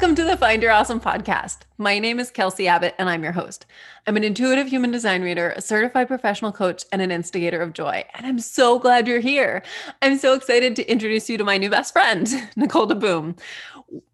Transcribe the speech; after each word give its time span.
Welcome 0.00 0.16
to 0.16 0.24
the 0.24 0.36
Find 0.38 0.62
Your 0.62 0.72
Awesome 0.72 0.98
podcast. 0.98 1.58
My 1.76 1.98
name 1.98 2.18
is 2.18 2.30
Kelsey 2.30 2.66
Abbott, 2.66 2.94
and 2.98 3.10
I'm 3.10 3.22
your 3.22 3.32
host. 3.32 3.66
I'm 4.06 4.16
an 4.16 4.24
intuitive 4.24 4.66
human 4.66 4.90
design 4.90 5.20
reader, 5.20 5.52
a 5.54 5.60
certified 5.60 6.08
professional 6.08 6.52
coach, 6.52 6.86
and 6.90 7.02
an 7.02 7.10
instigator 7.10 7.60
of 7.60 7.74
joy. 7.74 8.02
And 8.14 8.24
I'm 8.24 8.38
so 8.38 8.78
glad 8.78 9.06
you're 9.06 9.20
here. 9.20 9.62
I'm 10.00 10.16
so 10.16 10.32
excited 10.32 10.74
to 10.76 10.90
introduce 10.90 11.28
you 11.28 11.36
to 11.36 11.44
my 11.44 11.58
new 11.58 11.68
best 11.68 11.92
friend, 11.92 12.26
Nicole 12.56 12.88
DeBoom. 12.88 13.38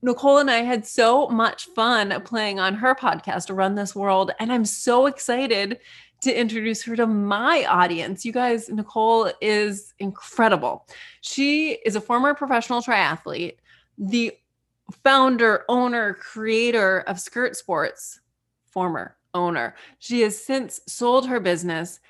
Nicole 0.03 0.39
and 0.39 0.51
I 0.51 0.63
had 0.63 0.85
so 0.85 1.29
much 1.29 1.67
fun 1.67 2.21
playing 2.23 2.59
on 2.59 2.75
her 2.75 2.97
podcast, 2.97 3.57
Run 3.57 3.77
This 3.77 3.95
World, 3.95 4.33
and 4.41 4.53
I'm 4.53 4.65
so 4.65 5.07
excited 5.07 5.79
to 6.23 6.37
introduce 6.37 6.83
her 6.83 6.97
to 6.97 7.07
my 7.07 7.65
audience. 7.65 8.25
You 8.25 8.33
guys, 8.33 8.69
Nicole 8.69 9.31
is 9.41 9.95
incredible. 10.01 10.85
She 11.21 11.75
is 11.87 11.95
a 11.95 12.01
former 12.01 12.35
professional 12.35 12.83
triathlete, 12.83 13.59
the 13.97 14.33
founder, 15.03 15.65
owner, 15.69 16.15
creator 16.15 17.01
of 17.01 17.21
Skirt 17.21 17.57
Sports, 17.57 18.21
former 18.67 19.17
owner. 19.35 19.75
She 19.99 20.23
has 20.23 20.43
since 20.43 20.81
sold 20.87 21.27
her 21.29 21.41
business 21.41 22.01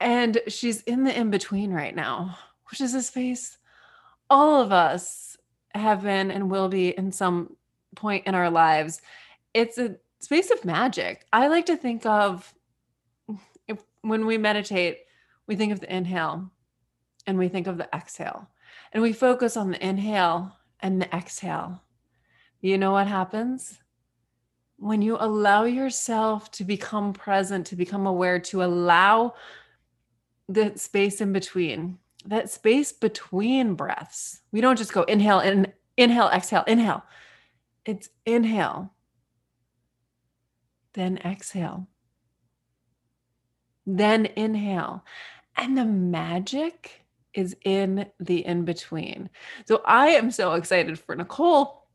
and 0.00 0.38
she's 0.48 0.82
in 0.82 1.04
the 1.04 1.18
in 1.18 1.30
between 1.30 1.72
right 1.72 1.94
now, 1.94 2.38
which 2.70 2.80
is 2.80 2.94
a 2.94 3.02
space 3.02 3.58
all 4.30 4.60
of 4.60 4.72
us 4.72 5.36
have 5.74 6.02
been 6.02 6.30
and 6.30 6.50
will 6.50 6.68
be 6.68 6.96
in 6.96 7.12
some 7.12 7.56
point 7.94 8.26
in 8.26 8.34
our 8.34 8.50
lives. 8.50 9.00
It's 9.54 9.78
a 9.78 9.96
space 10.20 10.50
of 10.50 10.64
magic. 10.64 11.26
I 11.32 11.48
like 11.48 11.66
to 11.66 11.76
think 11.76 12.04
of 12.06 12.52
if, 13.68 13.82
when 14.02 14.26
we 14.26 14.38
meditate, 14.38 15.00
we 15.46 15.56
think 15.56 15.72
of 15.72 15.80
the 15.80 15.94
inhale 15.94 16.50
and 17.26 17.38
we 17.38 17.48
think 17.48 17.66
of 17.66 17.76
the 17.76 17.88
exhale, 17.94 18.48
and 18.92 19.02
we 19.02 19.12
focus 19.12 19.56
on 19.56 19.70
the 19.70 19.84
inhale 19.84 20.56
and 20.80 21.02
the 21.02 21.12
exhale 21.14 21.82
you 22.60 22.78
know 22.78 22.92
what 22.92 23.06
happens? 23.06 23.78
When 24.78 25.02
you 25.02 25.16
allow 25.18 25.64
yourself 25.64 26.50
to 26.52 26.64
become 26.64 27.12
present, 27.12 27.66
to 27.68 27.76
become 27.76 28.06
aware, 28.06 28.38
to 28.40 28.62
allow 28.62 29.34
the 30.48 30.72
space 30.76 31.20
in 31.20 31.32
between, 31.32 31.98
that 32.26 32.50
space 32.50 32.92
between 32.92 33.74
breaths. 33.74 34.40
We 34.52 34.60
don't 34.60 34.78
just 34.78 34.92
go 34.92 35.02
inhale 35.02 35.40
and 35.40 35.72
inhale, 35.96 36.28
exhale, 36.28 36.64
inhale. 36.66 37.02
It's 37.84 38.08
inhale, 38.24 38.92
then 40.94 41.18
exhale, 41.18 41.86
then 43.86 44.26
inhale. 44.26 45.04
And 45.56 45.78
the 45.78 45.84
magic 45.84 47.06
is 47.32 47.56
in 47.64 48.06
the 48.18 48.44
in 48.44 48.64
between. 48.64 49.30
So 49.66 49.82
I 49.86 50.08
am 50.08 50.30
so 50.30 50.54
excited 50.54 50.98
for 50.98 51.14
Nicole 51.14 51.85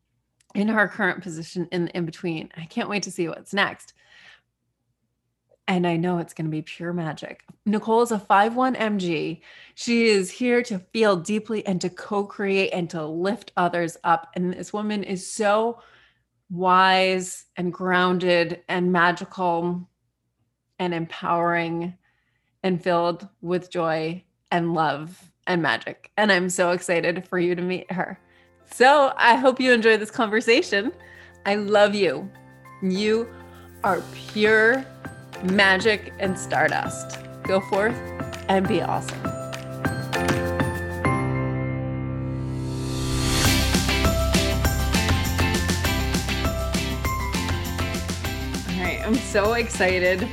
in 0.55 0.67
her 0.67 0.87
current 0.87 1.21
position 1.21 1.67
in 1.71 1.87
in 1.89 2.05
between. 2.05 2.49
I 2.55 2.65
can't 2.65 2.89
wait 2.89 3.03
to 3.03 3.11
see 3.11 3.27
what's 3.27 3.53
next. 3.53 3.93
And 5.67 5.87
I 5.87 5.95
know 5.95 6.17
it's 6.17 6.33
going 6.33 6.47
to 6.47 6.51
be 6.51 6.63
pure 6.63 6.91
magic. 6.91 7.45
Nicole 7.65 8.01
is 8.01 8.11
a 8.11 8.17
5-1 8.17 8.75
MG. 8.75 9.41
She 9.75 10.07
is 10.07 10.29
here 10.29 10.61
to 10.63 10.79
feel 10.79 11.15
deeply 11.15 11.65
and 11.65 11.79
to 11.79 11.89
co 11.89 12.25
create 12.25 12.71
and 12.71 12.89
to 12.89 13.05
lift 13.05 13.53
others 13.55 13.95
up. 14.03 14.31
And 14.35 14.53
this 14.53 14.73
woman 14.73 15.03
is 15.03 15.31
so 15.31 15.79
wise 16.49 17.45
and 17.55 17.71
grounded 17.71 18.61
and 18.67 18.91
magical 18.91 19.87
and 20.77 20.93
empowering 20.93 21.97
and 22.63 22.83
filled 22.83 23.27
with 23.41 23.71
joy 23.71 24.23
and 24.51 24.73
love 24.73 25.31
and 25.47 25.61
magic. 25.61 26.11
And 26.17 26.31
I'm 26.31 26.49
so 26.49 26.71
excited 26.71 27.27
for 27.27 27.39
you 27.39 27.55
to 27.55 27.61
meet 27.61 27.91
her. 27.91 28.19
So 28.73 29.13
I 29.17 29.35
hope 29.35 29.59
you 29.59 29.73
enjoy 29.73 29.97
this 29.97 30.09
conversation. 30.09 30.93
I 31.45 31.55
love 31.55 31.93
you. 31.93 32.29
You 32.81 33.27
are 33.83 34.01
pure 34.13 34.85
magic 35.43 36.13
and 36.19 36.39
stardust. 36.39 37.19
Go 37.43 37.59
forth 37.59 37.95
and 38.47 38.65
be 38.67 38.81
awesome. 38.81 39.19
All 39.25 39.31
right, 48.81 49.01
I'm 49.05 49.15
so 49.15 49.53
excited 49.53 50.25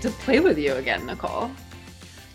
to 0.00 0.10
play 0.10 0.40
with 0.40 0.58
you 0.58 0.72
again, 0.74 1.04
Nicole. 1.04 1.50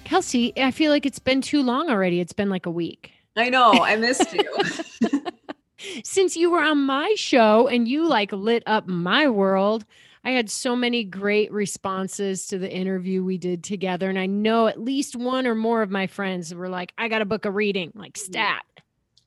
Kelsey, 0.04 0.54
I 0.58 0.70
feel 0.72 0.92
like 0.92 1.08
it's 1.08 1.20
been 1.20 1.42
too 1.42 1.64
long 1.64 1.90
already. 1.90 2.20
It's 2.20 2.34
been 2.34 2.50
like 2.50 2.68
a 2.68 2.72
week. 2.72 3.14
I 3.36 3.50
know, 3.50 3.72
I 3.72 3.96
missed 3.96 4.34
you. 4.34 5.10
since 6.04 6.36
you 6.36 6.52
were 6.52 6.62
on 6.62 6.80
my 6.80 7.14
show 7.16 7.68
and 7.68 7.88
you 7.88 8.08
like 8.08 8.32
lit 8.32 8.64
up 8.66 8.88
my 8.88 9.28
world. 9.28 9.86
I 10.24 10.32
had 10.32 10.50
so 10.50 10.76
many 10.76 11.06
great 11.06 11.52
responses 11.52 12.46
to 12.48 12.58
the 12.58 12.70
interview 12.70 13.24
we 13.24 13.38
did 13.38 13.64
together. 13.64 14.10
And 14.10 14.20
I 14.20 14.26
know 14.26 14.68
at 14.68 14.80
least 14.80 15.16
one 15.16 15.48
or 15.48 15.56
more 15.56 15.82
of 15.82 15.90
my 15.90 16.08
friends 16.08 16.54
were 16.54 16.68
like, 16.68 16.94
I 16.98 17.08
got 17.08 17.20
to 17.20 17.26
book 17.26 17.46
a 17.46 17.52
reading, 17.52 17.92
like 17.96 18.14
mm. 18.14 18.18
stat. 18.18 18.64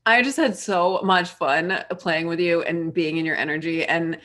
I 0.05 0.23
just 0.23 0.37
had 0.37 0.57
so 0.57 1.01
much 1.03 1.31
fun 1.31 1.83
playing 1.99 2.27
with 2.27 2.41
you 2.41 2.63
and 2.63 2.93
being 2.93 3.17
in 3.17 3.25
your 3.25 3.37
energy. 3.37 3.85
And 3.85 4.19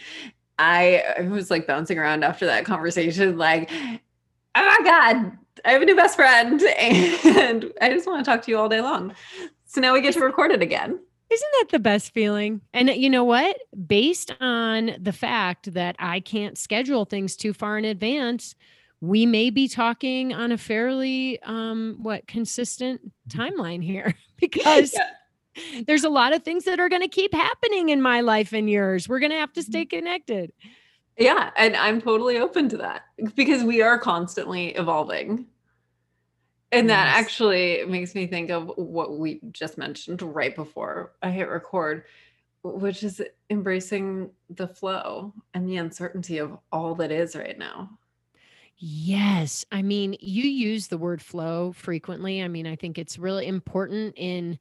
I, 0.59 1.03
I 1.17 1.21
was 1.21 1.51
like 1.51 1.67
bouncing 1.67 1.99
around 1.99 2.23
after 2.23 2.45
that 2.47 2.65
conversation, 2.65 3.37
like, 3.37 3.69
oh 3.71 3.99
my 4.55 4.79
God, 4.83 5.37
I 5.63 5.71
have 5.71 5.81
a 5.81 5.85
new 5.85 5.95
best 5.95 6.15
friend. 6.15 6.61
And 7.37 7.71
I 7.81 7.89
just 7.89 8.07
want 8.07 8.25
to 8.25 8.29
talk 8.29 8.41
to 8.43 8.51
you 8.51 8.57
all 8.57 8.69
day 8.69 8.81
long. 8.81 9.13
So 9.65 9.81
now 9.81 9.93
we 9.93 10.01
get 10.01 10.13
to 10.15 10.21
record 10.21 10.51
it 10.51 10.61
again. 10.61 10.99
Isn't 11.29 11.51
that 11.59 11.69
the 11.71 11.79
best 11.79 12.13
feeling? 12.13 12.61
And 12.73 12.89
you 12.89 13.09
know 13.09 13.23
what? 13.23 13.57
Based 13.85 14.33
on 14.39 14.91
the 14.99 15.11
fact 15.11 15.73
that 15.73 15.95
I 15.99 16.19
can't 16.21 16.57
schedule 16.57 17.05
things 17.05 17.35
too 17.35 17.53
far 17.53 17.77
in 17.77 17.85
advance, 17.85 18.55
we 19.01 19.25
may 19.25 19.49
be 19.49 19.67
talking 19.67 20.33
on 20.33 20.51
a 20.51 20.57
fairly 20.57 21.39
um 21.43 21.97
what 22.01 22.27
consistent 22.27 23.01
timeline 23.29 23.83
here 23.83 24.15
because 24.37 24.93
yeah. 24.93 25.81
there's 25.85 26.03
a 26.03 26.09
lot 26.09 26.33
of 26.33 26.43
things 26.43 26.65
that 26.65 26.79
are 26.79 26.89
going 26.89 27.01
to 27.01 27.07
keep 27.07 27.33
happening 27.33 27.89
in 27.89 28.01
my 28.01 28.21
life 28.21 28.53
and 28.53 28.69
yours. 28.69 29.09
We're 29.09 29.19
going 29.19 29.31
to 29.31 29.37
have 29.37 29.53
to 29.53 29.63
stay 29.63 29.85
mm-hmm. 29.85 29.97
connected. 29.97 30.51
Yeah, 31.17 31.49
and 31.57 31.75
I'm 31.75 31.99
totally 31.99 32.37
open 32.37 32.69
to 32.69 32.77
that 32.77 33.05
because 33.33 33.63
we 33.63 33.81
are 33.81 33.97
constantly 33.97 34.75
evolving. 34.75 35.47
And 36.71 36.89
that 36.89 37.05
yes. 37.07 37.17
actually 37.17 37.85
makes 37.85 38.13
me 38.13 38.27
think 38.27 38.49
of 38.49 38.71
what 38.75 39.17
we 39.17 39.39
just 39.51 39.77
mentioned 39.77 40.21
right 40.21 40.55
before 40.55 41.13
I 41.23 41.31
hit 41.31 41.47
record, 41.49 42.03
which 42.63 43.03
is 43.03 43.21
embracing 43.49 44.31
the 44.49 44.67
flow 44.67 45.33
and 45.53 45.67
the 45.67 45.77
uncertainty 45.77 46.39
of 46.39 46.57
all 46.71 46.95
that 46.95 47.11
is 47.11 47.35
right 47.35 47.57
now. 47.57 47.89
Yes. 48.77 49.65
I 49.71 49.81
mean, 49.81 50.17
you 50.19 50.43
use 50.43 50.87
the 50.87 50.97
word 50.97 51.21
flow 51.21 51.71
frequently. 51.71 52.43
I 52.43 52.47
mean, 52.47 52.67
I 52.67 52.75
think 52.75 52.97
it's 52.97 53.17
really 53.17 53.47
important 53.47 54.13
in 54.17 54.59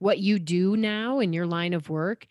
what 0.00 0.18
you 0.18 0.38
do 0.38 0.76
now 0.76 1.20
in 1.20 1.32
your 1.32 1.46
line 1.46 1.72
of 1.72 1.88
work. 1.88 2.26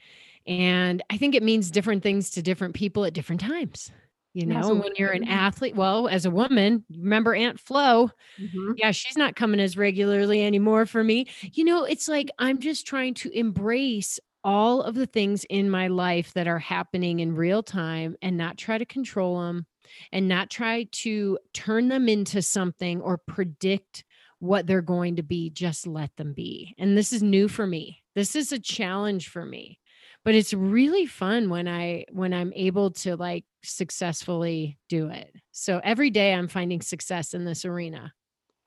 And 0.45 1.01
I 1.09 1.17
think 1.17 1.33
it 1.33 1.41
means 1.41 1.71
different 1.71 2.03
things 2.03 2.29
to 2.31 2.41
different 2.41 2.75
people 2.75 3.05
at 3.05 3.13
different 3.13 3.41
times 3.41 3.91
you 4.33 4.45
know 4.45 4.73
when 4.73 4.91
you're 4.97 5.11
an 5.11 5.27
athlete 5.27 5.75
well 5.75 6.07
as 6.07 6.25
a 6.25 6.31
woman 6.31 6.83
remember 6.97 7.33
aunt 7.35 7.59
flo. 7.59 8.09
Mm-hmm. 8.39 8.71
yeah 8.77 8.91
she's 8.91 9.17
not 9.17 9.35
coming 9.35 9.59
as 9.59 9.77
regularly 9.77 10.43
anymore 10.43 10.85
for 10.85 11.03
me. 11.03 11.27
You 11.41 11.65
know 11.65 11.83
it's 11.83 12.07
like 12.07 12.29
i'm 12.39 12.59
just 12.59 12.87
trying 12.87 13.13
to 13.15 13.29
embrace 13.37 14.19
all 14.43 14.81
of 14.81 14.95
the 14.95 15.05
things 15.05 15.45
in 15.45 15.69
my 15.69 15.87
life 15.87 16.33
that 16.33 16.47
are 16.47 16.59
happening 16.59 17.19
in 17.19 17.35
real 17.35 17.63
time 17.63 18.15
and 18.21 18.37
not 18.37 18.57
try 18.57 18.77
to 18.77 18.85
control 18.85 19.41
them 19.41 19.65
and 20.11 20.27
not 20.27 20.49
try 20.49 20.85
to 20.91 21.37
turn 21.53 21.87
them 21.87 22.09
into 22.09 22.41
something 22.41 23.01
or 23.01 23.17
predict 23.17 24.03
what 24.39 24.67
they're 24.67 24.81
going 24.81 25.15
to 25.15 25.23
be 25.23 25.49
just 25.49 25.87
let 25.87 26.13
them 26.17 26.33
be. 26.33 26.75
And 26.77 26.97
this 26.97 27.13
is 27.13 27.23
new 27.23 27.47
for 27.47 27.65
me. 27.65 28.03
This 28.13 28.35
is 28.35 28.51
a 28.51 28.59
challenge 28.59 29.29
for 29.29 29.45
me 29.45 29.79
but 30.23 30.35
it's 30.35 30.53
really 30.53 31.05
fun 31.05 31.49
when 31.49 31.67
i 31.67 32.05
when 32.11 32.33
i'm 32.33 32.51
able 32.55 32.91
to 32.91 33.15
like 33.15 33.45
successfully 33.63 34.77
do 34.89 35.07
it. 35.07 35.33
So 35.51 35.79
every 35.83 36.09
day 36.09 36.33
i'm 36.33 36.47
finding 36.47 36.81
success 36.81 37.33
in 37.33 37.45
this 37.45 37.65
arena. 37.65 38.13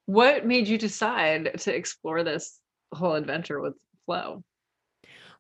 What 0.07 0.47
made 0.47 0.69
you 0.69 0.79
decide 0.79 1.59
to 1.61 1.75
explore 1.75 2.23
this 2.23 2.61
whole 2.93 3.15
adventure 3.15 3.61
with 3.61 3.75
flow 4.07 4.45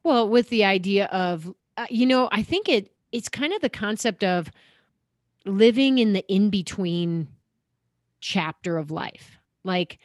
well 0.02 0.28
with 0.28 0.48
the 0.48 0.64
idea 0.64 1.06
of 1.06 1.54
uh, 1.76 1.86
you 1.88 2.04
know 2.04 2.28
i 2.32 2.42
think 2.42 2.68
it 2.68 2.90
it's 3.12 3.28
kind 3.28 3.52
of 3.52 3.60
the 3.60 3.70
concept 3.70 4.24
of 4.24 4.50
living 5.46 5.98
in 5.98 6.12
the 6.12 6.26
in 6.26 6.50
between 6.50 7.28
chapter 8.20 8.76
of 8.76 8.90
life. 8.90 9.38
Like 9.64 9.98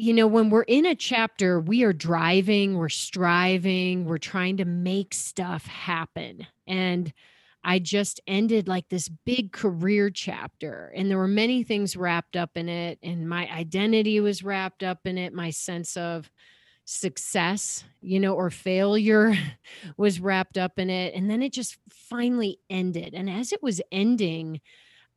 you 0.00 0.14
know, 0.14 0.26
when 0.26 0.48
we're 0.48 0.62
in 0.62 0.86
a 0.86 0.94
chapter, 0.94 1.60
we 1.60 1.82
are 1.82 1.92
driving, 1.92 2.78
we're 2.78 2.88
striving, 2.88 4.06
we're 4.06 4.16
trying 4.16 4.56
to 4.56 4.64
make 4.64 5.12
stuff 5.12 5.66
happen. 5.66 6.46
And 6.66 7.12
I 7.62 7.80
just 7.80 8.18
ended 8.26 8.66
like 8.66 8.88
this 8.88 9.10
big 9.26 9.52
career 9.52 10.08
chapter, 10.08 10.90
and 10.96 11.10
there 11.10 11.18
were 11.18 11.28
many 11.28 11.62
things 11.62 11.98
wrapped 11.98 12.34
up 12.34 12.56
in 12.56 12.70
it. 12.70 12.98
And 13.02 13.28
my 13.28 13.46
identity 13.52 14.20
was 14.20 14.42
wrapped 14.42 14.82
up 14.82 15.00
in 15.04 15.18
it, 15.18 15.34
my 15.34 15.50
sense 15.50 15.98
of 15.98 16.30
success, 16.86 17.84
you 18.00 18.18
know, 18.18 18.32
or 18.32 18.48
failure 18.48 19.34
was 19.98 20.18
wrapped 20.18 20.56
up 20.56 20.78
in 20.78 20.88
it. 20.88 21.14
And 21.14 21.28
then 21.28 21.42
it 21.42 21.52
just 21.52 21.76
finally 21.90 22.58
ended. 22.70 23.12
And 23.12 23.28
as 23.28 23.52
it 23.52 23.62
was 23.62 23.82
ending, 23.92 24.62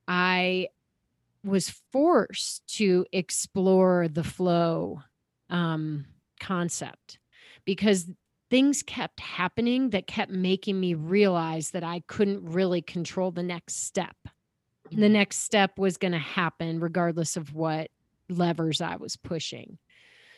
I 0.09 0.68
was 1.44 1.74
forced 1.92 2.66
to 2.75 3.06
explore 3.12 4.07
the 4.07 4.24
flow 4.24 5.01
um, 5.50 6.06
concept 6.40 7.19
because 7.66 8.07
things 8.50 8.84
kept 8.84 9.19
happening 9.19 9.90
that 9.90 10.07
kept 10.07 10.31
making 10.31 10.80
me 10.80 10.94
realize 10.94 11.72
that 11.72 11.84
I 11.84 12.04
couldn't 12.07 12.45
really 12.45 12.81
control 12.81 13.31
the 13.31 13.44
next 13.44 13.86
step. 13.86 14.16
The 14.92 14.98
mm-hmm. 14.98 15.13
next 15.13 15.40
step 15.40 15.78
was 15.78 15.98
going 15.98 16.12
to 16.12 16.19
happen 16.19 16.80
regardless 16.80 17.36
of 17.36 17.54
what 17.54 17.90
levers 18.30 18.80
I 18.80 18.98
was 18.98 19.16
pushing. 19.16 19.78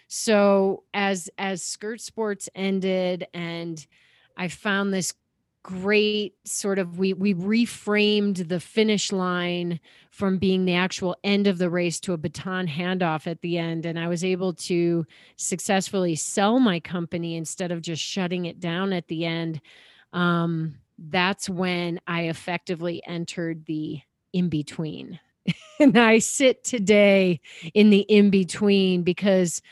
So 0.08 0.84
as 0.94 1.30
as 1.38 1.64
skirt 1.64 2.00
sports 2.00 2.48
ended 2.56 3.28
and 3.34 3.86
I 4.38 4.50
found 4.50 4.94
this 4.94 5.14
great 5.66 6.36
sort 6.46 6.78
of 6.78 7.00
we 7.00 7.12
we 7.12 7.34
reframed 7.34 8.48
the 8.50 8.60
finish 8.60 9.12
line 9.12 9.80
from 10.12 10.38
being 10.38 10.66
the 10.66 10.76
actual 10.76 11.18
end 11.24 11.48
of 11.48 11.58
the 11.58 11.72
race 11.72 12.00
to 12.00 12.14
a 12.14 12.18
baton 12.18 12.68
handoff 12.68 13.26
at 13.26 13.42
the 13.42 13.58
end. 13.58 13.84
And 13.84 13.98
I 13.98 14.08
was 14.08 14.24
able 14.24 14.54
to 14.54 15.08
successfully 15.38 16.16
sell 16.16 16.60
my 16.60 16.80
company 16.80 17.36
instead 17.36 17.72
of 17.72 17.82
just 17.82 18.04
shutting 18.04 18.46
it 18.46 18.60
down 18.60 18.94
at 18.94 19.08
the 19.08 19.26
end. 19.26 19.60
Um, 20.14 20.76
that's 21.00 21.50
when 21.50 22.00
I 22.06 22.26
effectively 22.26 23.02
entered 23.08 23.66
the 23.66 24.02
in 24.34 24.50
between 24.50 25.20
and 25.80 25.98
I 25.98 26.20
sit 26.20 26.64
today 26.64 27.42
in 27.74 27.90
the 27.90 28.02
in 28.02 28.30
between 28.30 29.02
because 29.02 29.64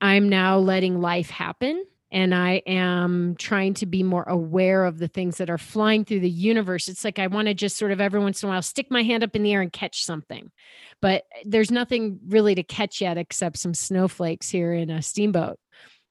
I'm 0.00 0.30
now 0.30 0.56
letting 0.56 1.02
life 1.02 1.28
happen 1.28 1.84
and 2.10 2.34
I 2.34 2.62
am 2.66 3.36
trying 3.36 3.74
to 3.74 3.86
be 3.86 4.02
more 4.02 4.24
aware 4.24 4.84
of 4.84 4.98
the 4.98 5.08
things 5.08 5.36
that 5.36 5.50
are 5.50 5.58
flying 5.58 6.04
through 6.04 6.20
the 6.20 6.30
universe. 6.30 6.88
It's 6.88 7.04
like 7.04 7.18
I 7.18 7.26
want 7.26 7.48
to 7.48 7.54
just 7.54 7.76
sort 7.76 7.92
of 7.92 8.00
every 8.00 8.20
once 8.20 8.42
in 8.42 8.48
a 8.48 8.52
while 8.52 8.62
stick 8.62 8.90
my 8.90 9.02
hand 9.02 9.22
up 9.22 9.36
in 9.36 9.42
the 9.42 9.52
air 9.52 9.60
and 9.60 9.72
catch 9.72 10.04
something. 10.04 10.50
But 11.02 11.24
there's 11.44 11.70
nothing 11.70 12.18
really 12.26 12.54
to 12.54 12.62
catch 12.62 13.00
yet 13.00 13.18
except 13.18 13.58
some 13.58 13.74
snowflakes 13.74 14.48
here 14.48 14.72
in 14.72 14.90
a 14.90 15.02
steamboat. 15.02 15.58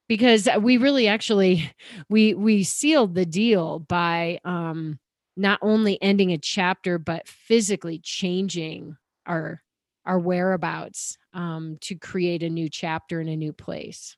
Because 0.07 0.47
we 0.61 0.77
really 0.77 1.07
actually 1.07 1.71
we 2.09 2.33
we 2.33 2.63
sealed 2.63 3.15
the 3.15 3.25
deal 3.25 3.79
by 3.79 4.39
um 4.45 4.99
not 5.35 5.59
only 5.61 6.01
ending 6.01 6.31
a 6.31 6.37
chapter 6.37 6.97
but 6.97 7.27
physically 7.27 7.99
changing 7.99 8.97
our 9.25 9.61
our 10.07 10.17
whereabouts 10.17 11.17
um, 11.33 11.77
to 11.81 11.95
create 11.95 12.41
a 12.41 12.49
new 12.49 12.69
chapter 12.69 13.19
in 13.19 13.27
a 13.27 13.35
new 13.35 13.51
place. 13.51 14.15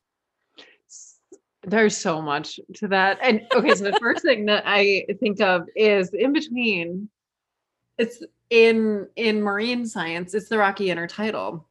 There's 1.63 1.97
so 1.97 2.21
much 2.21 2.59
to 2.75 2.87
that. 2.87 3.19
And 3.21 3.41
okay, 3.53 3.75
so 3.75 3.83
the 3.83 3.99
first 3.99 4.21
thing 4.23 4.45
that 4.45 4.63
I 4.65 5.05
think 5.19 5.41
of 5.41 5.67
is 5.75 6.13
in 6.13 6.33
between. 6.33 7.09
It's 7.97 8.23
in 8.49 9.07
in 9.17 9.41
marine 9.41 9.85
science, 9.85 10.33
it's 10.33 10.49
the 10.49 10.57
rocky 10.57 10.87
intertidal, 10.87 11.65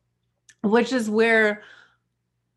which 0.62 0.92
is 0.92 1.08
where 1.08 1.62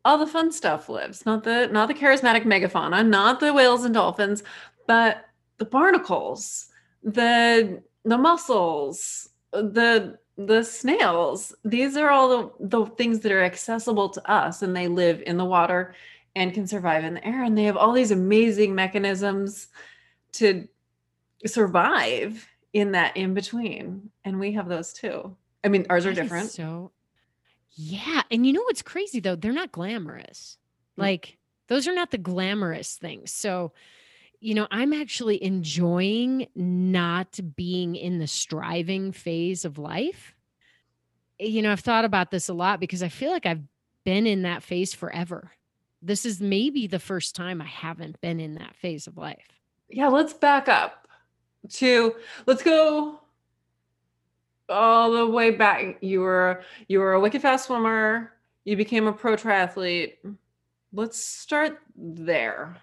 all 0.04 0.18
the 0.18 0.26
fun 0.26 0.52
stuff 0.52 0.88
lives. 0.88 1.24
Not 1.24 1.44
the 1.44 1.68
not 1.68 1.88
the 1.88 1.94
charismatic 1.94 2.44
megafauna, 2.44 3.06
not 3.06 3.40
the 3.40 3.52
whales 3.52 3.84
and 3.84 3.94
dolphins, 3.94 4.42
but 4.86 5.24
the 5.56 5.64
barnacles, 5.64 6.68
the 7.02 7.82
the 8.04 8.18
mussels, 8.18 9.30
the 9.52 10.18
the 10.38 10.62
snails 10.62 11.54
these 11.62 11.94
are 11.94 12.08
all 12.08 12.28
the, 12.58 12.68
the 12.78 12.86
things 12.96 13.20
that 13.20 13.30
are 13.30 13.42
accessible 13.42 14.08
to 14.08 14.30
us 14.30 14.62
and 14.62 14.74
they 14.74 14.88
live 14.88 15.22
in 15.26 15.36
the 15.36 15.44
water 15.44 15.94
and 16.34 16.54
can 16.54 16.66
survive 16.66 17.04
in 17.04 17.14
the 17.14 17.26
air 17.26 17.42
and 17.42 17.56
they 17.56 17.64
have 17.64 17.76
all 17.76 17.92
these 17.92 18.10
amazing 18.10 18.74
mechanisms 18.74 19.68
to 20.32 20.66
survive 21.46 22.48
in 22.72 22.92
that 22.92 23.16
in 23.16 23.34
between 23.34 24.10
and 24.24 24.38
we 24.38 24.52
have 24.52 24.68
those 24.68 24.92
too 24.92 25.36
i 25.62 25.68
mean 25.68 25.84
ours 25.90 26.06
are 26.06 26.14
different 26.14 26.50
so 26.50 26.90
yeah 27.74 28.22
and 28.30 28.46
you 28.46 28.52
know 28.52 28.62
what's 28.62 28.82
crazy 28.82 29.20
though 29.20 29.36
they're 29.36 29.52
not 29.52 29.72
glamorous 29.72 30.56
mm-hmm. 30.92 31.02
like 31.02 31.36
those 31.68 31.86
are 31.86 31.94
not 31.94 32.10
the 32.10 32.18
glamorous 32.18 32.96
things 32.96 33.32
so 33.32 33.72
you 34.42 34.54
know, 34.54 34.66
I'm 34.72 34.92
actually 34.92 35.42
enjoying 35.42 36.48
not 36.56 37.38
being 37.54 37.94
in 37.94 38.18
the 38.18 38.26
striving 38.26 39.12
phase 39.12 39.64
of 39.64 39.78
life. 39.78 40.34
You 41.38 41.62
know, 41.62 41.70
I've 41.70 41.80
thought 41.80 42.04
about 42.04 42.32
this 42.32 42.48
a 42.48 42.52
lot 42.52 42.80
because 42.80 43.04
I 43.04 43.08
feel 43.08 43.30
like 43.30 43.46
I've 43.46 43.62
been 44.04 44.26
in 44.26 44.42
that 44.42 44.64
phase 44.64 44.92
forever. 44.92 45.52
This 46.02 46.26
is 46.26 46.40
maybe 46.40 46.86
the 46.86 46.98
first 46.98 47.34
time 47.36 47.62
I 47.62 47.66
haven't 47.66 48.20
been 48.20 48.40
in 48.40 48.54
that 48.54 48.74
phase 48.76 49.06
of 49.06 49.16
life. 49.16 49.60
Yeah, 49.88 50.08
let's 50.08 50.32
back 50.32 50.68
up 50.68 51.06
to 51.70 52.14
let's 52.46 52.62
go 52.62 53.20
all 54.68 55.12
the 55.12 55.26
way 55.26 55.52
back. 55.52 55.98
You 56.00 56.20
were 56.20 56.62
you 56.88 56.98
were 56.98 57.12
a 57.12 57.20
wicked 57.20 57.42
fast 57.42 57.66
swimmer, 57.66 58.32
you 58.64 58.76
became 58.76 59.06
a 59.06 59.12
pro 59.12 59.36
triathlete. 59.36 60.14
Let's 60.92 61.18
start 61.18 61.78
there. 61.96 62.76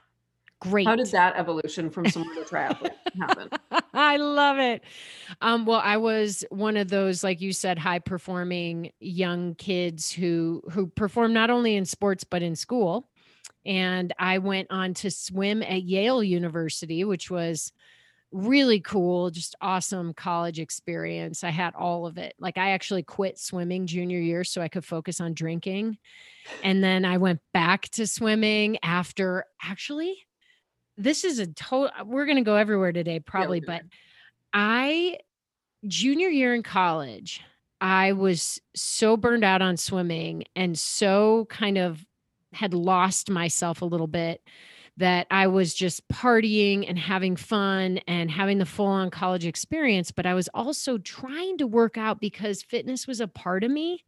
Great. 0.62 0.88
How 0.88 0.95
did 0.95 1.07
that 1.12 1.38
evolution 1.38 1.89
from 1.89 2.10
swimmer 2.10 2.33
to 2.36 2.42
triathlete 2.42 2.92
happen? 3.19 3.50
I 3.94 4.18
love 4.18 4.57
it. 4.57 4.83
Um, 5.42 5.66
well, 5.66 5.81
I 5.81 5.98
was 5.98 6.44
one 6.50 6.75
of 6.75 6.89
those, 6.89 7.24
like 7.24 7.39
you 7.39 7.54
said, 7.54 7.80
high 7.80 8.00
performing 8.00 8.92
young 9.00 9.56
kids 9.56 10.12
who 10.12 10.62
who 10.71 10.88
perform 10.88 11.33
not 11.33 11.50
only 11.50 11.75
in 11.75 11.86
sports 11.86 12.24
but 12.24 12.42
in 12.44 12.56
school. 12.56 13.08
And 13.65 14.13
I 14.17 14.38
went 14.38 14.67
on 14.71 14.94
to 14.95 15.11
swim 15.11 15.61
at 15.63 15.83
Yale 15.83 16.23
University, 16.23 17.03
which 17.03 17.29
was 17.29 17.71
really 18.31 18.79
cool, 18.79 19.31
just 19.31 19.56
awesome 19.59 20.13
college 20.13 20.59
experience. 20.59 21.44
I 21.44 21.50
had 21.50 21.73
all 21.75 22.06
of 22.06 22.17
it. 22.17 22.35
Like 22.39 22.57
I 22.57 22.71
actually 22.71 23.03
quit 23.03 23.39
swimming 23.39 23.88
junior 23.88 24.19
year 24.19 24.44
so 24.44 24.61
I 24.61 24.67
could 24.67 24.85
focus 24.85 25.19
on 25.19 25.33
drinking. 25.33 25.97
And 26.63 26.83
then 26.83 27.06
I 27.06 27.17
went 27.17 27.41
back 27.53 27.89
to 27.89 28.06
swimming 28.06 28.77
after 28.83 29.45
actually 29.63 30.25
this 31.00 31.23
is 31.23 31.39
a 31.39 31.47
total 31.47 31.89
we're 32.06 32.25
going 32.25 32.38
to 32.38 32.44
go 32.44 32.56
everywhere 32.56 32.91
today 32.91 33.19
probably 33.19 33.59
yeah, 33.59 33.65
but 33.65 33.81
i 34.53 35.17
junior 35.88 36.27
year 36.27 36.53
in 36.53 36.61
college 36.61 37.42
i 37.80 38.11
was 38.11 38.59
so 38.75 39.16
burned 39.16 39.45
out 39.45 39.61
on 39.61 39.78
swimming 39.78 40.44
and 40.56 40.78
so 40.78 41.47
kind 41.49 41.78
of 41.78 42.06
had 42.53 42.73
lost 42.73 43.29
myself 43.29 43.81
a 43.81 43.85
little 43.85 44.07
bit 44.07 44.41
that 44.97 45.27
I 45.31 45.47
was 45.47 45.73
just 45.73 46.06
partying 46.09 46.87
and 46.87 46.99
having 46.99 47.37
fun 47.37 47.99
and 48.07 48.29
having 48.29 48.57
the 48.57 48.65
full 48.65 48.87
on 48.87 49.09
college 49.09 49.45
experience. 49.45 50.11
But 50.11 50.25
I 50.25 50.33
was 50.33 50.49
also 50.53 50.97
trying 50.97 51.57
to 51.59 51.68
work 51.68 51.97
out 51.97 52.19
because 52.19 52.61
fitness 52.61 53.07
was 53.07 53.21
a 53.21 53.27
part 53.27 53.63
of 53.63 53.71
me. 53.71 54.03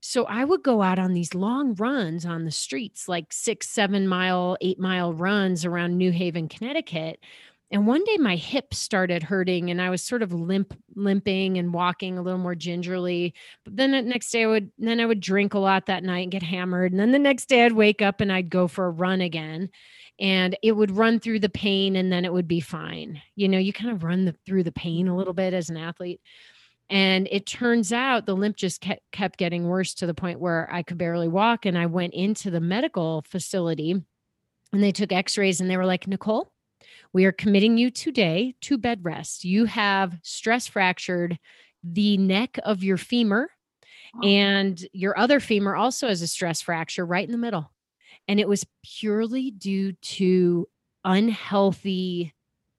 So 0.00 0.24
I 0.24 0.44
would 0.44 0.62
go 0.62 0.80
out 0.80 0.98
on 0.98 1.12
these 1.12 1.34
long 1.34 1.74
runs 1.74 2.24
on 2.24 2.44
the 2.44 2.50
streets, 2.50 3.08
like 3.08 3.32
six, 3.32 3.68
seven 3.68 4.08
mile, 4.08 4.56
eight 4.60 4.78
mile 4.78 5.12
runs 5.12 5.64
around 5.64 5.98
New 5.98 6.12
Haven, 6.12 6.48
Connecticut. 6.48 7.20
And 7.70 7.86
one 7.86 8.02
day 8.04 8.16
my 8.16 8.36
hip 8.36 8.72
started 8.72 9.22
hurting 9.22 9.70
and 9.70 9.80
I 9.80 9.90
was 9.90 10.02
sort 10.02 10.22
of 10.22 10.32
limp, 10.32 10.72
limping 10.94 11.58
and 11.58 11.74
walking 11.74 12.16
a 12.16 12.22
little 12.22 12.38
more 12.38 12.54
gingerly. 12.54 13.34
But 13.64 13.76
then 13.76 13.90
the 13.90 14.00
next 14.00 14.30
day 14.30 14.44
I 14.44 14.46
would, 14.46 14.70
then 14.78 15.00
I 15.00 15.06
would 15.06 15.20
drink 15.20 15.52
a 15.52 15.58
lot 15.58 15.86
that 15.86 16.02
night 16.02 16.22
and 16.22 16.32
get 16.32 16.42
hammered. 16.42 16.92
And 16.92 17.00
then 17.00 17.12
the 17.12 17.18
next 17.18 17.46
day 17.46 17.66
I'd 17.66 17.72
wake 17.72 18.00
up 18.00 18.22
and 18.22 18.32
I'd 18.32 18.48
go 18.48 18.68
for 18.68 18.86
a 18.86 18.90
run 18.90 19.20
again 19.20 19.68
and 20.18 20.56
it 20.62 20.72
would 20.72 20.96
run 20.96 21.20
through 21.20 21.40
the 21.40 21.50
pain 21.50 21.96
and 21.96 22.10
then 22.10 22.24
it 22.24 22.32
would 22.32 22.48
be 22.48 22.60
fine. 22.60 23.20
You 23.36 23.48
know, 23.48 23.58
you 23.58 23.74
kind 23.74 23.90
of 23.90 24.02
run 24.02 24.24
the, 24.24 24.34
through 24.46 24.64
the 24.64 24.72
pain 24.72 25.06
a 25.06 25.16
little 25.16 25.34
bit 25.34 25.52
as 25.52 25.68
an 25.68 25.76
athlete. 25.76 26.20
And 26.90 27.28
it 27.30 27.44
turns 27.44 27.92
out 27.92 28.24
the 28.24 28.34
limp 28.34 28.56
just 28.56 28.80
kept, 28.80 29.02
kept 29.12 29.38
getting 29.38 29.68
worse 29.68 29.92
to 29.94 30.06
the 30.06 30.14
point 30.14 30.40
where 30.40 30.68
I 30.72 30.82
could 30.82 30.96
barely 30.96 31.28
walk. 31.28 31.66
And 31.66 31.76
I 31.76 31.84
went 31.84 32.14
into 32.14 32.50
the 32.50 32.60
medical 32.60 33.22
facility 33.28 34.02
and 34.72 34.82
they 34.82 34.92
took 34.92 35.12
x 35.12 35.36
rays 35.36 35.60
and 35.60 35.70
they 35.70 35.76
were 35.76 35.86
like, 35.86 36.06
Nicole, 36.06 36.50
we 37.12 37.24
are 37.24 37.32
committing 37.32 37.78
you 37.78 37.90
today 37.90 38.54
to 38.62 38.78
bed 38.78 39.00
rest. 39.02 39.44
You 39.44 39.64
have 39.64 40.18
stress 40.22 40.66
fractured 40.66 41.38
the 41.82 42.16
neck 42.18 42.58
of 42.64 42.82
your 42.82 42.96
femur, 42.96 43.50
oh. 44.16 44.26
and 44.26 44.86
your 44.92 45.18
other 45.18 45.40
femur 45.40 45.76
also 45.76 46.08
has 46.08 46.22
a 46.22 46.26
stress 46.26 46.60
fracture 46.60 47.06
right 47.06 47.24
in 47.24 47.32
the 47.32 47.38
middle. 47.38 47.70
And 48.26 48.38
it 48.38 48.48
was 48.48 48.66
purely 48.84 49.50
due 49.50 49.92
to 49.92 50.68
unhealthy 51.04 52.34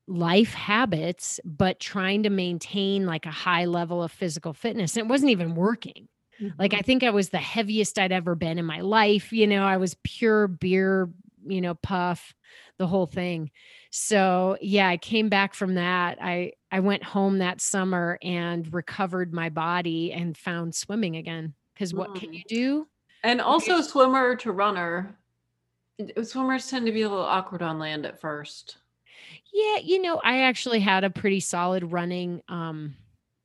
life 0.08 0.54
habits, 0.54 1.40
but 1.46 1.80
trying 1.80 2.24
to 2.24 2.30
maintain 2.30 3.06
like 3.06 3.26
a 3.26 3.32
high 3.32 3.66
level 3.66 4.04
of 4.04 4.12
physical 4.12 4.54
fitness. 4.54 4.96
And 4.96 5.06
it 5.06 5.10
wasn't 5.10 5.32
even 5.32 5.56
working. 5.56 6.08
Mm-hmm. 6.42 6.60
Like, 6.60 6.74
I 6.74 6.82
think 6.82 7.04
I 7.04 7.10
was 7.10 7.30
the 7.30 7.38
heaviest 7.38 8.00
I'd 8.00 8.12
ever 8.12 8.36
been 8.36 8.58
in 8.58 8.66
my 8.66 8.82
life. 8.82 9.32
You 9.32 9.48
know, 9.48 9.64
I 9.64 9.78
was 9.78 9.96
pure 10.04 10.48
beer, 10.48 11.10
you 11.46 11.62
know, 11.62 11.76
puff, 11.76 12.34
the 12.78 12.88
whole 12.88 13.06
thing. 13.06 13.52
So, 13.92 14.58
yeah, 14.62 14.88
I 14.88 14.98
came 14.98 15.30
back 15.30 15.54
from 15.54 15.76
that. 15.76 16.20
I, 16.22 16.54
I 16.72 16.80
went 16.80 17.04
home 17.04 17.40
that 17.40 17.60
summer 17.60 18.20
and 18.22 18.72
recovered 18.74 19.34
my 19.34 19.50
body 19.50 20.12
and 20.14 20.38
found 20.38 20.76
swimming 20.76 21.16
again. 21.16 21.54
Because 21.74 21.94
what 21.94 22.12
mm. 22.12 22.20
can 22.20 22.34
you 22.34 22.44
do? 22.48 22.88
And 23.24 23.42
also, 23.42 23.82
swimmer 23.82 24.36
to 24.38 24.52
runner 24.52 25.18
swimmers 26.24 26.70
tend 26.70 26.86
to 26.86 26.92
be 26.92 27.02
a 27.02 27.10
little 27.10 27.26
awkward 27.26 27.62
on 27.62 27.80
land 27.80 28.06
at 28.06 28.20
first. 28.20 28.78
Yeah, 29.54 29.78
you 29.78 30.02
know, 30.02 30.22
I 30.24 30.42
actually 30.44 30.80
had 30.80 31.04
a 31.04 31.10
pretty 31.10 31.40
solid 31.40 31.92
running 31.92 32.42
um 32.48 32.96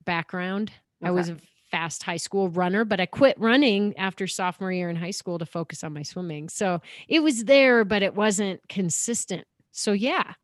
background. 0.04 0.70
Okay. 1.02 1.08
I 1.08 1.10
was 1.10 1.30
a 1.30 1.36
fast 1.70 2.02
high 2.02 2.18
school 2.18 2.48
runner, 2.50 2.84
but 2.84 3.00
I 3.00 3.06
quit 3.06 3.38
running 3.38 3.96
after 3.96 4.26
sophomore 4.26 4.70
year 4.70 4.90
in 4.90 4.96
high 4.96 5.10
school 5.10 5.38
to 5.38 5.46
focus 5.46 5.82
on 5.82 5.92
my 5.92 6.02
swimming. 6.02 6.48
So 6.48 6.80
it 7.08 7.20
was 7.20 7.44
there, 7.44 7.84
but 7.84 8.02
it 8.02 8.14
wasn't 8.14 8.60
consistent. 8.68 9.46
So 9.76 9.93
yeah, 9.93 10.35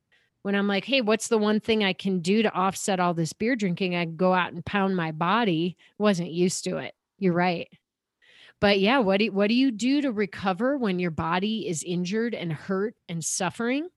when 0.43 0.57
I'm 0.57 0.67
like, 0.67 0.85
hey, 0.85 1.01
what's 1.01 1.29
the 1.29 1.39
one 1.39 1.61
thing 1.61 1.85
I 1.85 1.93
can 1.93 2.19
do 2.19 2.43
to 2.43 2.53
offset 2.53 2.99
all 2.99 3.15
this 3.15 3.33
beer 3.33 3.55
drinking? 3.55 3.95
I 3.95 4.05
go 4.05 4.35
out 4.35 4.53
and 4.53 4.65
pound 4.65 4.97
my 4.97 5.13
body. 5.13 5.77
Wasn't 5.99 6.33
used 6.33 6.65
to 6.65 6.79
it. 6.79 6.95
You're 7.19 7.33
right. 7.33 7.69
But 8.61 8.81
yeah, 8.81 8.99
what 8.99 9.21
do 9.21 9.31
what 9.31 9.49
do 9.49 9.55
you 9.55 9.71
do 9.71 10.03
to 10.03 10.13
recover 10.13 10.77
when 10.77 10.99
your 10.99 11.13
body 11.13 11.69
is 11.69 11.83
injured 11.85 12.35
and 12.35 12.53
hurt 12.53 12.95
and 13.09 13.25
suffering? 13.25 13.89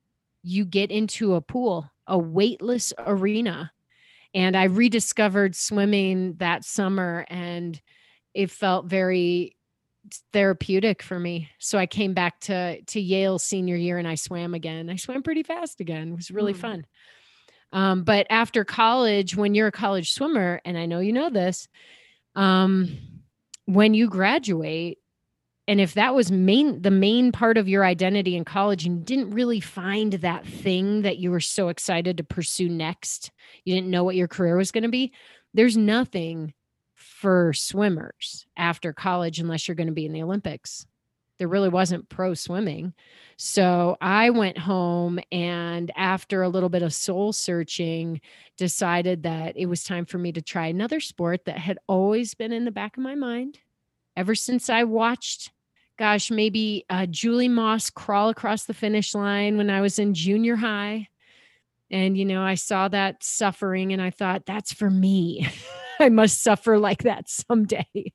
You 0.44 0.66
get 0.66 0.92
into 0.92 1.34
a 1.34 1.42
pool, 1.42 1.92
a 2.08 2.18
weightless 2.18 2.94
arena. 3.00 3.72
And 4.36 4.56
I 4.56 4.66
rediscovered 4.66 5.56
swimming 5.56 6.36
that 6.36 6.63
summer 6.63 7.25
and 7.28 7.80
it 8.34 8.52
felt 8.52 8.86
very 8.86 9.56
therapeutic 10.31 11.01
for 11.01 11.19
me. 11.19 11.50
So 11.60 11.77
I 11.77 11.86
came 11.86 12.13
back 12.13 12.39
to 12.41 12.81
to 12.81 13.00
Yale 13.00 13.39
senior 13.39 13.75
year 13.75 13.98
and 13.98 14.07
I 14.07 14.15
swam 14.15 14.53
again. 14.53 14.89
I 14.89 14.95
swam 14.95 15.24
pretty 15.24 15.43
fast 15.43 15.79
again. 15.79 16.13
It 16.13 16.15
was 16.15 16.31
really 16.31 16.53
mm. 16.53 16.57
fun. 16.57 16.86
Um, 17.72 18.03
but 18.03 18.27
after 18.29 18.63
college, 18.63 19.36
when 19.36 19.55
you're 19.55 19.67
a 19.67 19.72
college 19.72 20.13
swimmer, 20.13 20.62
and 20.63 20.77
I 20.77 20.86
know 20.86 21.00
you 21.00 21.12
know 21.12 21.31
this, 21.31 21.67
um, 22.36 22.98
when 23.65 23.95
you 23.95 24.07
graduate, 24.07 25.00
and 25.67 25.81
if 25.81 25.95
that 25.95 26.13
was 26.13 26.31
main 26.31 26.81
the 26.81 26.91
main 26.91 27.31
part 27.31 27.57
of 27.57 27.69
your 27.69 27.83
identity 27.83 28.36
in 28.36 28.45
college 28.45 28.86
and 28.86 29.00
you 29.00 29.03
didn't 29.03 29.31
really 29.31 29.60
find 29.60 30.13
that 30.13 30.45
thing 30.45 31.01
that 31.03 31.17
you 31.17 31.31
were 31.31 31.39
so 31.39 31.69
excited 31.69 32.17
to 32.17 32.24
pursue 32.24 32.69
next, 32.69 33.31
you 33.63 33.74
didn't 33.74 33.89
know 33.89 34.03
what 34.03 34.15
your 34.15 34.27
career 34.27 34.57
was 34.57 34.72
going 34.72 34.83
to 34.83 34.89
be, 34.89 35.13
there's 35.53 35.77
nothing 35.77 36.53
for 37.24 37.53
swimmers 37.53 38.46
after 38.58 38.92
college 38.92 39.39
unless 39.39 39.65
you're 39.65 39.75
going 39.75 39.88
to 39.88 39.94
be 39.94 40.06
in 40.06 40.12
the 40.12 40.22
Olympics. 40.22 40.86
There 41.39 41.48
really 41.48 41.70
wasn't 41.70 42.10
pro 42.10 42.34
swimming. 42.34 42.94
So 43.38 43.96
I 44.01 44.30
went 44.30 44.58
home 44.58 45.22
and 45.32 45.89
after 45.96 46.44
a 46.44 46.50
little 46.50 46.68
bit 46.68 46.82
of 46.82 46.94
soul 46.94 47.32
searching, 47.32 48.20
decided 48.58 49.24
that 49.24 49.56
it 49.56 49.68
was 49.68 49.86
time 49.86 50.06
for 50.06 50.18
me 50.18 50.34
to 50.34 50.42
try 50.42 50.68
another 50.68 51.00
sport 51.00 51.46
that 51.46 51.58
had 51.58 51.80
always 51.88 52.34
been 52.34 52.51
in 52.51 52.65
the 52.65 52.72
back 52.72 52.98
of 52.98 53.03
my 53.03 53.15
mind 53.15 53.58
ever 54.18 54.36
since 54.36 54.70
I 54.70 54.84
watched, 54.84 55.50
gosh, 55.98 56.30
maybe 56.30 56.84
uh, 56.89 57.06
Julie 57.06 57.48
Moss 57.48 57.89
crawl 57.89 58.27
across 58.27 58.65
the 58.65 58.74
finish 58.74 59.15
line 59.15 59.56
when 59.56 59.70
I 59.70 59.80
was 59.80 59.98
in 59.98 60.13
junior 60.13 60.58
high. 60.58 61.08
And, 61.89 62.18
you 62.18 62.25
know, 62.25 62.44
I 62.44 62.56
saw 62.56 62.89
that 62.89 63.24
suffering 63.24 63.94
and 63.94 64.01
I 64.01 64.10
thought, 64.10 64.46
that's 64.46 64.74
for 64.74 64.89
me. 64.89 65.48
I 66.03 66.10
must 66.10 66.43
suffer 66.43 66.77
like 66.77 67.03
that 67.03 67.29
someday. 67.29 68.13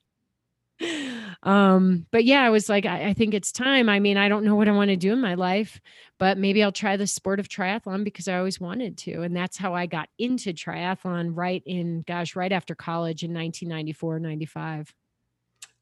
um, 1.43 2.05
but 2.11 2.23
yeah, 2.23 2.41
I 2.41 2.49
was 2.49 2.69
like, 2.69 2.85
I, 2.85 3.07
I 3.09 3.13
think 3.13 3.33
it's 3.33 3.51
time. 3.51 3.89
I 3.89 3.99
mean, 3.99 4.15
I 4.15 4.29
don't 4.29 4.45
know 4.45 4.55
what 4.55 4.69
I 4.69 4.71
want 4.71 4.89
to 4.89 4.95
do 4.95 5.11
in 5.11 5.19
my 5.19 5.33
life, 5.33 5.81
but 6.19 6.37
maybe 6.37 6.63
I'll 6.63 6.71
try 6.71 6.95
the 6.95 7.07
sport 7.07 7.39
of 7.39 7.49
triathlon 7.49 8.03
because 8.03 8.27
I 8.27 8.37
always 8.37 8.61
wanted 8.61 8.97
to. 8.99 9.23
And 9.23 9.35
that's 9.35 9.57
how 9.57 9.73
I 9.73 9.87
got 9.87 10.07
into 10.17 10.53
triathlon 10.53 11.31
right 11.33 11.63
in, 11.65 12.03
gosh, 12.07 12.35
right 12.35 12.51
after 12.51 12.75
college 12.75 13.23
in 13.23 13.33
1994, 13.33 14.19
95. 14.19 14.93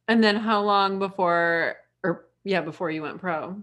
And 0.07 0.23
then 0.23 0.37
how 0.37 0.61
long 0.61 0.99
before, 0.99 1.75
or 2.03 2.25
yeah, 2.43 2.61
before 2.61 2.89
you 2.89 3.03
went 3.03 3.19
pro? 3.19 3.61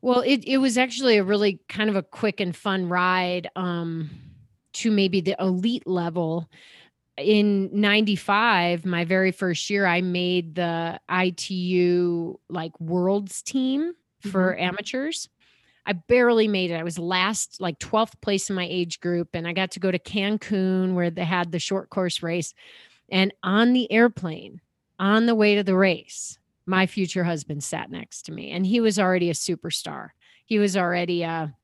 Well, 0.00 0.20
it, 0.22 0.42
it 0.44 0.58
was 0.58 0.76
actually 0.76 1.18
a 1.18 1.24
really 1.24 1.60
kind 1.68 1.88
of 1.88 1.94
a 1.94 2.02
quick 2.02 2.40
and 2.40 2.56
fun 2.56 2.88
ride 2.88 3.48
um, 3.54 4.10
to 4.72 4.90
maybe 4.90 5.20
the 5.20 5.36
elite 5.38 5.86
level 5.86 6.50
in 7.18 7.68
95 7.72 8.86
my 8.86 9.04
very 9.04 9.32
first 9.32 9.68
year 9.68 9.84
i 9.84 10.00
made 10.00 10.54
the 10.54 10.98
itu 11.10 12.38
like 12.48 12.78
worlds 12.80 13.42
team 13.42 13.92
for 14.22 14.52
mm-hmm. 14.52 14.62
amateurs. 14.62 15.28
I 15.84 15.94
barely 15.94 16.46
made 16.46 16.70
it. 16.70 16.76
I 16.76 16.84
was 16.84 16.98
last 16.98 17.60
like 17.60 17.80
12th 17.80 18.20
place 18.20 18.48
in 18.48 18.54
my 18.54 18.66
age 18.70 19.00
group 19.00 19.30
and 19.34 19.46
i 19.46 19.52
got 19.52 19.72
to 19.72 19.80
go 19.80 19.90
to 19.90 19.98
cancun 19.98 20.94
where 20.94 21.10
they 21.10 21.24
had 21.24 21.52
the 21.52 21.58
short 21.58 21.90
course 21.90 22.22
race. 22.22 22.54
And 23.10 23.34
on 23.42 23.72
the 23.72 23.90
airplane 23.90 24.60
on 24.98 25.26
the 25.26 25.34
way 25.34 25.56
to 25.56 25.64
the 25.64 25.76
race 25.76 26.38
my 26.64 26.86
future 26.86 27.24
husband 27.24 27.64
sat 27.64 27.90
next 27.90 28.22
to 28.22 28.32
me 28.32 28.52
and 28.52 28.64
he 28.64 28.80
was 28.80 28.98
already 28.98 29.28
a 29.28 29.34
superstar. 29.34 30.10
He 30.44 30.58
was 30.58 30.76
already 30.76 31.22
a 31.22 31.54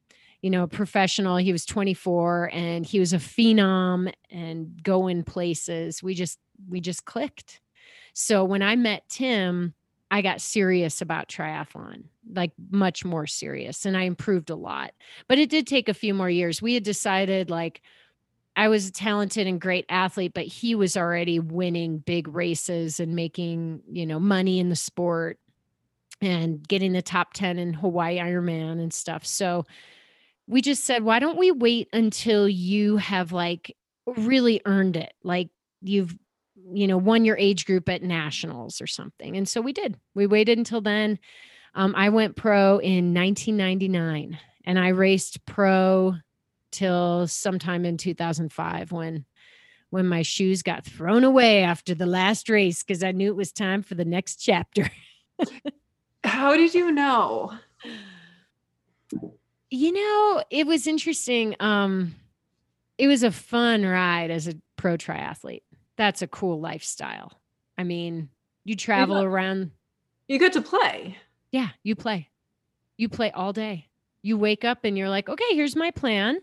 you 0.43 0.51
know, 0.51 0.67
professional. 0.67 1.37
He 1.37 1.53
was 1.53 1.65
24 1.65 2.51
and 2.53 2.87
he 2.87 3.01
was 3.01 3.13
a 3.13 3.19
phenom 3.19 4.13
and 4.31 4.83
going 4.83 5.25
places. 5.25 6.03
We 6.03 6.15
just 6.15 6.39
we 6.69 6.81
just 6.81 7.05
clicked. 7.05 7.61
So 8.15 8.45
when 8.45 8.63
I 8.63 8.77
met 8.77 9.09
Tim, 9.09 9.75
I 10.11 10.23
got 10.23 10.41
serious 10.41 11.01
about 11.01 11.29
triathlon, 11.29 12.05
like 12.33 12.53
much 12.71 13.05
more 13.05 13.27
serious, 13.27 13.85
and 13.85 13.97
I 13.97 14.03
improved 14.03 14.51
a 14.51 14.57
lot. 14.57 14.93
But 15.29 15.39
it 15.39 15.51
did 15.51 15.67
take 15.67 15.89
a 15.89 15.95
few 15.95 16.15
more 16.15 16.31
years. 16.31 16.63
We 16.63 16.75
had 16.75 16.83
decided 16.83 17.51
like 17.51 17.83
I 18.57 18.69
was 18.69 18.89
a 18.89 18.93
talented 18.93 19.47
and 19.47 19.61
great 19.61 19.85
athlete, 19.89 20.33
but 20.35 20.47
he 20.47 20.75
was 20.75 20.97
already 20.97 21.39
winning 21.39 21.99
big 21.99 22.27
races 22.27 22.99
and 22.99 23.15
making, 23.15 23.83
you 23.91 24.07
know, 24.07 24.19
money 24.19 24.59
in 24.59 24.69
the 24.69 24.77
sport 24.77 25.39
and 26.21 26.67
getting 26.67 26.93
the 26.93 27.03
top 27.03 27.35
10 27.35 27.59
in 27.59 27.75
Hawaii 27.75 28.19
Ironman 28.19 28.81
and 28.81 28.93
stuff. 28.93 29.25
So 29.25 29.65
we 30.49 30.63
just 30.63 30.85
said, 30.85 31.05
why 31.05 31.19
don't 31.19 31.39
we 31.39 31.53
wait 31.53 31.89
until 31.93 32.49
you 32.49 32.97
have 32.97 33.33
like 33.33 33.77
really 34.17 34.63
earned 34.65 34.97
it? 34.97 35.13
Like 35.23 35.51
you've, 35.83 36.17
you 36.73 36.87
know, 36.87 36.97
won 36.97 37.25
your 37.27 37.37
age 37.37 37.67
group 37.67 37.89
at 37.89 38.03
nationals 38.03 38.81
or 38.81 38.87
something. 38.87 39.37
And 39.37 39.47
so 39.47 39.61
we 39.61 39.73
did. 39.73 39.97
We 40.15 40.27
waited 40.27 40.59
until 40.59 40.81
then. 40.81 41.19
Um, 41.75 41.95
I 41.95 42.09
went 42.09 42.35
pro 42.35 42.79
in 42.79 43.15
1999 43.15 44.39
and 44.65 44.79
I 44.79 44.89
raced 44.89 45.45
pro 45.45 46.15
till 46.73 47.27
sometime 47.27 47.85
in 47.85 47.97
2005 47.99 48.91
when 48.93 49.25
when 49.91 50.07
my 50.07 50.21
shoes 50.21 50.63
got 50.63 50.85
thrown 50.85 51.25
away 51.25 51.63
after 51.63 51.95
the 51.95 52.05
last 52.05 52.51
race 52.51 52.83
because 52.83 53.03
I 53.03 53.13
knew 53.13 53.31
it 53.31 53.37
was 53.37 53.53
time 53.53 53.83
for 53.83 53.95
the 53.95 54.05
next 54.05 54.37
chapter. 54.37 54.91
How 56.25 56.57
did 56.57 56.75
you 56.75 56.93
know? 56.93 57.53
You 59.71 59.93
know, 59.93 60.43
it 60.51 60.67
was 60.67 60.87
interesting. 60.87 61.55
Um, 61.61 62.15
it 62.97 63.07
was 63.07 63.23
a 63.23 63.31
fun 63.31 63.85
ride 63.85 64.31
as 64.31 64.49
a 64.49 64.55
pro 64.77 64.97
triathlete. 64.97 65.63
That's 65.97 66.23
a 66.23 66.27
cool 66.27 66.61
lifestyle. 66.61 67.41
I 67.77 67.85
mean, 67.85 68.31
you 68.65 68.77
travel 68.77 69.17
you 69.17 69.23
got, 69.23 69.29
around. 69.29 69.71
You 70.27 70.39
get 70.39 70.53
to 70.55 70.63
play. 70.63 71.17
Yeah, 71.53 71.69
you 71.83 71.95
play. 71.97 72.29
You 72.97 73.09
play 73.09 73.31
all 73.31 73.53
day. 73.53 73.89
You 74.23 74.37
wake 74.37 74.65
up 74.65 74.85
and 74.85 74.97
you're 74.99 75.09
like, 75.09 75.29
okay, 75.29 75.55
here's 75.55 75.77
my 75.77 75.91
plan. 75.91 76.41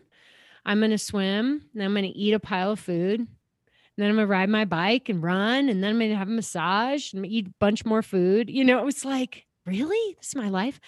I'm 0.64 0.78
going 0.78 0.90
to 0.90 0.98
swim, 0.98 1.62
and 1.74 1.82
I'm 1.82 1.92
going 1.92 2.02
to 2.04 2.18
eat 2.18 2.32
a 2.32 2.40
pile 2.40 2.72
of 2.72 2.80
food. 2.80 3.20
And 3.20 3.28
then 3.96 4.10
I'm 4.10 4.16
going 4.16 4.26
to 4.26 4.32
ride 4.32 4.48
my 4.48 4.64
bike 4.64 5.08
and 5.08 5.22
run. 5.22 5.68
And 5.68 5.82
then 5.82 5.90
I'm 5.90 5.98
going 5.98 6.10
to 6.10 6.16
have 6.16 6.28
a 6.28 6.32
massage 6.32 7.12
and 7.12 7.24
eat 7.24 7.46
a 7.46 7.54
bunch 7.60 7.84
more 7.84 8.02
food. 8.02 8.50
You 8.50 8.64
know, 8.64 8.78
it 8.78 8.84
was 8.84 9.04
like, 9.04 9.46
really? 9.64 10.16
This 10.18 10.28
is 10.28 10.34
my 10.34 10.48
life. 10.48 10.80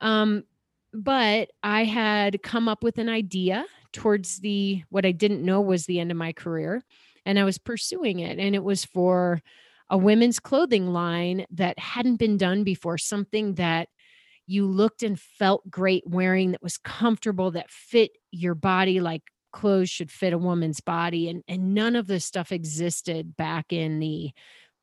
Um, 0.00 0.44
but 0.94 1.50
I 1.62 1.84
had 1.84 2.42
come 2.42 2.68
up 2.68 2.84
with 2.84 2.98
an 2.98 3.08
idea 3.08 3.66
towards 3.92 4.38
the 4.38 4.82
what 4.90 5.04
I 5.04 5.12
didn't 5.12 5.44
know 5.44 5.60
was 5.60 5.86
the 5.86 5.98
end 5.98 6.10
of 6.12 6.16
my 6.16 6.32
career 6.32 6.82
and 7.26 7.38
I 7.38 7.44
was 7.44 7.58
pursuing 7.58 8.20
it 8.20 8.38
and 8.38 8.54
it 8.54 8.62
was 8.62 8.84
for 8.84 9.42
a 9.90 9.98
women's 9.98 10.38
clothing 10.38 10.86
line 10.88 11.46
that 11.50 11.78
hadn't 11.78 12.16
been 12.16 12.36
done 12.36 12.64
before 12.64 12.96
something 12.96 13.54
that 13.54 13.88
you 14.46 14.66
looked 14.66 15.02
and 15.02 15.18
felt 15.18 15.68
great 15.68 16.04
wearing 16.06 16.52
that 16.52 16.62
was 16.62 16.78
comfortable 16.78 17.50
that 17.52 17.70
fit 17.70 18.12
your 18.30 18.54
body 18.54 19.00
like 19.00 19.22
clothes 19.52 19.90
should 19.90 20.10
fit 20.10 20.32
a 20.32 20.38
woman's 20.38 20.80
body 20.80 21.28
and 21.28 21.42
and 21.48 21.74
none 21.74 21.96
of 21.96 22.06
this 22.06 22.24
stuff 22.24 22.52
existed 22.52 23.36
back 23.36 23.72
in 23.72 23.98
the 23.98 24.30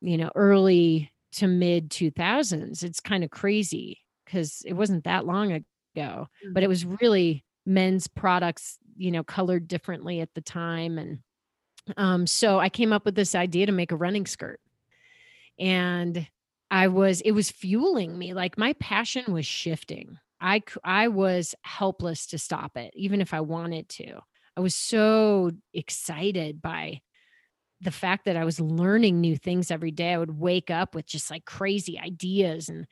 you 0.01 0.17
know 0.17 0.31
early 0.35 1.11
to 1.31 1.47
mid 1.47 1.89
2000s 1.89 2.83
it's 2.83 2.99
kind 2.99 3.23
of 3.23 3.29
crazy 3.29 3.99
because 4.25 4.61
it 4.65 4.73
wasn't 4.73 5.03
that 5.03 5.25
long 5.25 5.51
ago, 5.95 6.27
mm-hmm. 6.43 6.53
but 6.53 6.63
it 6.63 6.69
was 6.69 6.85
really 6.85 7.43
men's 7.65 8.07
products, 8.07 8.77
you 8.97 9.11
know, 9.11 9.23
colored 9.23 9.67
differently 9.67 10.19
at 10.21 10.33
the 10.33 10.41
time. 10.41 10.97
And 10.97 11.19
um, 11.97 12.27
so 12.27 12.59
I 12.59 12.69
came 12.69 12.93
up 12.93 13.05
with 13.05 13.15
this 13.15 13.35
idea 13.35 13.65
to 13.65 13.71
make 13.71 13.91
a 13.91 13.97
running 13.97 14.25
skirt. 14.25 14.59
And 15.59 16.27
I 16.69 16.87
was, 16.87 17.21
it 17.21 17.31
was 17.31 17.51
fueling 17.51 18.17
me. 18.17 18.33
Like 18.33 18.57
my 18.57 18.73
passion 18.73 19.33
was 19.33 19.45
shifting. 19.45 20.17
I, 20.39 20.63
I 20.83 21.09
was 21.09 21.53
helpless 21.61 22.27
to 22.27 22.39
stop 22.39 22.77
it, 22.77 22.93
even 22.95 23.21
if 23.21 23.33
I 23.33 23.41
wanted 23.41 23.89
to. 23.89 24.19
I 24.57 24.61
was 24.61 24.75
so 24.75 25.51
excited 25.73 26.61
by 26.61 27.01
the 27.81 27.91
fact 27.91 28.25
that 28.25 28.37
I 28.37 28.45
was 28.45 28.59
learning 28.59 29.19
new 29.19 29.35
things 29.35 29.71
every 29.71 29.91
day. 29.91 30.13
I 30.13 30.17
would 30.17 30.39
wake 30.39 30.69
up 30.69 30.95
with 30.95 31.05
just 31.05 31.31
like 31.31 31.45
crazy 31.45 31.99
ideas 31.99 32.69
and 32.69 32.85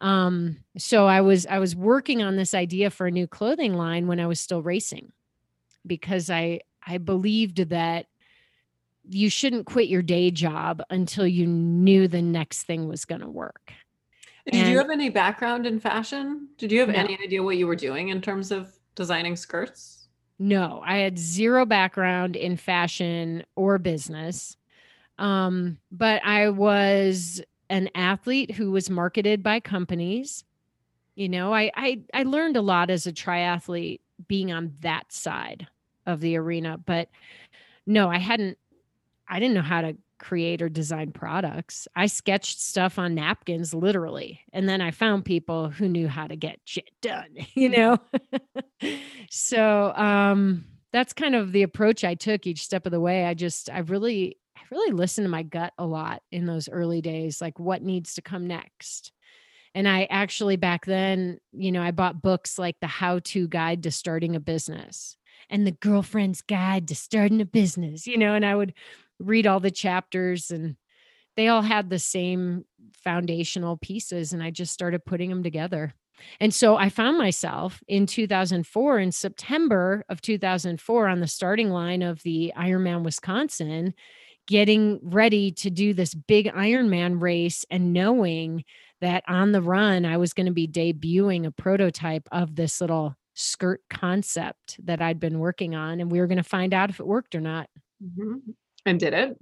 Um, 0.00 0.58
so 0.76 1.06
I 1.06 1.20
was 1.20 1.46
I 1.46 1.58
was 1.58 1.74
working 1.74 2.22
on 2.22 2.36
this 2.36 2.54
idea 2.54 2.90
for 2.90 3.06
a 3.06 3.10
new 3.10 3.26
clothing 3.26 3.74
line 3.74 4.06
when 4.06 4.20
I 4.20 4.26
was 4.26 4.40
still 4.40 4.62
racing 4.62 5.12
because 5.86 6.30
I 6.30 6.60
I 6.86 6.98
believed 6.98 7.68
that 7.70 8.06
you 9.08 9.30
shouldn't 9.30 9.66
quit 9.66 9.88
your 9.88 10.02
day 10.02 10.30
job 10.30 10.82
until 10.90 11.26
you 11.26 11.46
knew 11.46 12.08
the 12.08 12.22
next 12.22 12.64
thing 12.64 12.88
was 12.88 13.04
going 13.04 13.22
to 13.22 13.28
work. 13.28 13.72
Did 14.44 14.62
and 14.62 14.70
you 14.70 14.78
have 14.78 14.90
any 14.90 15.08
background 15.08 15.66
in 15.66 15.80
fashion? 15.80 16.48
Did 16.58 16.72
you 16.72 16.80
have 16.80 16.90
no. 16.90 16.94
any 16.94 17.18
idea 17.22 17.42
what 17.42 17.56
you 17.56 17.66
were 17.66 17.76
doing 17.76 18.08
in 18.08 18.20
terms 18.20 18.50
of 18.50 18.72
designing 18.94 19.36
skirts? 19.36 20.08
No, 20.38 20.82
I 20.84 20.98
had 20.98 21.18
zero 21.18 21.66
background 21.66 22.36
in 22.36 22.56
fashion 22.56 23.44
or 23.56 23.78
business. 23.78 24.56
Um, 25.18 25.78
but 25.90 26.24
I 26.24 26.50
was 26.50 27.42
an 27.70 27.88
athlete 27.94 28.52
who 28.52 28.70
was 28.70 28.90
marketed 28.90 29.42
by 29.42 29.60
companies. 29.60 30.44
You 31.14 31.28
know, 31.28 31.52
I 31.52 31.70
I 31.74 32.00
I 32.14 32.22
learned 32.22 32.56
a 32.56 32.62
lot 32.62 32.90
as 32.90 33.06
a 33.06 33.12
triathlete 33.12 34.00
being 34.26 34.52
on 34.52 34.74
that 34.80 35.12
side 35.12 35.68
of 36.06 36.20
the 36.20 36.36
arena, 36.36 36.78
but 36.78 37.08
no, 37.86 38.08
I 38.08 38.18
hadn't 38.18 38.58
I 39.28 39.40
didn't 39.40 39.54
know 39.54 39.62
how 39.62 39.82
to 39.82 39.96
create 40.18 40.60
or 40.62 40.68
design 40.68 41.12
products. 41.12 41.86
I 41.94 42.06
sketched 42.06 42.60
stuff 42.60 42.98
on 42.98 43.14
napkins 43.14 43.72
literally. 43.72 44.40
And 44.52 44.68
then 44.68 44.80
I 44.80 44.90
found 44.90 45.24
people 45.24 45.70
who 45.70 45.88
knew 45.88 46.08
how 46.08 46.26
to 46.26 46.36
get 46.36 46.60
shit 46.64 46.90
done, 47.00 47.30
you 47.54 47.68
know? 47.68 47.98
so 49.30 49.92
um 49.94 50.64
that's 50.90 51.12
kind 51.12 51.34
of 51.34 51.52
the 51.52 51.62
approach 51.62 52.02
I 52.02 52.14
took 52.14 52.46
each 52.46 52.64
step 52.64 52.86
of 52.86 52.92
the 52.92 53.00
way. 53.00 53.26
I 53.26 53.34
just 53.34 53.70
I 53.70 53.80
really 53.80 54.38
really 54.70 54.92
listened 54.92 55.24
to 55.24 55.30
my 55.30 55.42
gut 55.42 55.72
a 55.78 55.86
lot 55.86 56.22
in 56.30 56.46
those 56.46 56.68
early 56.68 57.00
days, 57.00 57.40
like 57.40 57.58
what 57.58 57.82
needs 57.82 58.14
to 58.14 58.22
come 58.22 58.46
next. 58.46 59.12
And 59.74 59.88
I 59.88 60.06
actually 60.10 60.56
back 60.56 60.86
then, 60.86 61.38
you 61.52 61.72
know, 61.72 61.82
I 61.82 61.90
bought 61.90 62.22
books 62.22 62.58
like 62.58 62.76
the 62.80 62.86
how 62.86 63.20
to 63.24 63.46
guide 63.46 63.82
to 63.84 63.90
starting 63.90 64.34
a 64.34 64.40
business 64.40 65.16
and 65.50 65.66
the 65.66 65.72
girlfriend's 65.72 66.42
guide 66.42 66.88
to 66.88 66.94
starting 66.94 67.40
a 67.40 67.46
business, 67.46 68.06
you 68.06 68.18
know, 68.18 68.34
and 68.34 68.44
I 68.44 68.54
would 68.54 68.74
read 69.18 69.46
all 69.46 69.60
the 69.60 69.70
chapters 69.70 70.50
and 70.50 70.76
they 71.36 71.48
all 71.48 71.62
had 71.62 71.90
the 71.90 71.98
same 71.98 72.64
foundational 73.04 73.76
pieces 73.76 74.32
and 74.32 74.42
I 74.42 74.50
just 74.50 74.72
started 74.72 75.04
putting 75.04 75.28
them 75.28 75.42
together. 75.42 75.94
And 76.40 76.52
so 76.52 76.76
I 76.76 76.88
found 76.88 77.16
myself 77.16 77.80
in 77.86 78.06
2004 78.06 78.98
in 78.98 79.12
September 79.12 80.04
of 80.08 80.20
2004 80.20 81.06
on 81.06 81.20
the 81.20 81.28
starting 81.28 81.70
line 81.70 82.02
of 82.02 82.22
the 82.22 82.52
Ironman 82.56 83.04
Wisconsin 83.04 83.94
getting 84.48 84.98
ready 85.02 85.52
to 85.52 85.70
do 85.70 85.92
this 85.94 86.14
big 86.14 86.46
Ironman 86.46 87.20
race 87.20 87.64
and 87.70 87.92
knowing 87.92 88.64
that 89.00 89.22
on 89.28 89.52
the 89.52 89.62
run 89.62 90.04
I 90.04 90.16
was 90.16 90.32
going 90.32 90.46
to 90.46 90.52
be 90.52 90.66
debuting 90.66 91.46
a 91.46 91.52
prototype 91.52 92.26
of 92.32 92.56
this 92.56 92.80
little 92.80 93.14
skirt 93.34 93.82
concept 93.88 94.84
that 94.84 95.00
I'd 95.00 95.20
been 95.20 95.38
working 95.38 95.76
on 95.76 96.00
and 96.00 96.10
we 96.10 96.18
were 96.18 96.26
going 96.26 96.38
to 96.38 96.42
find 96.42 96.74
out 96.74 96.90
if 96.90 96.98
it 96.98 97.06
worked 97.06 97.34
or 97.34 97.40
not. 97.40 97.68
Mm-hmm. 98.02 98.38
And 98.86 98.98
did 98.98 99.12
it? 99.12 99.36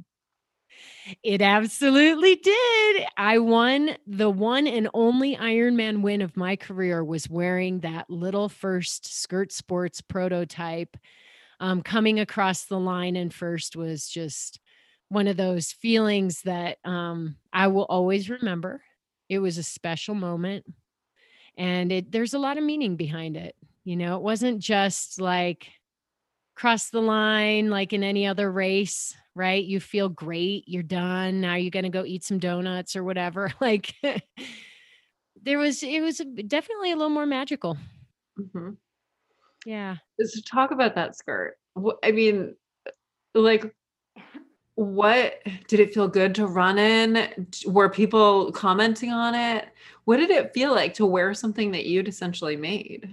It 1.22 1.40
absolutely 1.40 2.34
did. 2.34 3.06
I 3.16 3.38
won 3.38 3.96
the 4.08 4.28
one 4.28 4.66
and 4.66 4.88
only 4.92 5.36
Ironman 5.36 6.02
win 6.02 6.20
of 6.20 6.36
my 6.36 6.56
career 6.56 7.04
was 7.04 7.30
wearing 7.30 7.80
that 7.80 8.10
little 8.10 8.48
first 8.48 9.06
skirt 9.20 9.52
sports 9.52 10.00
prototype. 10.00 10.96
Um, 11.58 11.80
coming 11.80 12.20
across 12.20 12.64
the 12.64 12.78
line 12.78 13.16
and 13.16 13.32
first 13.32 13.76
was 13.76 14.08
just 14.08 14.60
one 15.08 15.28
of 15.28 15.36
those 15.36 15.72
feelings 15.72 16.42
that 16.42 16.78
um, 16.84 17.36
I 17.52 17.68
will 17.68 17.84
always 17.84 18.28
remember. 18.28 18.82
It 19.28 19.38
was 19.38 19.58
a 19.58 19.62
special 19.62 20.14
moment, 20.14 20.64
and 21.56 21.90
it 21.90 22.12
there's 22.12 22.34
a 22.34 22.38
lot 22.38 22.58
of 22.58 22.64
meaning 22.64 22.96
behind 22.96 23.36
it. 23.36 23.56
You 23.84 23.96
know, 23.96 24.16
it 24.16 24.22
wasn't 24.22 24.60
just 24.60 25.20
like 25.20 25.68
cross 26.54 26.90
the 26.90 27.02
line 27.02 27.68
like 27.68 27.92
in 27.92 28.02
any 28.02 28.26
other 28.26 28.50
race 28.50 29.14
right? 29.36 29.64
You 29.64 29.80
feel 29.80 30.08
great, 30.08 30.64
you're 30.66 30.82
done. 30.82 31.42
Now 31.42 31.54
you're 31.54 31.70
going 31.70 31.84
to 31.84 31.90
go 31.90 32.04
eat 32.04 32.24
some 32.24 32.38
donuts 32.38 32.96
or 32.96 33.04
whatever. 33.04 33.52
Like 33.60 33.94
there 35.42 35.58
was, 35.58 35.82
it 35.82 36.00
was 36.00 36.20
definitely 36.46 36.92
a 36.92 36.96
little 36.96 37.10
more 37.10 37.26
magical. 37.26 37.76
Mm-hmm. 38.38 38.70
Yeah. 39.64 39.96
So 40.20 40.40
talk 40.50 40.70
about 40.70 40.94
that 40.94 41.16
skirt. 41.16 41.56
I 42.02 42.12
mean, 42.12 42.56
like, 43.34 43.74
what 44.76 45.42
did 45.66 45.80
it 45.80 45.92
feel 45.92 46.08
good 46.08 46.34
to 46.36 46.46
run 46.46 46.78
in? 46.78 47.46
Were 47.66 47.88
people 47.88 48.52
commenting 48.52 49.10
on 49.10 49.34
it? 49.34 49.68
What 50.04 50.18
did 50.18 50.30
it 50.30 50.54
feel 50.54 50.72
like 50.72 50.94
to 50.94 51.06
wear 51.06 51.34
something 51.34 51.72
that 51.72 51.86
you'd 51.86 52.08
essentially 52.08 52.56
made? 52.56 53.12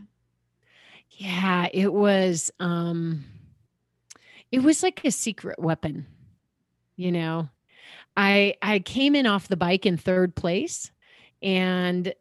Yeah, 1.09 1.67
it 1.73 1.91
was 1.91 2.51
um 2.59 3.25
it 4.51 4.61
was 4.61 4.83
like 4.83 5.03
a 5.03 5.11
secret 5.11 5.57
weapon 5.57 6.05
you 6.95 7.11
know 7.11 7.49
i 8.15 8.53
i 8.61 8.79
came 8.79 9.15
in 9.15 9.25
off 9.25 9.47
the 9.47 9.57
bike 9.57 9.85
in 9.85 9.97
third 9.97 10.35
place 10.35 10.91
and 11.41 12.13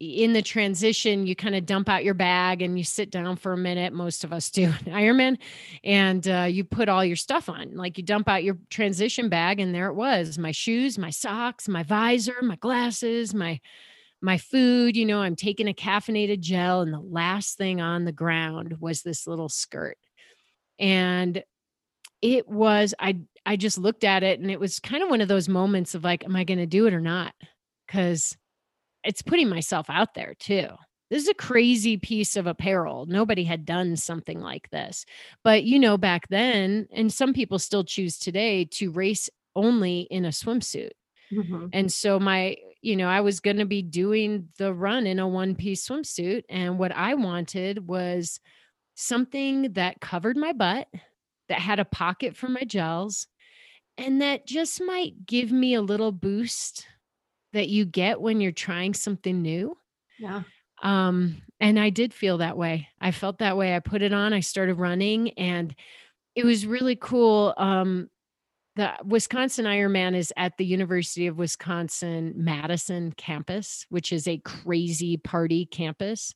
in 0.00 0.32
the 0.32 0.40
transition 0.40 1.26
you 1.26 1.36
kind 1.36 1.54
of 1.54 1.66
dump 1.66 1.86
out 1.86 2.02
your 2.02 2.14
bag 2.14 2.62
and 2.62 2.78
you 2.78 2.84
sit 2.84 3.10
down 3.10 3.36
for 3.36 3.52
a 3.52 3.56
minute 3.56 3.92
most 3.92 4.24
of 4.24 4.32
us 4.32 4.48
do 4.48 4.68
ironman 4.86 5.36
and 5.84 6.26
uh, 6.26 6.46
you 6.48 6.64
put 6.64 6.88
all 6.88 7.04
your 7.04 7.16
stuff 7.16 7.50
on. 7.50 7.76
Like 7.76 7.98
you 7.98 8.04
dump 8.04 8.26
out 8.26 8.42
your 8.42 8.56
transition 8.70 9.28
bag 9.28 9.60
and 9.60 9.74
there 9.74 9.88
it 9.88 9.94
was 9.94 10.38
my 10.38 10.52
shoes 10.52 10.96
my 10.96 11.10
socks 11.10 11.68
my 11.68 11.82
visor 11.82 12.36
my 12.40 12.56
glasses 12.56 13.34
my 13.34 13.60
my 14.22 14.38
food 14.38 14.96
you 14.96 15.06
know 15.06 15.20
i'm 15.20 15.36
taking 15.36 15.68
a 15.68 15.74
caffeinated 15.74 16.40
gel 16.40 16.80
and 16.82 16.92
the 16.92 17.00
last 17.00 17.56
thing 17.56 17.80
on 17.80 18.04
the 18.04 18.12
ground 18.12 18.76
was 18.80 19.02
this 19.02 19.26
little 19.26 19.50
skirt. 19.50 19.98
And 20.78 21.42
it 22.22 22.48
was 22.48 22.94
i 22.98 23.18
i 23.44 23.56
just 23.56 23.76
looked 23.76 24.04
at 24.04 24.22
it 24.22 24.40
and 24.40 24.50
it 24.50 24.60
was 24.60 24.78
kind 24.78 25.02
of 25.02 25.10
one 25.10 25.20
of 25.20 25.28
those 25.28 25.48
moments 25.48 25.94
of 25.94 26.04
like 26.04 26.24
am 26.24 26.36
i 26.36 26.44
going 26.44 26.58
to 26.58 26.66
do 26.66 26.86
it 26.86 26.94
or 26.94 27.02
not? 27.02 27.34
Cuz 27.86 28.34
it's 29.04 29.22
putting 29.22 29.48
myself 29.48 29.86
out 29.88 30.14
there 30.14 30.34
too. 30.38 30.68
This 31.10 31.24
is 31.24 31.28
a 31.28 31.34
crazy 31.34 31.96
piece 31.96 32.36
of 32.36 32.46
apparel. 32.46 33.06
Nobody 33.06 33.42
had 33.42 33.64
done 33.64 33.96
something 33.96 34.40
like 34.40 34.70
this. 34.70 35.04
But 35.42 35.64
you 35.64 35.78
know 35.78 35.98
back 35.98 36.28
then 36.28 36.86
and 36.92 37.12
some 37.12 37.32
people 37.32 37.58
still 37.58 37.84
choose 37.84 38.18
today 38.18 38.64
to 38.72 38.92
race 38.92 39.28
only 39.56 40.02
in 40.02 40.24
a 40.24 40.28
swimsuit. 40.28 40.90
Mm-hmm. 41.32 41.66
and 41.72 41.92
so 41.92 42.18
my 42.18 42.56
you 42.82 42.96
know 42.96 43.06
i 43.06 43.20
was 43.20 43.38
going 43.38 43.58
to 43.58 43.64
be 43.64 43.82
doing 43.82 44.48
the 44.58 44.74
run 44.74 45.06
in 45.06 45.20
a 45.20 45.28
one 45.28 45.54
piece 45.54 45.86
swimsuit 45.86 46.42
and 46.48 46.76
what 46.76 46.90
i 46.90 47.14
wanted 47.14 47.86
was 47.86 48.40
something 48.96 49.74
that 49.74 50.00
covered 50.00 50.36
my 50.36 50.52
butt 50.52 50.88
that 51.48 51.60
had 51.60 51.78
a 51.78 51.84
pocket 51.84 52.36
for 52.36 52.48
my 52.48 52.64
gels 52.64 53.28
and 53.96 54.20
that 54.20 54.44
just 54.44 54.82
might 54.82 55.24
give 55.24 55.52
me 55.52 55.74
a 55.74 55.82
little 55.82 56.10
boost 56.10 56.84
that 57.52 57.68
you 57.68 57.84
get 57.84 58.20
when 58.20 58.40
you're 58.40 58.52
trying 58.52 58.94
something 58.94 59.42
new. 59.42 59.76
Yeah. 60.18 60.42
Um 60.82 61.42
and 61.60 61.78
I 61.78 61.90
did 61.90 62.14
feel 62.14 62.38
that 62.38 62.56
way. 62.56 62.88
I 63.00 63.10
felt 63.10 63.38
that 63.38 63.56
way. 63.56 63.74
I 63.74 63.80
put 63.80 64.02
it 64.02 64.12
on, 64.12 64.32
I 64.32 64.40
started 64.40 64.74
running 64.74 65.30
and 65.32 65.74
it 66.34 66.44
was 66.44 66.66
really 66.66 66.96
cool. 66.96 67.54
Um 67.56 68.08
the 68.76 68.92
Wisconsin 69.04 69.64
Ironman 69.64 70.14
is 70.14 70.32
at 70.36 70.56
the 70.56 70.64
University 70.64 71.26
of 71.26 71.36
Wisconsin 71.36 72.32
Madison 72.36 73.12
campus, 73.12 73.84
which 73.88 74.12
is 74.12 74.28
a 74.28 74.38
crazy 74.38 75.16
party 75.16 75.66
campus. 75.66 76.34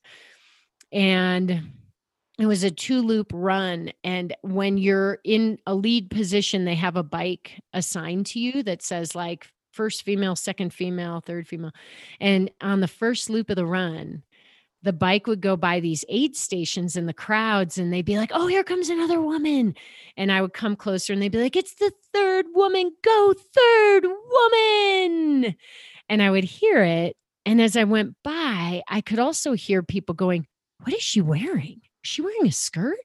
And 0.93 1.73
it 2.39 2.47
was 2.47 2.65
a 2.65 2.71
two 2.71 3.01
loop 3.03 3.31
run 3.33 3.93
and 4.03 4.35
when 4.43 4.77
you're 4.77 5.19
in 5.25 5.59
a 5.67 5.75
lead 5.75 6.11
position 6.11 6.65
they 6.65 6.75
have 6.75 6.97
a 6.97 7.03
bike 7.03 7.61
assigned 7.73 8.27
to 8.27 8.41
you 8.41 8.63
that 8.63 8.83
says 8.83 9.15
like 9.15 9.49
first 9.75 10.03
female 10.03 10.37
second 10.37 10.73
female 10.73 11.21
third 11.21 11.47
female. 11.47 11.73
And 12.21 12.51
on 12.61 12.81
the 12.81 12.89
first 12.89 13.31
loop 13.31 13.51
of 13.51 13.57
the 13.57 13.67
run 13.67 14.23
the 14.83 14.93
bike 14.93 15.27
would 15.27 15.41
go 15.41 15.57
by 15.57 15.81
these 15.81 16.05
aid 16.11 16.37
stations 16.37 16.95
in 16.95 17.07
the 17.07 17.15
crowds 17.15 17.79
and 17.79 17.91
they'd 17.91 18.05
be 18.05 18.19
like 18.19 18.31
oh 18.35 18.47
here 18.47 18.65
comes 18.65 18.89
another 18.89 19.21
woman. 19.21 19.75
And 20.17 20.31
i 20.31 20.41
would 20.41 20.53
come 20.53 20.77
closer 20.77 21.13
and 21.13 21.21
they'd 21.21 21.33
be 21.33 21.41
like 21.41 21.57
it's 21.57 21.75
the 21.75 21.93
third 22.13 22.47
woman. 22.55 22.93
Go 23.03 23.35
third 23.35 24.05
woman. 24.05 25.57
And 26.09 26.23
i 26.23 26.31
would 26.31 26.45
hear 26.45 26.83
it 26.83 27.17
and 27.47 27.61
as 27.61 27.77
i 27.77 27.85
went 27.85 28.15
by 28.23 28.83
i 28.89 29.01
could 29.01 29.19
also 29.19 29.53
hear 29.53 29.83
people 29.83 30.15
going 30.15 30.47
what 30.85 30.95
is 30.95 31.03
she 31.03 31.21
wearing? 31.21 31.81
Is 32.05 32.11
she 32.11 32.23
wearing 32.23 32.47
a 32.47 32.53
skirt? 32.53 32.99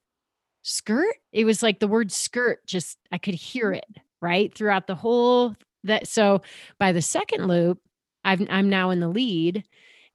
Skirt? 0.63 1.15
It 1.32 1.45
was 1.45 1.63
like 1.63 1.79
the 1.79 1.88
word 1.88 2.12
skirt, 2.12 2.65
just 2.67 2.97
I 3.12 3.17
could 3.17 3.36
hear 3.36 3.71
it 3.71 3.86
right 4.21 4.53
throughout 4.53 4.88
the 4.88 4.95
whole 4.95 5.55
that. 5.83 6.07
So 6.07 6.41
by 6.77 6.91
the 6.91 7.01
second 7.01 7.47
loop, 7.47 7.79
I've, 8.23 8.45
I'm 8.49 8.69
now 8.69 8.89
in 8.89 8.99
the 8.99 9.07
lead 9.07 9.63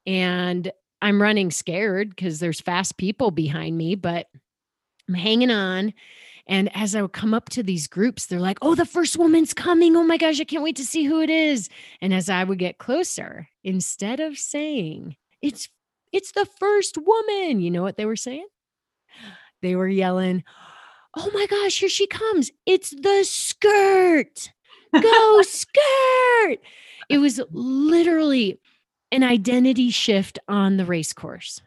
and 0.06 0.70
I'm 1.00 1.20
running 1.20 1.50
scared 1.50 2.10
because 2.10 2.40
there's 2.40 2.60
fast 2.60 2.96
people 2.96 3.30
behind 3.30 3.76
me, 3.76 3.94
but 3.94 4.26
I'm 5.08 5.14
hanging 5.14 5.50
on. 5.50 5.92
And 6.46 6.74
as 6.76 6.94
I 6.94 7.02
would 7.02 7.12
come 7.12 7.32
up 7.32 7.48
to 7.50 7.62
these 7.62 7.86
groups, 7.86 8.26
they're 8.26 8.40
like, 8.40 8.58
oh, 8.60 8.74
the 8.74 8.84
first 8.84 9.16
woman's 9.16 9.54
coming. 9.54 9.96
Oh 9.96 10.02
my 10.02 10.18
gosh, 10.18 10.40
I 10.40 10.44
can't 10.44 10.62
wait 10.62 10.76
to 10.76 10.84
see 10.84 11.04
who 11.04 11.20
it 11.20 11.30
is. 11.30 11.70
And 12.02 12.12
as 12.12 12.28
I 12.28 12.44
would 12.44 12.58
get 12.58 12.78
closer, 12.78 13.48
instead 13.62 14.20
of 14.20 14.38
saying, 14.38 15.16
it's 15.40 15.68
it's 16.12 16.32
the 16.32 16.46
first 16.60 16.96
woman, 16.96 17.60
you 17.60 17.70
know 17.70 17.82
what 17.82 17.96
they 17.96 18.06
were 18.06 18.14
saying? 18.14 18.46
They 19.62 19.74
were 19.74 19.88
yelling, 19.88 20.44
Oh 21.16 21.30
my 21.32 21.46
gosh, 21.46 21.78
here 21.78 21.88
she 21.88 22.06
comes. 22.06 22.50
It's 22.66 22.90
the 22.90 23.24
skirt. 23.24 24.50
Go 25.02 25.42
skirt. 25.42 26.58
It 27.08 27.18
was 27.18 27.40
literally 27.50 28.58
an 29.12 29.22
identity 29.22 29.90
shift 29.90 30.38
on 30.48 30.76
the 30.76 30.84
race 30.84 31.12
course. 31.12 31.60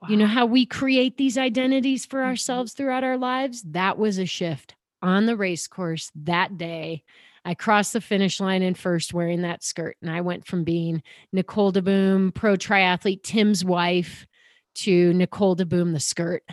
Wow. 0.00 0.08
You 0.08 0.16
know 0.16 0.26
how 0.26 0.46
we 0.46 0.66
create 0.66 1.16
these 1.16 1.38
identities 1.38 2.04
for 2.06 2.20
mm-hmm. 2.20 2.30
ourselves 2.30 2.72
throughout 2.72 3.04
our 3.04 3.16
lives? 3.16 3.62
That 3.62 3.98
was 3.98 4.18
a 4.18 4.26
shift 4.26 4.74
on 5.00 5.26
the 5.26 5.36
race 5.36 5.66
course 5.66 6.10
that 6.14 6.58
day. 6.58 7.04
I 7.44 7.54
crossed 7.54 7.92
the 7.92 8.00
finish 8.00 8.40
line 8.40 8.62
in 8.62 8.74
first 8.74 9.12
wearing 9.12 9.42
that 9.42 9.64
skirt. 9.64 9.96
And 10.00 10.10
I 10.10 10.20
went 10.20 10.46
from 10.46 10.62
being 10.62 11.02
Nicole 11.32 11.72
DeBoom, 11.72 12.34
pro 12.34 12.56
triathlete, 12.56 13.22
Tim's 13.22 13.64
wife, 13.64 14.26
to 14.74 15.12
Nicole 15.12 15.56
DeBoom, 15.56 15.92
the 15.92 16.00
skirt. 16.00 16.44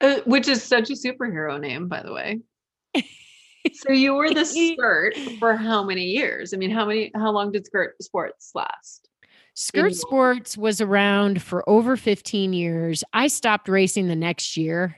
Uh, 0.00 0.20
which 0.24 0.48
is 0.48 0.62
such 0.62 0.90
a 0.90 0.94
superhero 0.94 1.60
name, 1.60 1.88
by 1.88 2.02
the 2.02 2.12
way. 2.12 2.40
so 3.72 3.92
you 3.92 4.14
were 4.14 4.32
the 4.32 4.44
skirt 4.74 5.16
for 5.38 5.56
how 5.56 5.84
many 5.84 6.04
years? 6.04 6.54
I 6.54 6.56
mean, 6.56 6.70
how 6.70 6.86
many, 6.86 7.10
how 7.14 7.30
long 7.30 7.52
did 7.52 7.66
skirt 7.66 8.02
sports 8.02 8.52
last? 8.54 9.08
Skirt 9.54 9.94
sports 9.94 10.56
was 10.56 10.80
around 10.80 11.42
for 11.42 11.68
over 11.68 11.96
15 11.96 12.52
years. 12.52 13.04
I 13.12 13.26
stopped 13.26 13.68
racing 13.68 14.08
the 14.08 14.16
next 14.16 14.56
year. 14.56 14.96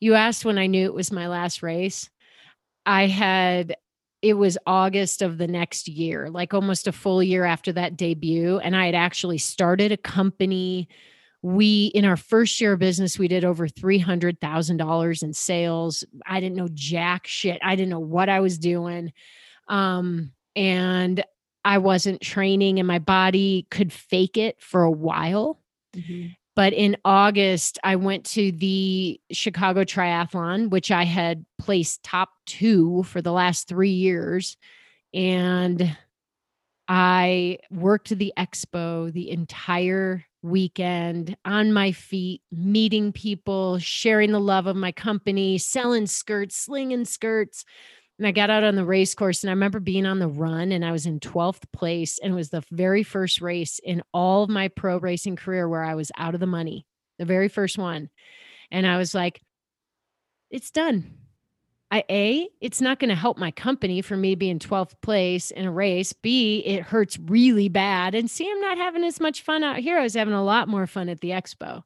You 0.00 0.14
asked 0.14 0.44
when 0.44 0.58
I 0.58 0.66
knew 0.66 0.84
it 0.84 0.94
was 0.94 1.10
my 1.10 1.26
last 1.26 1.62
race. 1.62 2.08
I 2.84 3.06
had 3.06 3.74
it 4.22 4.34
was 4.34 4.58
August 4.66 5.22
of 5.22 5.38
the 5.38 5.46
next 5.46 5.88
year, 5.88 6.30
like 6.30 6.54
almost 6.54 6.86
a 6.86 6.92
full 6.92 7.22
year 7.22 7.44
after 7.44 7.72
that 7.72 7.96
debut. 7.96 8.58
And 8.58 8.74
I 8.74 8.86
had 8.86 8.94
actually 8.94 9.38
started 9.38 9.92
a 9.92 9.96
company. 9.96 10.88
We, 11.46 11.92
in 11.94 12.04
our 12.04 12.16
first 12.16 12.60
year 12.60 12.72
of 12.72 12.80
business, 12.80 13.20
we 13.20 13.28
did 13.28 13.44
over 13.44 13.68
$300,000 13.68 15.22
in 15.22 15.32
sales. 15.32 16.02
I 16.26 16.40
didn't 16.40 16.56
know 16.56 16.68
jack 16.74 17.28
shit. 17.28 17.60
I 17.62 17.76
didn't 17.76 17.90
know 17.90 18.00
what 18.00 18.28
I 18.28 18.40
was 18.40 18.58
doing. 18.58 19.12
Um, 19.68 20.32
and 20.56 21.24
I 21.64 21.78
wasn't 21.78 22.20
training, 22.20 22.80
and 22.80 22.88
my 22.88 22.98
body 22.98 23.68
could 23.70 23.92
fake 23.92 24.36
it 24.36 24.60
for 24.60 24.82
a 24.82 24.90
while. 24.90 25.60
Mm-hmm. 25.94 26.32
But 26.56 26.72
in 26.72 26.96
August, 27.04 27.78
I 27.84 27.94
went 27.94 28.24
to 28.30 28.50
the 28.50 29.20
Chicago 29.30 29.84
Triathlon, 29.84 30.70
which 30.70 30.90
I 30.90 31.04
had 31.04 31.46
placed 31.60 32.02
top 32.02 32.30
two 32.46 33.04
for 33.04 33.22
the 33.22 33.32
last 33.32 33.68
three 33.68 33.90
years. 33.90 34.56
And 35.14 35.96
I 36.88 37.58
worked 37.70 38.08
the 38.08 38.32
expo 38.36 39.12
the 39.12 39.30
entire 39.30 40.25
weekend 40.42 41.36
on 41.44 41.72
my 41.72 41.92
feet, 41.92 42.42
meeting 42.52 43.12
people, 43.12 43.78
sharing 43.78 44.32
the 44.32 44.40
love 44.40 44.66
of 44.66 44.76
my 44.76 44.92
company, 44.92 45.58
selling 45.58 46.06
skirts, 46.06 46.56
slinging 46.56 47.04
skirts, 47.04 47.64
and 48.18 48.26
I 48.26 48.32
got 48.32 48.48
out 48.48 48.64
on 48.64 48.76
the 48.76 48.84
race 48.84 49.14
course 49.14 49.42
and 49.42 49.50
I 49.50 49.52
remember 49.52 49.78
being 49.78 50.06
on 50.06 50.18
the 50.18 50.28
run 50.28 50.72
and 50.72 50.84
I 50.84 50.92
was 50.92 51.04
in 51.04 51.20
12th 51.20 51.70
place 51.72 52.18
and 52.18 52.32
it 52.32 52.36
was 52.36 52.48
the 52.48 52.64
very 52.70 53.02
first 53.02 53.40
race 53.40 53.78
in 53.82 54.02
all 54.14 54.44
of 54.44 54.50
my 54.50 54.68
pro 54.68 54.98
racing 54.98 55.36
career 55.36 55.68
where 55.68 55.84
I 55.84 55.94
was 55.94 56.10
out 56.16 56.34
of 56.34 56.40
the 56.40 56.46
money, 56.46 56.86
the 57.18 57.26
very 57.26 57.48
first 57.48 57.76
one. 57.76 58.08
And 58.70 58.86
I 58.86 58.96
was 58.96 59.14
like, 59.14 59.40
it's 60.50 60.70
done. 60.70 61.25
I 61.96 62.04
A, 62.10 62.48
it's 62.60 62.82
not 62.82 62.98
going 62.98 63.08
to 63.08 63.14
help 63.14 63.38
my 63.38 63.50
company 63.50 64.02
for 64.02 64.18
me 64.18 64.34
being 64.34 64.58
12th 64.58 65.00
place 65.00 65.50
in 65.50 65.64
a 65.64 65.72
race. 65.72 66.12
B, 66.12 66.58
it 66.58 66.82
hurts 66.82 67.18
really 67.18 67.70
bad. 67.70 68.14
And 68.14 68.30
C, 68.30 68.50
I'm 68.50 68.60
not 68.60 68.76
having 68.76 69.02
as 69.02 69.18
much 69.18 69.42
fun 69.42 69.62
out 69.62 69.78
here. 69.78 69.98
I 69.98 70.02
was 70.02 70.14
having 70.14 70.34
a 70.34 70.44
lot 70.44 70.68
more 70.68 70.86
fun 70.86 71.08
at 71.08 71.20
the 71.20 71.30
expo. 71.30 71.82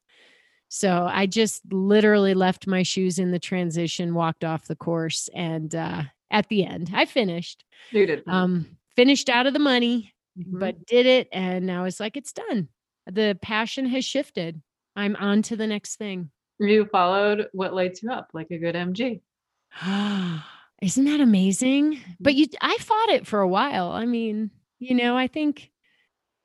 So 0.68 1.08
I 1.08 1.26
just 1.26 1.62
literally 1.72 2.34
left 2.34 2.66
my 2.66 2.82
shoes 2.82 3.20
in 3.20 3.30
the 3.30 3.38
transition, 3.38 4.14
walked 4.14 4.42
off 4.42 4.66
the 4.66 4.74
course, 4.74 5.28
and 5.32 5.72
uh, 5.74 6.02
at 6.30 6.48
the 6.48 6.64
end. 6.64 6.90
I 6.92 7.04
finished. 7.04 7.64
You 7.92 8.06
did. 8.06 8.24
Um, 8.26 8.66
finished 8.96 9.28
out 9.28 9.46
of 9.46 9.52
the 9.52 9.60
money, 9.60 10.12
mm-hmm. 10.36 10.58
but 10.58 10.86
did 10.86 11.06
it. 11.06 11.28
And 11.30 11.66
now 11.66 11.84
it's 11.84 12.00
like, 12.00 12.16
it's 12.16 12.32
done. 12.32 12.68
The 13.06 13.38
passion 13.40 13.86
has 13.86 14.04
shifted. 14.04 14.60
I'm 14.96 15.14
on 15.16 15.42
to 15.42 15.56
the 15.56 15.68
next 15.68 15.96
thing. 15.96 16.30
You 16.58 16.84
followed 16.86 17.48
what 17.52 17.74
lights 17.74 18.02
you 18.02 18.10
up 18.10 18.30
like 18.34 18.50
a 18.50 18.58
good 18.58 18.74
MG. 18.74 19.20
Isn't 20.82 21.04
that 21.04 21.20
amazing? 21.20 22.00
But 22.18 22.34
you, 22.34 22.46
I 22.60 22.76
fought 22.78 23.10
it 23.10 23.26
for 23.26 23.40
a 23.40 23.48
while. 23.48 23.90
I 23.90 24.06
mean, 24.06 24.50
you 24.78 24.94
know, 24.94 25.16
I 25.16 25.26
think 25.26 25.70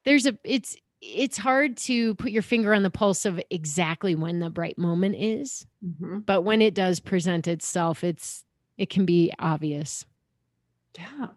there's 0.03 0.25
a, 0.25 0.37
it's, 0.43 0.75
it's 1.01 1.37
hard 1.37 1.77
to 1.77 2.15
put 2.15 2.31
your 2.31 2.41
finger 2.41 2.73
on 2.73 2.83
the 2.83 2.89
pulse 2.89 3.25
of 3.25 3.39
exactly 3.49 4.15
when 4.15 4.39
the 4.39 4.49
bright 4.49 4.77
moment 4.77 5.15
is. 5.15 5.65
Mm-hmm. 5.85 6.19
But 6.19 6.41
when 6.41 6.61
it 6.61 6.73
does 6.73 6.99
present 6.99 7.47
itself, 7.47 8.03
it's 8.03 8.43
it 8.77 8.89
can 8.89 9.05
be 9.05 9.31
obvious. 9.39 10.05
Yeah. 10.97 11.27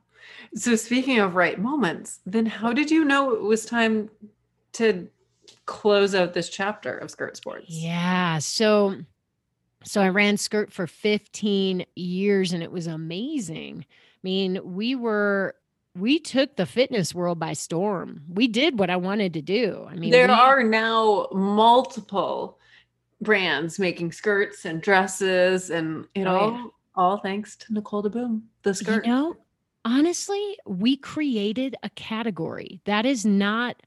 So 0.54 0.76
speaking 0.76 1.18
of 1.18 1.34
right 1.34 1.58
moments, 1.58 2.20
then 2.26 2.46
how 2.46 2.72
did 2.72 2.90
you 2.90 3.04
know 3.04 3.32
it 3.32 3.42
was 3.42 3.64
time 3.64 4.10
to 4.74 5.08
close 5.66 6.14
out 6.14 6.34
this 6.34 6.48
chapter 6.48 6.96
of 6.96 7.10
skirt 7.10 7.36
sports? 7.36 7.66
Yeah. 7.68 8.38
So 8.38 8.96
so 9.84 10.02
I 10.02 10.08
ran 10.08 10.36
skirt 10.36 10.72
for 10.72 10.86
15 10.86 11.84
years 11.94 12.52
and 12.52 12.62
it 12.62 12.72
was 12.72 12.86
amazing. 12.86 13.84
I 13.88 14.18
mean, 14.22 14.60
we 14.64 14.94
were 14.94 15.54
we 15.96 16.18
took 16.20 16.56
the 16.56 16.66
fitness 16.66 17.14
world 17.14 17.40
by 17.40 17.54
storm. 17.54 18.22
We 18.28 18.46
did 18.46 18.78
what 18.78 18.90
I 18.90 18.96
wanted 18.96 19.32
to 19.34 19.42
do. 19.42 19.86
I 19.90 19.96
mean, 19.96 20.10
there 20.10 20.28
we, 20.28 20.34
are 20.34 20.62
now 20.62 21.28
multiple 21.32 22.58
brands 23.20 23.78
making 23.78 24.12
skirts 24.12 24.64
and 24.64 24.80
dresses 24.80 25.70
and 25.70 26.06
it 26.14 26.26
oh, 26.26 26.36
all 26.36 26.50
yeah 26.52 26.64
all 26.98 27.18
thanks 27.18 27.56
to 27.56 27.72
Nicole 27.72 28.02
DeBoom, 28.02 28.42
the 28.64 28.74
skirt. 28.74 29.06
You 29.06 29.12
know, 29.12 29.36
honestly, 29.84 30.58
we 30.66 30.96
created 30.96 31.76
a 31.82 31.90
category. 31.90 32.82
That 32.84 33.06
is 33.06 33.24
not 33.24 33.80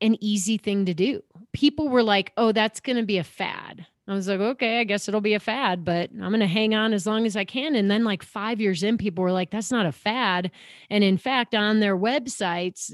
an 0.00 0.16
easy 0.22 0.56
thing 0.56 0.86
to 0.86 0.94
do. 0.94 1.22
People 1.52 1.88
were 1.88 2.04
like, 2.04 2.32
oh, 2.36 2.52
that's 2.52 2.80
going 2.80 2.96
to 2.96 3.02
be 3.02 3.18
a 3.18 3.24
fad. 3.24 3.86
I 4.08 4.14
was 4.14 4.28
like, 4.28 4.38
okay, 4.40 4.80
I 4.80 4.84
guess 4.84 5.08
it'll 5.08 5.20
be 5.20 5.34
a 5.34 5.40
fad, 5.40 5.84
but 5.84 6.10
I'm 6.10 6.28
going 6.30 6.40
to 6.40 6.46
hang 6.46 6.74
on 6.74 6.92
as 6.92 7.06
long 7.06 7.26
as 7.26 7.36
I 7.36 7.44
can. 7.44 7.74
And 7.74 7.90
then, 7.90 8.04
like, 8.04 8.22
five 8.22 8.60
years 8.60 8.82
in, 8.82 8.98
people 8.98 9.22
were 9.22 9.32
like, 9.32 9.50
that's 9.50 9.72
not 9.72 9.84
a 9.84 9.92
fad. 9.92 10.52
And 10.90 11.02
in 11.02 11.18
fact, 11.18 11.54
on 11.54 11.80
their 11.80 11.96
websites, 11.96 12.92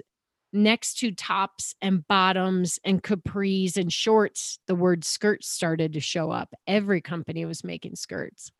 next 0.52 0.98
to 0.98 1.10
tops 1.10 1.74
and 1.80 2.06
bottoms 2.06 2.78
and 2.84 3.02
capris 3.02 3.76
and 3.76 3.92
shorts, 3.92 4.58
the 4.66 4.74
word 4.74 5.04
skirts 5.04 5.48
started 5.48 5.92
to 5.94 6.00
show 6.00 6.30
up. 6.30 6.54
Every 6.66 7.00
company 7.00 7.44
was 7.44 7.64
making 7.64 7.96
skirts. 7.96 8.52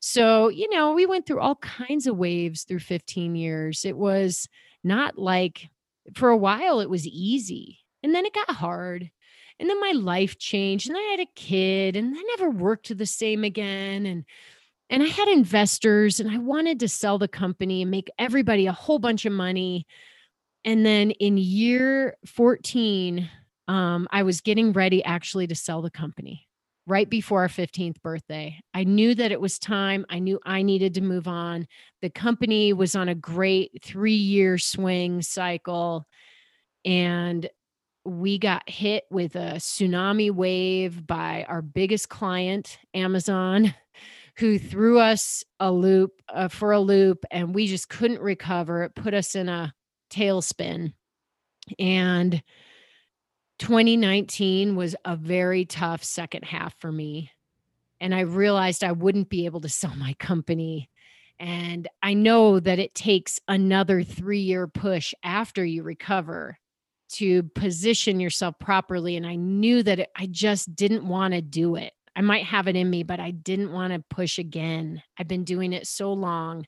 So, 0.00 0.48
you 0.48 0.68
know, 0.70 0.92
we 0.92 1.06
went 1.06 1.26
through 1.26 1.40
all 1.40 1.56
kinds 1.56 2.06
of 2.06 2.16
waves 2.16 2.64
through 2.64 2.80
15 2.80 3.34
years. 3.34 3.84
It 3.84 3.96
was 3.96 4.48
not 4.84 5.18
like 5.18 5.68
for 6.14 6.30
a 6.30 6.36
while 6.36 6.80
it 6.80 6.90
was 6.90 7.06
easy 7.06 7.78
and 8.02 8.14
then 8.14 8.26
it 8.26 8.34
got 8.34 8.50
hard. 8.50 9.10
And 9.58 9.68
then 9.68 9.80
my 9.80 9.92
life 9.92 10.38
changed 10.38 10.88
and 10.88 10.96
I 10.96 11.02
had 11.02 11.20
a 11.20 11.28
kid 11.34 11.96
and 11.96 12.16
I 12.16 12.22
never 12.36 12.50
worked 12.50 12.96
the 12.96 13.06
same 13.06 13.44
again. 13.44 14.06
And 14.06 14.24
and 14.90 15.02
I 15.02 15.06
had 15.06 15.28
investors 15.28 16.20
and 16.20 16.30
I 16.30 16.36
wanted 16.36 16.80
to 16.80 16.88
sell 16.88 17.18
the 17.18 17.28
company 17.28 17.80
and 17.80 17.90
make 17.90 18.10
everybody 18.18 18.66
a 18.66 18.72
whole 18.72 18.98
bunch 18.98 19.24
of 19.24 19.32
money. 19.32 19.86
And 20.66 20.84
then 20.84 21.12
in 21.12 21.38
year 21.38 22.16
14, 22.26 23.28
um, 23.68 24.06
I 24.10 24.22
was 24.22 24.42
getting 24.42 24.72
ready 24.72 25.02
actually 25.02 25.46
to 25.46 25.54
sell 25.54 25.80
the 25.80 25.90
company 25.90 26.46
right 26.86 27.08
before 27.08 27.42
our 27.42 27.48
15th 27.48 28.02
birthday. 28.02 28.58
I 28.74 28.84
knew 28.84 29.14
that 29.14 29.32
it 29.32 29.40
was 29.40 29.58
time. 29.58 30.04
I 30.10 30.18
knew 30.18 30.40
I 30.44 30.62
needed 30.62 30.94
to 30.94 31.00
move 31.00 31.28
on. 31.28 31.66
The 32.00 32.10
company 32.10 32.72
was 32.72 32.94
on 32.94 33.08
a 33.08 33.14
great 33.14 33.80
three 33.82 34.12
year 34.12 34.58
swing 34.58 35.22
cycle. 35.22 36.06
And 36.84 37.48
we 38.04 38.38
got 38.38 38.68
hit 38.68 39.04
with 39.10 39.36
a 39.36 39.54
tsunami 39.56 40.30
wave 40.30 41.06
by 41.06 41.46
our 41.48 41.62
biggest 41.62 42.08
client, 42.08 42.78
Amazon, 42.94 43.74
who 44.36 44.58
threw 44.58 44.98
us 44.98 45.44
a 45.60 45.70
loop 45.70 46.22
uh, 46.28 46.48
for 46.48 46.72
a 46.72 46.80
loop, 46.80 47.24
and 47.30 47.54
we 47.54 47.66
just 47.66 47.88
couldn't 47.88 48.20
recover. 48.20 48.82
It 48.82 48.94
put 48.94 49.14
us 49.14 49.34
in 49.34 49.48
a 49.48 49.72
tailspin. 50.10 50.94
And 51.78 52.42
2019 53.58 54.74
was 54.74 54.96
a 55.04 55.16
very 55.16 55.64
tough 55.64 56.02
second 56.02 56.44
half 56.44 56.74
for 56.78 56.90
me. 56.90 57.30
And 58.00 58.14
I 58.14 58.20
realized 58.20 58.82
I 58.82 58.92
wouldn't 58.92 59.28
be 59.28 59.44
able 59.44 59.60
to 59.60 59.68
sell 59.68 59.94
my 59.94 60.14
company. 60.14 60.90
And 61.38 61.86
I 62.02 62.14
know 62.14 62.58
that 62.58 62.78
it 62.78 62.94
takes 62.94 63.38
another 63.46 64.02
three 64.02 64.40
year 64.40 64.66
push 64.66 65.14
after 65.22 65.64
you 65.64 65.82
recover 65.82 66.58
to 67.12 67.42
position 67.42 68.20
yourself 68.20 68.58
properly. 68.58 69.16
And 69.16 69.26
I 69.26 69.36
knew 69.36 69.82
that 69.82 70.00
it, 70.00 70.10
I 70.16 70.26
just 70.26 70.74
didn't 70.74 71.06
want 71.06 71.34
to 71.34 71.42
do 71.42 71.76
it. 71.76 71.92
I 72.14 72.20
might 72.20 72.44
have 72.44 72.68
it 72.68 72.76
in 72.76 72.90
me, 72.90 73.02
but 73.02 73.20
I 73.20 73.30
didn't 73.30 73.72
want 73.72 73.92
to 73.92 74.04
push 74.10 74.38
again. 74.38 75.02
I've 75.18 75.28
been 75.28 75.44
doing 75.44 75.72
it 75.72 75.86
so 75.86 76.12
long. 76.12 76.66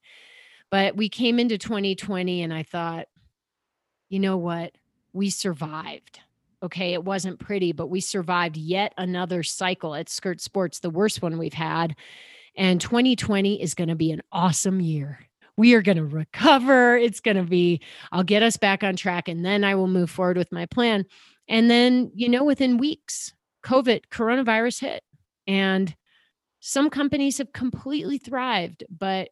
But 0.71 0.97
we 0.97 1.09
came 1.09 1.39
into 1.39 1.59
2020 1.59 2.43
and 2.43 2.53
I 2.53 2.63
thought, 2.63 3.07
you 4.09 4.21
know 4.21 4.37
what? 4.37 4.73
we 5.15 5.31
survived. 5.31 6.21
Okay, 6.63 6.93
it 6.93 7.05
wasn't 7.05 7.39
pretty, 7.39 7.73
but 7.73 7.87
we 7.87 8.01
survived 8.01 8.57
yet 8.57 8.93
another 8.99 9.43
cycle 9.43 9.95
at 9.95 10.09
Skirt 10.11 10.41
Sports, 10.41 10.81
the 10.81 10.91
worst 10.91 11.23
one 11.23 11.39
we've 11.39 11.55
had. 11.55 11.95
And 12.57 12.81
2020 12.81 13.63
is 13.63 13.75
going 13.75 13.89
to 13.89 13.95
be 13.95 14.11
an 14.11 14.23
awesome 14.33 14.81
year. 14.81 15.21
We 15.57 15.75
are 15.75 15.83
going 15.83 15.99
to 15.99 16.05
recover. 16.05 16.97
It's 16.97 17.21
going 17.21 17.37
to 17.37 17.45
be, 17.45 17.81
I'll 18.11 18.25
get 18.25 18.43
us 18.43 18.57
back 18.57 18.83
on 18.83 18.97
track 18.97 19.29
and 19.29 19.45
then 19.45 19.65
I 19.65 19.75
will 19.75 19.87
move 19.87 20.11
forward 20.11 20.37
with 20.37 20.53
my 20.53 20.67
plan. 20.67 21.05
And 21.49 21.71
then, 21.71 22.11
you 22.15 22.29
know, 22.29 22.45
within 22.45 22.79
weeks, 22.79 23.33
COVID, 23.65 24.03
coronavirus 24.11 24.81
hit. 24.81 25.03
And 25.47 25.95
some 26.61 26.89
companies 26.91 27.39
have 27.39 27.53
completely 27.53 28.19
thrived, 28.19 28.85
but 28.89 29.29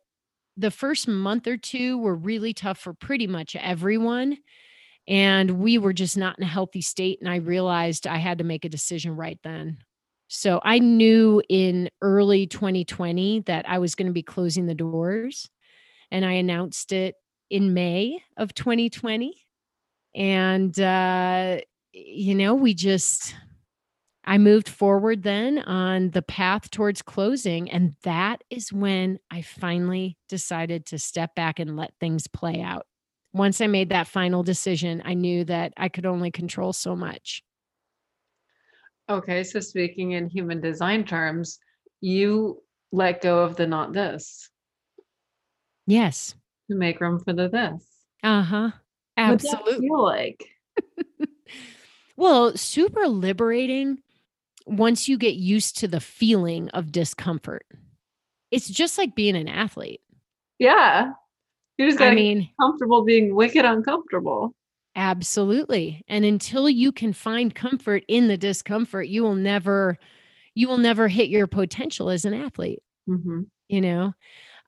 the 0.56 0.70
first 0.70 1.08
month 1.08 1.46
or 1.46 1.56
two 1.56 1.98
were 1.98 2.14
really 2.14 2.52
tough 2.52 2.78
for 2.78 2.92
pretty 2.92 3.26
much 3.26 3.56
everyone. 3.56 4.36
And 5.08 5.52
we 5.52 5.78
were 5.78 5.94
just 5.94 6.16
not 6.16 6.38
in 6.38 6.44
a 6.44 6.48
healthy 6.48 6.82
state. 6.82 7.18
And 7.20 7.28
I 7.28 7.36
realized 7.36 8.06
I 8.06 8.18
had 8.18 8.38
to 8.38 8.44
make 8.44 8.64
a 8.64 8.68
decision 8.68 9.16
right 9.16 9.38
then. 9.42 9.78
So 10.28 10.60
I 10.62 10.78
knew 10.78 11.42
in 11.48 11.90
early 12.00 12.46
2020 12.46 13.40
that 13.40 13.68
I 13.68 13.78
was 13.78 13.94
going 13.94 14.06
to 14.06 14.12
be 14.12 14.22
closing 14.22 14.66
the 14.66 14.74
doors. 14.74 15.48
And 16.12 16.26
I 16.26 16.32
announced 16.32 16.92
it 16.92 17.14
in 17.48 17.72
May 17.72 18.22
of 18.36 18.54
2020. 18.54 19.34
And, 20.14 20.78
uh, 20.78 21.60
you 21.94 22.34
know, 22.34 22.54
we 22.54 22.74
just, 22.74 23.34
I 24.22 24.36
moved 24.36 24.68
forward 24.68 25.22
then 25.22 25.60
on 25.60 26.10
the 26.10 26.20
path 26.20 26.70
towards 26.70 27.00
closing. 27.00 27.70
And 27.70 27.94
that 28.02 28.44
is 28.50 28.70
when 28.74 29.20
I 29.30 29.40
finally 29.40 30.18
decided 30.28 30.84
to 30.86 30.98
step 30.98 31.34
back 31.34 31.58
and 31.58 31.78
let 31.78 31.94
things 31.98 32.26
play 32.26 32.60
out. 32.60 32.84
Once 33.32 33.62
I 33.62 33.66
made 33.66 33.88
that 33.88 34.06
final 34.06 34.42
decision, 34.42 35.00
I 35.06 35.14
knew 35.14 35.44
that 35.44 35.72
I 35.78 35.88
could 35.88 36.04
only 36.04 36.30
control 36.30 36.74
so 36.74 36.94
much. 36.94 37.42
Okay, 39.08 39.44
so 39.44 39.60
speaking 39.60 40.12
in 40.12 40.28
human 40.28 40.60
design 40.60 41.04
terms, 41.04 41.58
you 42.02 42.62
let 42.92 43.22
go 43.22 43.38
of 43.38 43.56
the 43.56 43.66
not 43.66 43.94
this 43.94 44.50
Yes. 45.86 46.34
to 46.70 46.76
make 46.76 47.00
room 47.00 47.18
for 47.18 47.32
the 47.32 47.48
this. 47.48 47.84
Uh-huh. 48.22 48.70
What 48.70 48.74
that 49.40 49.52
Absolutely. 49.52 49.88
feel 49.88 50.02
like? 50.02 50.44
Well, 52.16 52.56
super 52.56 53.08
liberating 53.08 53.98
once 54.66 55.08
you 55.08 55.16
get 55.16 55.34
used 55.34 55.78
to 55.78 55.88
the 55.88 55.98
feeling 56.00 56.68
of 56.70 56.92
discomfort. 56.92 57.64
It's 58.50 58.68
just 58.68 58.98
like 58.98 59.14
being 59.16 59.34
an 59.34 59.48
athlete. 59.48 60.02
Yeah. 60.58 61.12
You 61.78 61.86
just 61.88 61.98
I 62.00 62.04
gotta 62.04 62.14
mean, 62.16 62.50
comfortable 62.60 63.02
being 63.04 63.34
wicked 63.34 63.64
uncomfortable. 63.64 64.54
absolutely. 64.94 66.02
And 66.06 66.24
until 66.24 66.68
you 66.68 66.92
can 66.92 67.14
find 67.14 67.54
comfort 67.54 68.04
in 68.08 68.28
the 68.28 68.36
discomfort, 68.36 69.08
you 69.08 69.22
will 69.22 69.34
never 69.34 69.98
you 70.54 70.68
will 70.68 70.78
never 70.78 71.08
hit 71.08 71.30
your 71.30 71.46
potential 71.46 72.10
as 72.10 72.26
an 72.26 72.34
athlete, 72.34 72.82
Mhm. 73.08 73.46
you 73.68 73.80
know? 73.80 74.12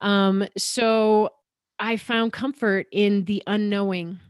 Um 0.00 0.46
so 0.56 1.30
I 1.78 1.96
found 1.96 2.32
comfort 2.32 2.86
in 2.92 3.24
the 3.24 3.42
unknowing. 3.46 4.20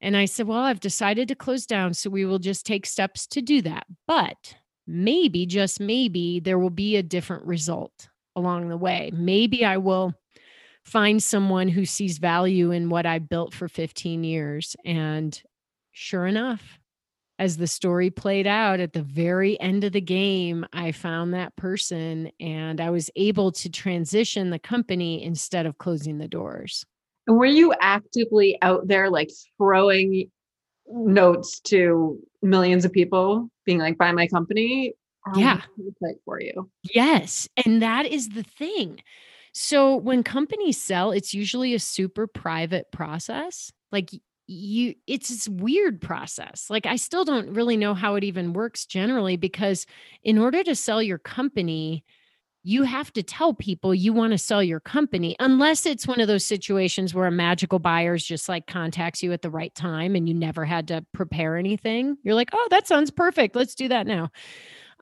And 0.00 0.16
I 0.16 0.26
said, 0.26 0.46
"Well, 0.46 0.60
I've 0.60 0.80
decided 0.80 1.28
to 1.28 1.34
close 1.34 1.66
down, 1.66 1.94
so 1.94 2.10
we 2.10 2.24
will 2.24 2.38
just 2.38 2.66
take 2.66 2.86
steps 2.86 3.26
to 3.28 3.42
do 3.42 3.62
that. 3.62 3.86
But 4.06 4.56
maybe 4.86 5.46
just 5.46 5.80
maybe 5.80 6.40
there 6.40 6.58
will 6.58 6.70
be 6.70 6.96
a 6.96 7.02
different 7.02 7.44
result 7.46 8.08
along 8.36 8.68
the 8.68 8.76
way. 8.76 9.10
Maybe 9.14 9.64
I 9.64 9.78
will 9.78 10.14
find 10.84 11.22
someone 11.22 11.68
who 11.68 11.84
sees 11.86 12.18
value 12.18 12.70
in 12.72 12.90
what 12.90 13.06
I 13.06 13.18
built 13.18 13.54
for 13.54 13.68
15 13.68 14.24
years. 14.24 14.76
And 14.84 15.40
sure 15.92 16.26
enough, 16.26 16.78
as 17.38 17.56
the 17.56 17.66
story 17.66 18.10
played 18.10 18.46
out 18.46 18.80
at 18.80 18.92
the 18.92 19.02
very 19.02 19.58
end 19.60 19.84
of 19.84 19.92
the 19.92 20.00
game, 20.00 20.66
I 20.72 20.92
found 20.92 21.34
that 21.34 21.54
person 21.56 22.30
and 22.40 22.80
I 22.80 22.90
was 22.90 23.10
able 23.16 23.52
to 23.52 23.70
transition 23.70 24.50
the 24.50 24.58
company 24.58 25.22
instead 25.22 25.64
of 25.66 25.78
closing 25.78 26.18
the 26.18 26.28
doors. 26.28 26.84
And 27.26 27.38
were 27.38 27.46
you 27.46 27.72
actively 27.80 28.58
out 28.62 28.88
there 28.88 29.08
like 29.10 29.30
throwing 29.56 30.30
notes 30.88 31.60
to 31.60 32.18
millions 32.42 32.84
of 32.84 32.92
people 32.92 33.50
being 33.64 33.78
like, 33.78 33.98
buy 33.98 34.10
my 34.12 34.26
company? 34.26 34.94
Um, 35.26 35.34
was 35.34 35.40
Yeah. 35.40 35.60
like 36.00 36.16
for 36.24 36.40
you? 36.40 36.70
Yes. 36.94 37.48
And 37.64 37.82
that 37.82 38.06
is 38.06 38.30
the 38.30 38.42
thing. 38.42 39.00
So 39.52 39.96
when 39.96 40.22
companies 40.22 40.80
sell, 40.80 41.10
it's 41.12 41.34
usually 41.34 41.74
a 41.74 41.78
super 41.78 42.26
private 42.26 42.90
process. 42.90 43.72
Like 43.92 44.10
you, 44.48 44.94
it's 45.06 45.28
this 45.28 45.46
weird 45.46 46.00
process. 46.00 46.68
Like 46.70 46.86
I 46.86 46.96
still 46.96 47.24
don't 47.24 47.50
really 47.50 47.76
know 47.76 47.94
how 47.94 48.14
it 48.14 48.24
even 48.24 48.54
works 48.54 48.86
generally 48.86 49.36
because 49.36 49.86
in 50.24 50.38
order 50.38 50.64
to 50.64 50.74
sell 50.74 51.02
your 51.02 51.18
company, 51.18 52.02
you 52.64 52.82
have 52.82 53.12
to 53.12 53.22
tell 53.22 53.54
people 53.54 53.94
you 53.94 54.12
want 54.12 54.32
to 54.32 54.38
sell 54.38 54.62
your 54.62 54.80
company 54.80 55.36
unless 55.38 55.86
it's 55.86 56.08
one 56.08 56.18
of 56.18 56.28
those 56.28 56.44
situations 56.44 57.14
where 57.14 57.26
a 57.26 57.30
magical 57.30 57.78
buyer's 57.78 58.24
just 58.24 58.48
like 58.48 58.66
contacts 58.66 59.22
you 59.22 59.32
at 59.32 59.42
the 59.42 59.50
right 59.50 59.74
time 59.74 60.16
and 60.16 60.26
you 60.26 60.34
never 60.34 60.64
had 60.64 60.88
to 60.88 61.04
prepare 61.12 61.56
anything. 61.56 62.16
You're 62.22 62.34
like, 62.34 62.50
"Oh, 62.52 62.68
that 62.70 62.88
sounds 62.88 63.10
perfect. 63.10 63.54
Let's 63.54 63.74
do 63.74 63.88
that 63.88 64.06
now." 64.06 64.30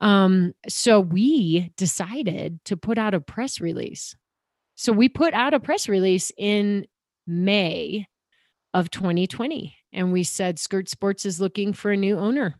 Um, 0.00 0.54
so 0.68 1.00
we 1.00 1.72
decided 1.76 2.62
to 2.66 2.76
put 2.76 2.98
out 2.98 3.14
a 3.14 3.20
press 3.20 3.61
release. 3.61 4.16
So 4.74 4.92
we 4.92 5.09
put 5.09 5.32
out 5.35 5.54
a 5.54 5.61
press 5.61 5.88
release 5.88 6.30
in 6.37 6.87
May 7.26 8.06
of 8.77 8.91
2020 8.91 9.75
and 9.95 10.12
we 10.12 10.23
said 10.23 10.59
Skirt 10.59 10.91
Sports 10.91 11.25
is 11.25 11.41
looking 11.41 11.73
for 11.73 11.91
a 11.93 11.97
new 11.97 12.19
owner. 12.19 12.57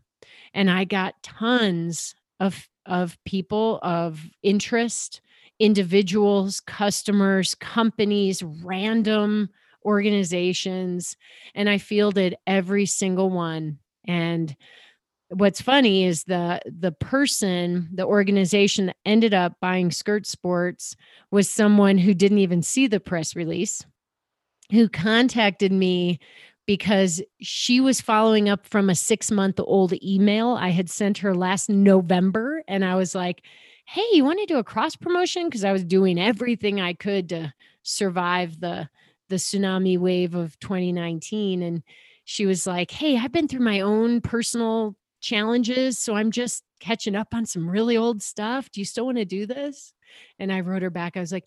And 0.51 0.69
I 0.69 0.83
got 0.83 1.21
tons 1.21 2.15
of 2.39 2.67
of 2.87 3.19
people 3.23 3.79
of 3.83 4.25
interest, 4.41 5.21
individuals, 5.59 6.59
customers, 6.59 7.53
companies, 7.53 8.41
random 8.41 9.49
organizations, 9.85 11.15
and 11.53 11.69
I 11.69 11.77
fielded 11.77 12.35
every 12.47 12.87
single 12.87 13.29
one. 13.29 13.77
And 14.07 14.55
what's 15.29 15.61
funny 15.61 16.05
is 16.05 16.23
the 16.23 16.61
the 16.65 16.93
person 16.93 17.89
the 17.93 18.07
organization 18.07 18.87
that 18.87 18.97
ended 19.05 19.35
up 19.35 19.53
buying 19.61 19.91
skirt 19.91 20.25
sports 20.25 20.95
was 21.29 21.47
someone 21.47 21.99
who 21.99 22.15
didn't 22.15 22.39
even 22.39 22.63
see 22.63 22.87
the 22.87 22.99
press 22.99 23.35
release 23.35 23.85
who 24.71 24.89
contacted 24.89 25.71
me 25.71 26.19
because 26.65 27.21
she 27.39 27.79
was 27.79 28.01
following 28.01 28.49
up 28.49 28.67
from 28.67 28.89
a 28.89 28.95
6 28.95 29.31
month 29.31 29.59
old 29.59 29.93
email 30.03 30.49
I 30.51 30.69
had 30.69 30.89
sent 30.89 31.19
her 31.19 31.33
last 31.33 31.69
November 31.69 32.63
and 32.67 32.83
I 32.83 32.95
was 32.95 33.15
like 33.15 33.43
hey 33.85 34.05
you 34.11 34.25
want 34.25 34.39
to 34.39 34.45
do 34.45 34.57
a 34.57 34.63
cross 34.63 34.95
promotion 34.95 35.45
because 35.45 35.63
I 35.63 35.71
was 35.71 35.83
doing 35.83 36.19
everything 36.19 36.81
I 36.81 36.93
could 36.93 37.29
to 37.29 37.53
survive 37.83 38.59
the 38.59 38.89
the 39.29 39.37
tsunami 39.37 39.97
wave 39.97 40.35
of 40.35 40.59
2019 40.59 41.61
and 41.61 41.83
she 42.25 42.45
was 42.45 42.67
like 42.67 42.91
hey 42.91 43.17
I've 43.17 43.31
been 43.31 43.47
through 43.47 43.61
my 43.61 43.81
own 43.81 44.21
personal 44.21 44.95
challenges. 45.19 45.97
So 45.97 46.15
I'm 46.15 46.31
just 46.31 46.63
catching 46.79 47.15
up 47.15 47.33
on 47.33 47.45
some 47.45 47.69
really 47.69 47.97
old 47.97 48.21
stuff. 48.21 48.71
Do 48.71 48.81
you 48.81 48.85
still 48.85 49.05
want 49.05 49.17
to 49.17 49.25
do 49.25 49.45
this? 49.45 49.93
And 50.39 50.51
I 50.51 50.61
wrote 50.61 50.83
her 50.83 50.89
back. 50.89 51.17
I 51.17 51.19
was 51.19 51.31
like, 51.31 51.45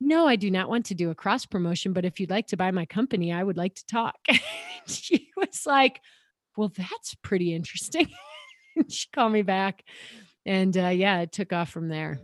no, 0.00 0.26
I 0.26 0.36
do 0.36 0.50
not 0.50 0.68
want 0.68 0.86
to 0.86 0.94
do 0.94 1.10
a 1.10 1.14
cross 1.14 1.44
promotion, 1.44 1.92
but 1.92 2.04
if 2.04 2.18
you'd 2.18 2.30
like 2.30 2.46
to 2.48 2.56
buy 2.56 2.70
my 2.70 2.86
company, 2.86 3.32
I 3.32 3.42
would 3.42 3.58
like 3.58 3.74
to 3.74 3.86
talk. 3.86 4.16
she 4.86 5.28
was 5.36 5.66
like, 5.66 6.00
well, 6.56 6.72
that's 6.76 7.14
pretty 7.16 7.54
interesting. 7.54 8.08
she 8.88 9.08
called 9.14 9.32
me 9.32 9.42
back. 9.42 9.84
And 10.46 10.76
uh, 10.76 10.88
yeah, 10.88 11.20
it 11.20 11.32
took 11.32 11.52
off 11.52 11.70
from 11.70 11.88
there. 11.88 12.18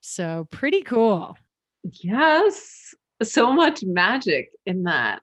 So 0.00 0.48
pretty 0.50 0.82
cool. 0.82 1.36
Yes. 2.02 2.94
So 3.22 3.52
much 3.52 3.82
magic 3.84 4.48
in 4.64 4.84
that. 4.84 5.20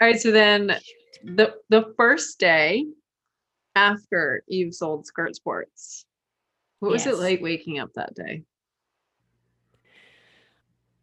All 0.00 0.08
right. 0.08 0.20
So 0.20 0.30
then 0.30 0.76
the 1.22 1.54
the 1.68 1.92
first 1.96 2.38
day 2.38 2.86
after 3.74 4.42
you've 4.46 4.74
sold 4.74 5.06
skirt 5.06 5.36
sports, 5.36 6.06
what 6.80 6.92
was 6.92 7.06
it 7.06 7.18
like 7.18 7.42
waking 7.42 7.78
up 7.78 7.90
that 7.94 8.14
day? 8.14 8.42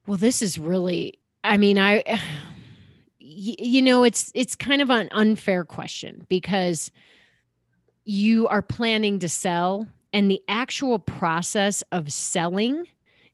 Well, 0.06 0.18
this 0.18 0.42
is 0.42 0.60
really, 0.60 1.20
I 1.44 1.58
mean, 1.58 1.78
i 1.80 2.04
you 3.20 3.82
know, 3.82 4.04
it's 4.04 4.32
it's 4.36 4.56
kind 4.56 4.82
of 4.82 4.90
an 4.90 5.08
unfair 5.12 5.64
question 5.64 6.26
because 6.30 6.92
you 8.06 8.48
are 8.50 8.62
planning 8.62 9.20
to 9.20 9.30
sell, 9.30 9.88
and 10.12 10.30
the 10.30 10.42
actual 10.50 11.00
process 11.00 11.84
of 11.92 12.12
selling 12.12 12.86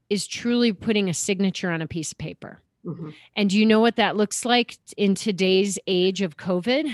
is 0.10 0.28
truly 0.28 0.72
putting 0.72 1.10
a 1.10 1.14
signature 1.14 1.72
on 1.72 1.82
a 1.82 1.88
piece 1.88 2.12
of 2.12 2.18
paper. 2.20 2.62
Mhm. 2.86 3.14
And 3.36 3.50
do 3.50 3.58
you 3.60 3.66
know 3.66 3.80
what 3.80 3.96
that 3.98 4.16
looks 4.16 4.46
like 4.46 4.78
in 4.96 5.16
today's 5.16 5.80
age 5.88 6.22
of 6.22 6.38
COVID? 6.38 6.94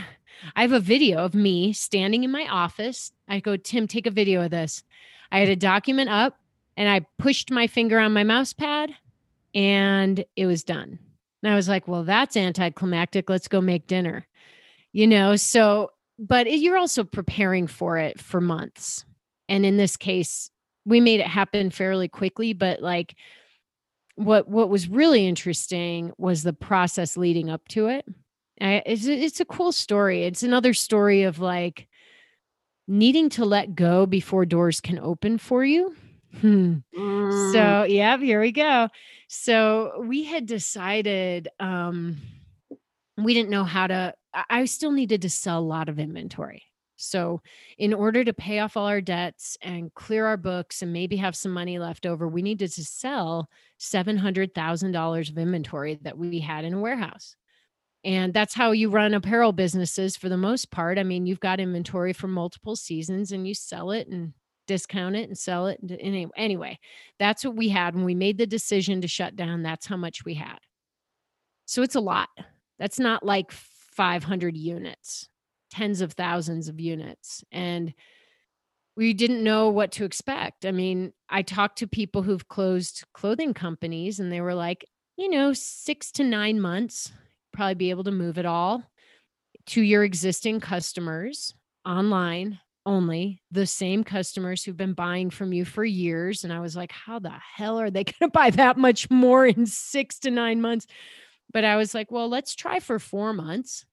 I 0.56 0.62
have 0.62 0.72
a 0.72 0.80
video 0.80 1.20
of 1.20 1.34
me 1.36 1.74
standing 1.74 2.24
in 2.24 2.32
my 2.32 2.48
office. 2.48 3.12
I 3.28 3.40
go, 3.40 3.58
Tim, 3.58 3.88
take 3.88 4.08
a 4.08 4.12
video 4.12 4.42
of 4.44 4.52
this. 4.52 4.84
I 5.32 5.40
had 5.40 5.50
a 5.50 5.56
document 5.56 6.10
up 6.10 6.40
and 6.76 6.90
I 6.90 7.06
pushed 7.20 7.52
my 7.52 7.68
finger 7.68 8.00
on 8.00 8.14
my 8.14 8.24
mouse 8.24 8.54
pad 8.54 8.96
and 9.56 10.24
it 10.36 10.46
was 10.46 10.64
done. 10.64 11.00
And 11.42 11.52
I 11.52 11.56
was 11.56 11.68
like, 11.70 11.88
well, 11.88 12.04
that's 12.04 12.38
anticlimactic. 12.38 13.30
Let's 13.30 13.48
go 13.48 13.62
make 13.62 13.88
dinner. 13.88 14.28
You 14.92 15.08
know, 15.08 15.36
so 15.36 15.92
but 16.18 16.48
it, 16.48 16.60
you're 16.60 16.78
also 16.78 17.04
preparing 17.04 17.68
for 17.68 17.98
it 17.98 18.20
for 18.20 18.40
months. 18.40 19.06
And 19.50 19.66
in 19.66 19.78
this 19.78 19.98
case, 19.98 20.50
we 20.86 21.02
made 21.02 21.20
it 21.20 21.28
happen 21.28 21.70
fairly 21.70 22.08
quickly, 22.08 22.54
but 22.54 22.82
like 22.82 23.16
what 24.16 24.48
what 24.48 24.70
was 24.70 24.88
really 24.88 25.28
interesting 25.28 26.12
was 26.18 26.44
the 26.44 26.54
process 26.54 27.18
leading 27.18 27.50
up 27.50 27.68
to 27.70 27.88
it. 27.88 28.06
I, 28.62 28.82
it's 28.86 29.06
it's 29.06 29.40
a 29.40 29.46
cool 29.46 29.72
story. 29.72 30.24
It's 30.24 30.44
another 30.44 30.74
story 30.74 31.24
of 31.24 31.40
like 31.40 31.88
needing 32.88 33.30
to 33.30 33.46
let 33.46 33.76
go 33.76 34.06
before 34.06 34.46
doors 34.46 34.80
can 34.80 35.00
open 35.00 35.38
for 35.38 35.66
you. 35.66 35.96
Hmm. 36.42 36.76
Mm. 36.96 37.52
So, 37.52 37.84
yeah, 37.84 38.18
here 38.18 38.42
we 38.42 38.52
go. 38.52 38.90
So, 39.28 40.04
we 40.06 40.24
had 40.24 40.46
decided 40.46 41.48
um 41.60 42.18
we 43.18 43.34
didn't 43.34 43.50
know 43.50 43.64
how 43.64 43.88
to 43.88 44.14
I 44.50 44.66
still 44.66 44.92
needed 44.92 45.22
to 45.22 45.30
sell 45.30 45.60
a 45.60 45.62
lot 45.62 45.88
of 45.90 46.00
inventory. 46.00 46.64
So, 46.98 47.42
in 47.78 47.94
order 47.94 48.24
to 48.24 48.34
pay 48.34 48.60
off 48.60 48.78
all 48.78 48.88
our 48.88 49.02
debts 49.02 49.58
and 49.62 49.94
clear 49.96 50.26
our 50.28 50.38
books 50.38 50.82
and 50.82 50.94
maybe 50.94 51.18
have 51.18 51.36
some 51.36 51.52
money 51.52 51.80
left 51.80 52.06
over, 52.06 52.28
we 52.28 52.42
needed 52.42 52.72
to 52.74 52.84
sell 52.86 53.50
$700,000 53.80 55.30
of 55.30 55.38
inventory 55.38 55.96
that 56.04 56.18
we 56.18 56.40
had 56.40 56.66
in 56.66 56.74
a 56.74 56.80
warehouse. 56.80 57.36
And 58.04 58.34
that's 58.34 58.54
how 58.54 58.72
you 58.72 58.90
run 58.90 59.14
apparel 59.14 59.52
businesses 59.52 60.16
for 60.18 60.30
the 60.30 60.38
most 60.38 60.72
part. 60.72 61.00
I 61.00 61.04
mean, 61.04 61.26
you've 61.26 61.40
got 61.40 61.60
inventory 61.60 62.14
for 62.14 62.28
multiple 62.28 62.76
seasons 62.76 63.32
and 63.32 63.48
you 63.48 63.54
sell 63.56 63.92
it 63.92 64.08
and 64.08 64.34
discount 64.68 65.16
it 65.16 65.28
and 65.28 65.38
sell 65.38 65.68
it. 65.68 65.80
Anyway, 66.36 66.80
that's 67.20 67.46
what 67.46 67.56
we 67.56 67.70
had 67.70 67.96
when 67.96 68.06
we 68.06 68.16
made 68.16 68.38
the 68.38 68.48
decision 68.48 69.02
to 69.02 69.08
shut 69.08 69.36
down. 69.36 69.64
That's 69.64 69.86
how 69.86 69.98
much 69.98 70.26
we 70.26 70.34
had. 70.36 70.60
So 71.66 71.82
it's 71.82 71.96
a 71.96 72.02
lot. 72.02 72.30
That's 72.80 73.00
not 73.00 73.26
like 73.26 73.52
500 73.52 74.58
units 74.58 75.30
tens 75.72 76.00
of 76.00 76.14
thousands 76.14 76.70
of 76.70 76.80
units. 76.80 77.44
And 77.52 77.94
we 78.96 79.14
didn't 79.14 79.44
know 79.44 79.70
what 79.70 79.92
to 79.94 80.06
expect. 80.06 80.66
I 80.66 80.72
mean, 80.72 81.12
I 81.30 81.42
talked 81.42 81.80
to 81.80 81.88
people 81.88 82.22
who've 82.22 82.48
closed 82.48 83.04
clothing 83.14 83.54
companies 83.54 84.20
and 84.20 84.32
they 84.32 84.40
were 84.40 84.56
like, 84.56 84.86
you 85.18 85.30
know, 85.30 85.52
six 85.52 86.14
to 86.14 86.24
nine 86.24 86.62
months, 86.62 87.12
probably 87.52 87.76
be 87.76 87.90
able 87.90 88.06
to 88.06 88.12
move 88.12 88.38
it 88.38 88.46
all 88.46 88.84
to 89.68 89.82
your 89.82 90.06
existing 90.06 90.62
customers 90.62 91.54
online 91.86 92.60
only, 92.86 93.42
the 93.52 93.66
same 93.66 94.04
customers 94.04 94.64
who've 94.64 94.78
been 94.78 94.94
buying 94.94 95.30
from 95.30 95.54
you 95.54 95.66
for 95.66 95.84
years. 95.84 96.44
And 96.44 96.54
I 96.54 96.60
was 96.60 96.76
like, 96.76 96.92
how 96.92 97.20
the 97.20 97.34
hell 97.56 97.80
are 97.80 97.90
they 97.90 98.04
going 98.04 98.16
to 98.22 98.28
buy 98.30 98.50
that 98.52 98.78
much 98.78 99.10
more 99.10 99.46
in 99.46 99.66
six 99.66 100.20
to 100.20 100.32
nine 100.32 100.62
months? 100.62 100.88
But 101.52 101.64
I 101.64 101.76
was 101.78 101.94
like, 101.94 102.12
well, 102.12 102.30
let's 102.30 102.56
try 102.56 102.80
for 102.80 103.00
four 103.00 103.34
months 103.34 103.86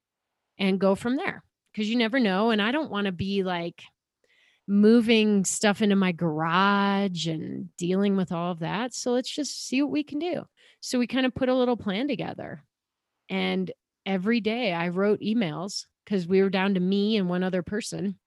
and 0.58 0.80
go 0.80 0.94
from 0.94 1.16
there 1.16 1.44
because 1.72 1.88
you 1.88 1.96
never 1.96 2.20
know. 2.20 2.50
And 2.50 2.60
I 2.60 2.72
don't 2.72 2.90
want 2.90 3.06
to 3.06 3.12
be 3.12 3.42
like 3.42 3.82
moving 4.66 5.44
stuff 5.44 5.82
into 5.82 5.96
my 5.96 6.12
garage 6.12 7.26
and 7.26 7.74
dealing 7.76 8.16
with 8.16 8.32
all 8.32 8.52
of 8.52 8.60
that. 8.60 8.94
So 8.94 9.12
let's 9.12 9.30
just 9.30 9.66
see 9.66 9.82
what 9.82 9.90
we 9.90 10.02
can 10.02 10.18
do. 10.18 10.44
So 10.80 10.98
we 10.98 11.06
kind 11.06 11.26
of 11.26 11.34
put 11.34 11.48
a 11.48 11.54
little 11.54 11.76
plan 11.76 12.08
together. 12.08 12.64
And 13.28 13.70
every 14.04 14.40
day 14.40 14.72
I 14.72 14.88
wrote 14.88 15.20
emails 15.20 15.86
because 16.04 16.26
we 16.26 16.42
were 16.42 16.50
down 16.50 16.74
to 16.74 16.80
me 16.80 17.16
and 17.16 17.28
one 17.28 17.42
other 17.42 17.62
person. 17.62 18.18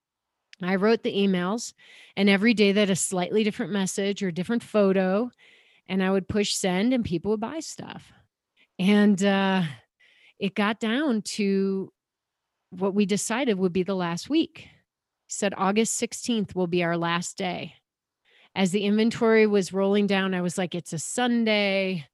I 0.62 0.76
wrote 0.76 1.04
the 1.04 1.13
emails, 1.13 1.74
and 2.15 2.30
every 2.30 2.54
day 2.54 2.72
that 2.72 2.89
a 2.89 2.96
slightly 2.96 3.44
different 3.44 3.74
message 3.74 4.24
or 4.24 4.32
different 4.32 4.63
photo, 4.63 5.30
and 5.88 6.02
I 6.02 6.12
would 6.12 6.28
push 6.28 6.54
send, 6.54 6.94
and 6.94 7.04
people 7.04 7.32
would 7.32 7.41
buy 7.41 7.60
stuff. 7.60 8.12
And 8.80 9.22
uh, 9.24 9.63
it 10.39 10.56
got 10.56 10.80
down 10.80 11.22
to 11.24 11.91
what 12.70 12.94
we 12.94 13.06
decided 13.06 13.58
would 13.58 13.74
be 13.74 13.84
the 13.84 13.96
last 13.96 14.30
week. 14.30 14.60
He 14.60 14.68
said 15.28 15.54
August 15.58 16.00
16th 16.00 16.56
will 16.56 16.68
be 16.68 16.84
our 16.84 16.98
last 16.98 17.38
day. 17.38 17.76
As 18.54 18.72
the 18.72 18.86
inventory 18.86 19.48
was 19.48 19.74
rolling 19.74 20.08
down, 20.08 20.34
I 20.34 20.41
was 20.41 20.58
like, 20.58 20.76
it's 20.76 20.94
a 20.94 21.00
Sunday. 21.00 22.06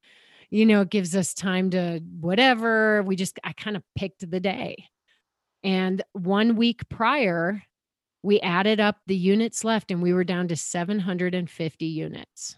You 0.49 0.65
know, 0.65 0.81
it 0.81 0.89
gives 0.89 1.15
us 1.15 1.33
time 1.33 1.69
to 1.71 2.01
whatever. 2.19 3.03
We 3.03 3.15
just, 3.15 3.39
I 3.43 3.53
kind 3.53 3.77
of 3.77 3.83
picked 3.95 4.29
the 4.29 4.39
day. 4.39 4.85
And 5.63 6.01
one 6.13 6.55
week 6.55 6.89
prior, 6.89 7.61
we 8.23 8.39
added 8.41 8.79
up 8.79 8.97
the 9.07 9.15
units 9.15 9.63
left 9.63 9.91
and 9.91 10.01
we 10.01 10.13
were 10.13 10.23
down 10.23 10.47
to 10.49 10.55
750 10.55 11.85
units. 11.85 12.57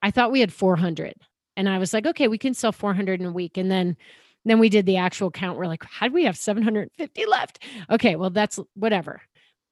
I 0.00 0.10
thought 0.10 0.32
we 0.32 0.40
had 0.40 0.52
400. 0.52 1.14
And 1.56 1.68
I 1.68 1.78
was 1.78 1.92
like, 1.92 2.06
okay, 2.06 2.28
we 2.28 2.38
can 2.38 2.54
sell 2.54 2.72
400 2.72 3.20
in 3.20 3.26
a 3.26 3.32
week. 3.32 3.56
And 3.56 3.70
then 3.70 3.96
then 4.44 4.58
we 4.58 4.68
did 4.68 4.86
the 4.86 4.96
actual 4.96 5.30
count. 5.30 5.56
We're 5.56 5.66
like, 5.66 5.84
how 5.84 6.08
do 6.08 6.14
we 6.14 6.24
have 6.24 6.36
750 6.36 7.26
left? 7.26 7.62
Okay, 7.90 8.16
well, 8.16 8.30
that's 8.30 8.58
whatever. 8.74 9.22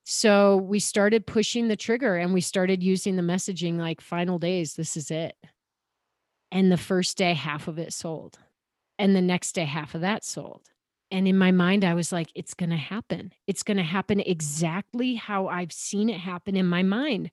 So 0.05 0.57
we 0.57 0.79
started 0.79 1.27
pushing 1.27 1.69
the 1.69 1.77
trigger 1.77 2.16
and 2.16 2.33
we 2.33 2.40
started 2.40 2.83
using 2.83 3.16
the 3.16 3.23
messaging 3.23 3.79
like 3.79 4.01
final 4.01 4.38
days, 4.38 4.75
this 4.75 4.97
is 4.97 5.11
it. 5.11 5.35
And 6.53 6.71
the 6.71 6.77
first 6.77 7.16
day, 7.16 7.35
half 7.35 7.69
of 7.69 7.79
it 7.79 7.93
sold. 7.93 8.38
And 8.99 9.14
the 9.14 9.21
next 9.21 9.53
day, 9.53 9.64
half 9.64 9.95
of 9.95 10.01
that 10.01 10.25
sold. 10.25 10.62
And 11.11 11.27
in 11.27 11.37
my 11.37 11.51
mind, 11.51 11.85
I 11.85 11.94
was 11.94 12.12
like, 12.12 12.31
it's 12.35 12.55
going 12.55 12.70
to 12.70 12.77
happen. 12.77 13.33
It's 13.46 13.62
going 13.62 13.79
to 13.79 13.83
happen 13.83 14.20
exactly 14.20 15.16
how 15.16 15.49
I've 15.49 15.73
seen 15.73 16.09
it 16.09 16.20
happen 16.20 16.57
in 16.57 16.66
my 16.66 16.83
mind. 16.83 17.31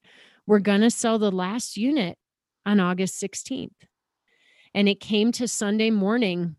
We're 0.48 0.60
going 0.60 0.82
to 0.82 0.90
sell 0.90 1.20
the 1.20 1.32
last 1.32 1.78
unit 1.78 2.18
on 2.66 2.80
August 2.80 3.22
16th. 3.22 3.70
And 4.74 4.90
it 4.90 5.00
came 5.00 5.32
to 5.34 5.48
Sunday 5.48 5.92
morning 5.92 6.56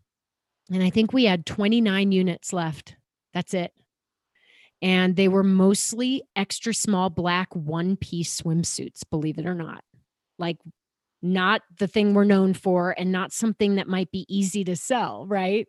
and 0.71 0.83
I 0.83 0.89
think 0.89 1.13
we 1.13 1.25
had 1.25 1.45
29 1.45 2.11
units 2.11 2.53
left. 2.53 2.95
That's 3.33 3.53
it. 3.53 3.73
And 4.81 5.15
they 5.15 5.27
were 5.27 5.43
mostly 5.43 6.23
extra 6.35 6.73
small 6.73 7.09
black 7.09 7.53
one 7.53 7.97
piece 7.97 8.41
swimsuits, 8.41 9.01
believe 9.09 9.37
it 9.37 9.45
or 9.45 9.55
not. 9.55 9.83
Like, 10.37 10.57
not 11.21 11.63
the 11.77 11.87
thing 11.87 12.13
we're 12.13 12.23
known 12.23 12.53
for 12.53 12.95
and 12.97 13.11
not 13.11 13.33
something 13.33 13.75
that 13.75 13.89
might 13.89 14.09
be 14.09 14.25
easy 14.29 14.63
to 14.63 14.75
sell, 14.77 15.25
right? 15.27 15.67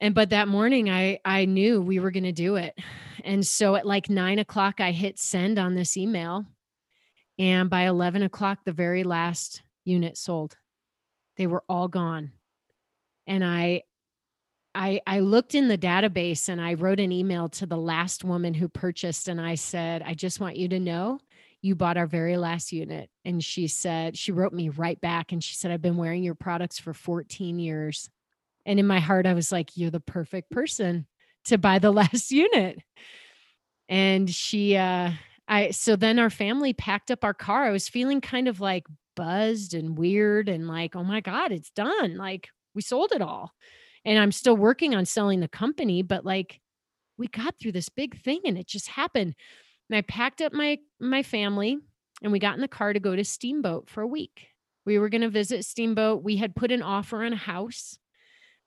And 0.00 0.14
but 0.14 0.30
that 0.30 0.48
morning 0.48 0.90
I 0.90 1.18
I 1.24 1.46
knew 1.46 1.80
we 1.80 1.98
were 1.98 2.10
gonna 2.10 2.32
do 2.32 2.56
it. 2.56 2.78
And 3.24 3.44
so 3.44 3.74
at 3.74 3.86
like 3.86 4.08
nine 4.08 4.38
o'clock, 4.38 4.80
I 4.80 4.92
hit 4.92 5.18
send 5.18 5.58
on 5.58 5.74
this 5.74 5.96
email. 5.96 6.44
And 7.38 7.68
by 7.68 7.82
11 7.82 8.22
o'clock, 8.22 8.60
the 8.64 8.72
very 8.72 9.04
last 9.04 9.62
unit 9.84 10.16
sold. 10.16 10.56
They 11.36 11.46
were 11.46 11.64
all 11.68 11.88
gone 11.88 12.32
and 13.26 13.44
I 13.44 13.82
I 14.74 15.00
I 15.06 15.20
looked 15.20 15.54
in 15.54 15.68
the 15.68 15.78
database 15.78 16.48
and 16.48 16.60
I 16.60 16.74
wrote 16.74 17.00
an 17.00 17.12
email 17.12 17.48
to 17.50 17.66
the 17.66 17.76
last 17.76 18.24
woman 18.24 18.54
who 18.54 18.68
purchased 18.68 19.28
and 19.28 19.40
I 19.40 19.54
said, 19.54 20.02
"I 20.02 20.14
just 20.14 20.40
want 20.40 20.56
you 20.56 20.68
to 20.68 20.80
know 20.80 21.18
you 21.62 21.74
bought 21.74 21.96
our 21.96 22.06
very 22.06 22.36
last 22.36 22.72
unit." 22.72 23.10
And 23.24 23.42
she 23.42 23.68
said, 23.68 24.16
she 24.16 24.32
wrote 24.32 24.52
me 24.52 24.68
right 24.68 25.00
back 25.00 25.32
and 25.32 25.42
she 25.42 25.54
said, 25.54 25.70
"I've 25.70 25.82
been 25.82 25.96
wearing 25.96 26.22
your 26.22 26.34
products 26.34 26.78
for 26.78 26.92
14 26.92 27.58
years." 27.58 28.10
And 28.66 28.78
in 28.78 28.86
my 28.86 29.00
heart 29.00 29.26
I 29.26 29.32
was 29.32 29.50
like, 29.52 29.76
"You're 29.76 29.90
the 29.90 30.00
perfect 30.00 30.50
person 30.50 31.06
to 31.46 31.56
buy 31.56 31.78
the 31.78 31.90
last 31.92 32.30
unit." 32.30 32.80
And 33.88 34.28
she 34.28 34.76
uh 34.76 35.12
I 35.48 35.70
so 35.70 35.96
then 35.96 36.18
our 36.18 36.30
family 36.30 36.72
packed 36.74 37.10
up 37.10 37.24
our 37.24 37.34
car. 37.34 37.64
I 37.64 37.70
was 37.70 37.88
feeling 37.88 38.20
kind 38.20 38.48
of 38.48 38.60
like 38.60 38.86
buzzed 39.14 39.72
and 39.74 39.96
weird 39.96 40.48
and 40.48 40.68
like, 40.68 40.96
"Oh 40.96 41.04
my 41.04 41.20
god, 41.20 41.52
it's 41.52 41.70
done." 41.70 42.16
Like 42.16 42.48
we 42.74 42.82
sold 42.82 43.12
it 43.12 43.22
all. 43.22 43.52
And 44.04 44.18
I'm 44.18 44.32
still 44.32 44.56
working 44.56 44.94
on 44.94 45.06
selling 45.06 45.40
the 45.40 45.48
company, 45.48 46.02
but 46.02 46.24
like 46.24 46.60
we 47.18 47.28
got 47.28 47.58
through 47.58 47.72
this 47.72 47.88
big 47.88 48.20
thing 48.22 48.40
and 48.44 48.58
it 48.58 48.66
just 48.66 48.88
happened. 48.88 49.34
And 49.88 49.96
I 49.96 50.02
packed 50.02 50.42
up 50.42 50.52
my 50.52 50.78
my 51.00 51.22
family 51.22 51.78
and 52.22 52.32
we 52.32 52.38
got 52.38 52.54
in 52.56 52.60
the 52.60 52.68
car 52.68 52.92
to 52.92 53.00
go 53.00 53.14
to 53.16 53.24
Steamboat 53.24 53.88
for 53.88 54.02
a 54.02 54.06
week. 54.06 54.48
We 54.84 54.98
were 54.98 55.08
going 55.08 55.22
to 55.22 55.28
visit 55.28 55.64
Steamboat. 55.64 56.22
We 56.22 56.36
had 56.36 56.54
put 56.54 56.70
an 56.70 56.82
offer 56.82 57.24
on 57.24 57.32
a 57.32 57.36
house 57.36 57.98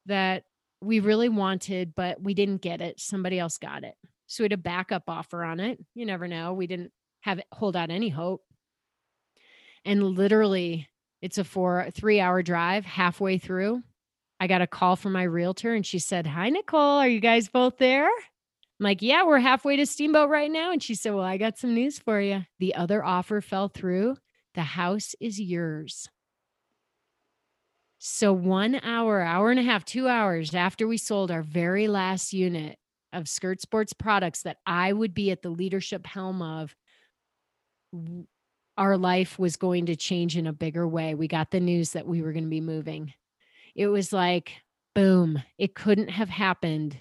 that 0.09 0.43
we 0.81 0.99
really 0.99 1.29
wanted, 1.29 1.95
but 1.95 2.21
we 2.21 2.33
didn't 2.33 2.61
get 2.61 2.81
it. 2.81 2.99
Somebody 2.99 3.39
else 3.39 3.57
got 3.57 3.83
it. 3.83 3.95
So 4.27 4.43
we 4.43 4.45
had 4.45 4.53
a 4.53 4.57
backup 4.57 5.03
offer 5.07 5.43
on 5.43 5.59
it. 5.59 5.79
You 5.95 6.05
never 6.05 6.27
know. 6.27 6.53
We 6.53 6.67
didn't 6.67 6.91
have 7.21 7.39
it 7.39 7.47
hold 7.51 7.75
out 7.75 7.89
any 7.89 8.09
hope. 8.09 8.43
And 9.85 10.03
literally, 10.03 10.87
it's 11.21 11.37
a 11.37 11.43
four, 11.43 11.89
three 11.93 12.19
hour 12.19 12.43
drive 12.43 12.85
halfway 12.85 13.37
through. 13.37 13.81
I 14.39 14.47
got 14.47 14.61
a 14.61 14.67
call 14.67 14.95
from 14.95 15.13
my 15.13 15.23
realtor 15.23 15.73
and 15.73 15.85
she 15.85 15.99
said, 15.99 16.27
Hi, 16.27 16.49
Nicole. 16.49 16.99
Are 16.99 17.07
you 17.07 17.19
guys 17.19 17.49
both 17.49 17.77
there? 17.77 18.07
I'm 18.07 18.83
like, 18.83 19.01
Yeah, 19.01 19.25
we're 19.25 19.39
halfway 19.39 19.75
to 19.77 19.85
Steamboat 19.85 20.29
right 20.29 20.51
now. 20.51 20.71
And 20.71 20.81
she 20.81 20.95
said, 20.95 21.13
Well, 21.13 21.25
I 21.25 21.37
got 21.37 21.57
some 21.57 21.73
news 21.73 21.99
for 21.99 22.21
you. 22.21 22.45
The 22.59 22.75
other 22.75 23.03
offer 23.03 23.41
fell 23.41 23.67
through. 23.67 24.17
The 24.55 24.61
house 24.61 25.15
is 25.19 25.39
yours. 25.39 26.07
So, 27.99 28.33
one 28.33 28.79
hour, 28.81 29.21
hour 29.21 29.51
and 29.51 29.59
a 29.59 29.63
half, 29.63 29.85
two 29.85 30.07
hours 30.07 30.55
after 30.55 30.87
we 30.87 30.97
sold 30.97 31.31
our 31.31 31.41
very 31.41 31.87
last 31.87 32.33
unit 32.33 32.77
of 33.11 33.27
Skirt 33.27 33.61
Sports 33.61 33.93
products 33.93 34.43
that 34.43 34.57
I 34.65 34.93
would 34.93 35.13
be 35.13 35.31
at 35.31 35.41
the 35.41 35.49
leadership 35.49 36.07
helm 36.07 36.41
of, 36.41 36.75
our 38.77 38.97
life 38.97 39.37
was 39.37 39.57
going 39.57 39.87
to 39.87 39.95
change 39.95 40.37
in 40.37 40.47
a 40.47 40.53
bigger 40.53 40.87
way. 40.87 41.13
We 41.13 41.27
got 41.27 41.51
the 41.51 41.59
news 41.59 41.91
that 41.91 42.07
we 42.07 42.21
were 42.21 42.31
going 42.31 42.45
to 42.45 42.49
be 42.49 42.61
moving 42.61 43.13
it 43.75 43.87
was 43.87 44.11
like 44.11 44.51
boom 44.93 45.41
it 45.57 45.75
couldn't 45.75 46.09
have 46.09 46.29
happened 46.29 46.99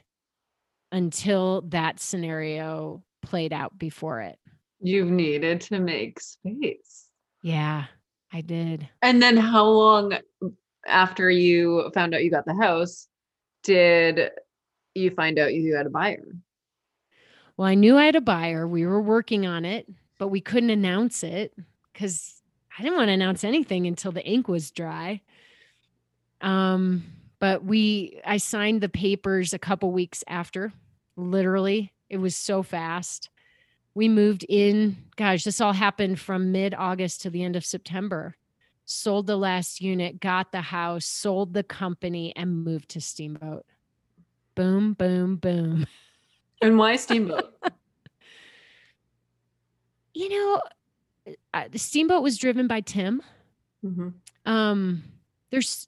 until 0.93 1.63
that 1.63 2.01
scenario 2.01 3.03
played 3.21 3.53
out 3.53 3.77
before 3.77 4.23
it. 4.23 4.39
You've 4.81 5.11
needed 5.11 5.61
to 5.63 5.81
make 5.81 6.21
space. 6.21 7.09
Yeah, 7.43 7.87
I 8.33 8.41
did. 8.41 8.89
And 9.03 9.21
then 9.21 9.37
how 9.37 9.65
long 9.65 10.17
after 10.89 11.31
you 11.31 11.91
found 11.95 12.15
out 12.15 12.25
you 12.25 12.31
got 12.31 12.45
the 12.45 12.55
house 12.55 13.09
did 13.63 14.31
you 14.95 15.11
find 15.11 15.39
out 15.39 15.55
you 15.55 15.75
had 15.75 15.87
a 15.87 15.91
buyer? 15.91 16.25
Well, 17.57 17.69
I 17.69 17.75
knew 17.75 17.99
I 17.99 18.07
had 18.07 18.17
a 18.17 18.21
buyer. 18.21 18.67
We 18.67 18.87
were 18.87 19.03
working 19.03 19.47
on 19.47 19.65
it, 19.65 19.87
but 20.17 20.29
we 20.29 20.41
couldn't 20.41 20.71
announce 20.71 21.23
it 21.23 21.53
because 21.93 22.41
I 22.79 22.83
didn't 22.83 22.97
want 22.97 23.09
to 23.09 23.13
announce 23.13 23.45
anything 23.45 23.87
until 23.87 24.13
the 24.13 24.25
ink 24.25 24.49
was 24.49 24.71
dry. 24.71 25.21
Um, 26.41 27.05
but 27.41 27.65
we 27.65 28.21
I 28.25 28.37
signed 28.39 28.81
the 28.81 28.89
papers 28.89 29.53
a 29.53 29.59
couple 29.59 29.91
weeks 29.91 30.25
after. 30.29 30.73
Literally, 31.17 31.93
it 32.09 32.19
was 32.19 32.37
so 32.37 32.63
fast. 32.63 33.29
We 33.95 34.09
moved 34.09 34.47
in, 34.49 34.97
gosh, 35.17 35.43
this 35.43 35.61
all 35.61 35.73
happened 35.73 36.21
from 36.21 36.53
mid-August 36.53 37.21
to 37.23 37.31
the 37.31 37.43
end 37.43 37.57
of 37.57 37.67
September. 37.67 38.37
Sold 38.91 39.27
the 39.27 39.37
last 39.37 39.83
unit, 39.83 40.19
got 40.19 40.51
the 40.51 40.63
house, 40.63 41.05
sold 41.05 41.53
the 41.53 41.63
company 41.63 42.33
and 42.35 42.65
moved 42.65 42.89
to 42.89 43.03
Steamboat. 43.03 43.67
Boom, 44.55 44.95
boom, 44.95 45.37
boom. 45.37 45.87
And 46.63 46.79
why 46.79 46.97
Steamboat? 46.97 47.55
you 50.15 50.31
know, 50.31 50.63
uh, 51.53 51.65
the 51.71 51.79
Steamboat 51.79 52.23
was 52.23 52.39
driven 52.39 52.67
by 52.67 52.81
Tim. 52.81 53.21
Mm-hmm. 53.85 54.09
Um, 54.51 55.03
there's 55.51 55.87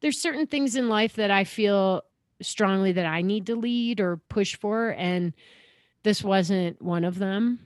there's 0.00 0.20
certain 0.20 0.46
things 0.46 0.76
in 0.76 0.88
life 0.88 1.16
that 1.16 1.32
I 1.32 1.42
feel 1.42 2.04
strongly 2.40 2.92
that 2.92 3.04
I 3.04 3.20
need 3.20 3.46
to 3.46 3.56
lead 3.56 3.98
or 3.98 4.18
push 4.28 4.54
for, 4.54 4.90
and 4.90 5.32
this 6.04 6.22
wasn't 6.22 6.80
one 6.80 7.02
of 7.02 7.18
them. 7.18 7.58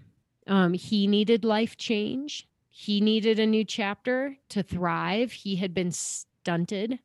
Um, 0.47 0.73
he 0.73 1.07
needed 1.07 1.45
life 1.45 1.77
change. 1.77 2.49
He 2.75 3.03
needed 3.03 3.39
a 3.39 3.47
new 3.47 3.65
chapter 3.65 4.39
to 4.49 4.63
thrive. 4.63 5.31
He 5.31 5.57
had 5.57 5.75
been 5.75 5.93
stunted. 5.93 6.99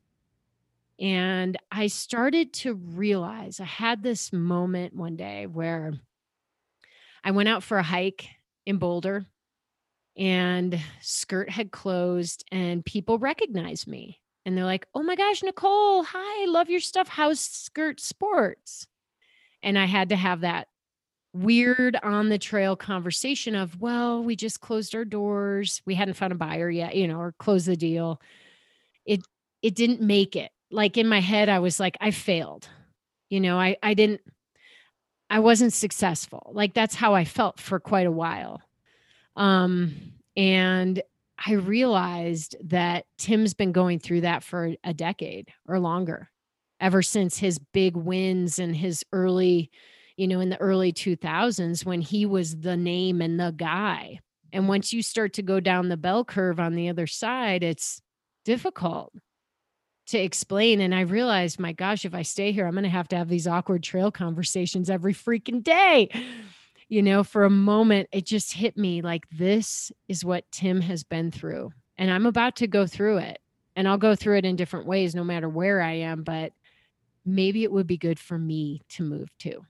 And 0.98 1.58
I 1.70 1.88
started 1.88 2.54
to 2.54 2.72
realize 2.72 3.60
I 3.60 3.64
had 3.64 4.02
this 4.02 4.32
moment 4.32 4.96
one 4.96 5.14
day 5.14 5.46
where 5.46 5.92
I 7.22 7.32
went 7.32 7.50
out 7.50 7.62
for 7.62 7.76
a 7.76 7.82
hike 7.82 8.28
in 8.64 8.78
Boulder 8.78 9.26
and 10.16 10.80
skirt 11.02 11.50
had 11.50 11.70
closed 11.70 12.44
and 12.50 12.84
people 12.84 13.18
recognized 13.18 13.86
me 13.86 14.20
and 14.46 14.56
they're 14.56 14.64
like, 14.64 14.88
"Oh 14.94 15.02
my 15.02 15.16
gosh, 15.16 15.42
Nicole, 15.42 16.02
hi, 16.02 16.46
love 16.46 16.70
your 16.70 16.80
stuff. 16.80 17.08
How's 17.08 17.40
skirt 17.40 18.00
sports?" 18.00 18.88
And 19.62 19.78
I 19.78 19.84
had 19.84 20.08
to 20.08 20.16
have 20.16 20.40
that 20.40 20.68
weird 21.42 21.96
on 22.02 22.28
the 22.28 22.38
trail 22.38 22.76
conversation 22.76 23.54
of, 23.54 23.80
"Well, 23.80 24.22
we 24.22 24.36
just 24.36 24.60
closed 24.60 24.94
our 24.94 25.04
doors. 25.04 25.82
We 25.86 25.94
hadn't 25.94 26.14
found 26.14 26.32
a 26.32 26.36
buyer 26.36 26.70
yet, 26.70 26.96
you 26.96 27.08
know, 27.08 27.20
or 27.20 27.32
closed 27.38 27.66
the 27.68 27.76
deal." 27.76 28.20
It 29.06 29.22
it 29.62 29.74
didn't 29.76 30.00
make 30.02 30.36
it. 30.36 30.52
Like 30.70 30.96
in 30.98 31.08
my 31.08 31.20
head 31.20 31.48
I 31.48 31.60
was 31.60 31.80
like, 31.80 31.96
"I 32.00 32.10
failed." 32.12 32.68
You 33.30 33.40
know, 33.40 33.58
I 33.60 33.76
I 33.82 33.94
didn't 33.94 34.22
I 35.30 35.40
wasn't 35.40 35.72
successful. 35.72 36.50
Like 36.54 36.74
that's 36.74 36.94
how 36.94 37.14
I 37.14 37.24
felt 37.24 37.60
for 37.60 37.78
quite 37.80 38.06
a 38.06 38.10
while. 38.12 38.62
Um 39.36 39.94
and 40.36 41.02
I 41.46 41.54
realized 41.54 42.56
that 42.64 43.06
Tim's 43.18 43.54
been 43.54 43.72
going 43.72 44.00
through 44.00 44.22
that 44.22 44.42
for 44.44 44.74
a 44.84 44.94
decade 44.94 45.50
or 45.68 45.80
longer, 45.80 46.30
ever 46.80 47.02
since 47.02 47.38
his 47.38 47.58
big 47.58 47.96
wins 47.96 48.58
and 48.58 48.76
his 48.76 49.04
early, 49.12 49.70
you 50.18 50.28
know, 50.28 50.40
in 50.40 50.50
the 50.50 50.60
early 50.60 50.92
2000s 50.92 51.86
when 51.86 52.02
he 52.02 52.26
was 52.26 52.58
the 52.58 52.76
name 52.76 53.22
and 53.22 53.40
the 53.40 53.54
guy. 53.56 54.20
And 54.52 54.68
once 54.68 54.92
you 54.92 55.02
start 55.02 55.32
to 55.34 55.42
go 55.42 55.60
down 55.60 55.88
the 55.88 55.96
bell 55.96 56.24
curve 56.24 56.60
on 56.60 56.74
the 56.74 56.90
other 56.90 57.06
side, 57.06 57.62
it's 57.62 58.02
difficult 58.44 59.12
to 60.08 60.18
explain. 60.18 60.80
And 60.80 60.94
I 60.94 61.00
realized, 61.00 61.58
my 61.58 61.72
gosh, 61.72 62.04
if 62.04 62.14
I 62.14 62.22
stay 62.22 62.52
here, 62.52 62.66
I'm 62.66 62.72
going 62.72 62.84
to 62.84 62.90
have 62.90 63.08
to 63.08 63.16
have 63.16 63.28
these 63.28 63.46
awkward 63.46 63.82
trail 63.82 64.10
conversations 64.10 64.90
every 64.90 65.14
freaking 65.14 65.62
day 65.62 66.10
you 66.88 67.02
know, 67.02 67.22
for 67.22 67.44
a 67.44 67.50
moment, 67.50 68.08
it 68.12 68.24
just 68.24 68.52
hit 68.52 68.76
me 68.76 69.02
like 69.02 69.28
this 69.30 69.92
is 70.08 70.24
what 70.24 70.50
Tim 70.50 70.80
has 70.80 71.04
been 71.04 71.30
through. 71.30 71.70
And 71.98 72.10
I'm 72.10 72.26
about 72.26 72.56
to 72.56 72.66
go 72.66 72.86
through 72.86 73.18
it. 73.18 73.38
And 73.76 73.86
I'll 73.86 73.98
go 73.98 74.16
through 74.16 74.38
it 74.38 74.44
in 74.44 74.56
different 74.56 74.86
ways 74.86 75.14
no 75.14 75.22
matter 75.22 75.48
where 75.48 75.80
I 75.80 75.92
am. 75.92 76.24
But 76.24 76.52
maybe 77.24 77.62
it 77.62 77.70
would 77.70 77.86
be 77.86 77.98
good 77.98 78.18
for 78.18 78.38
me 78.38 78.82
to 78.90 79.02
move 79.02 79.28
too. 79.38 79.64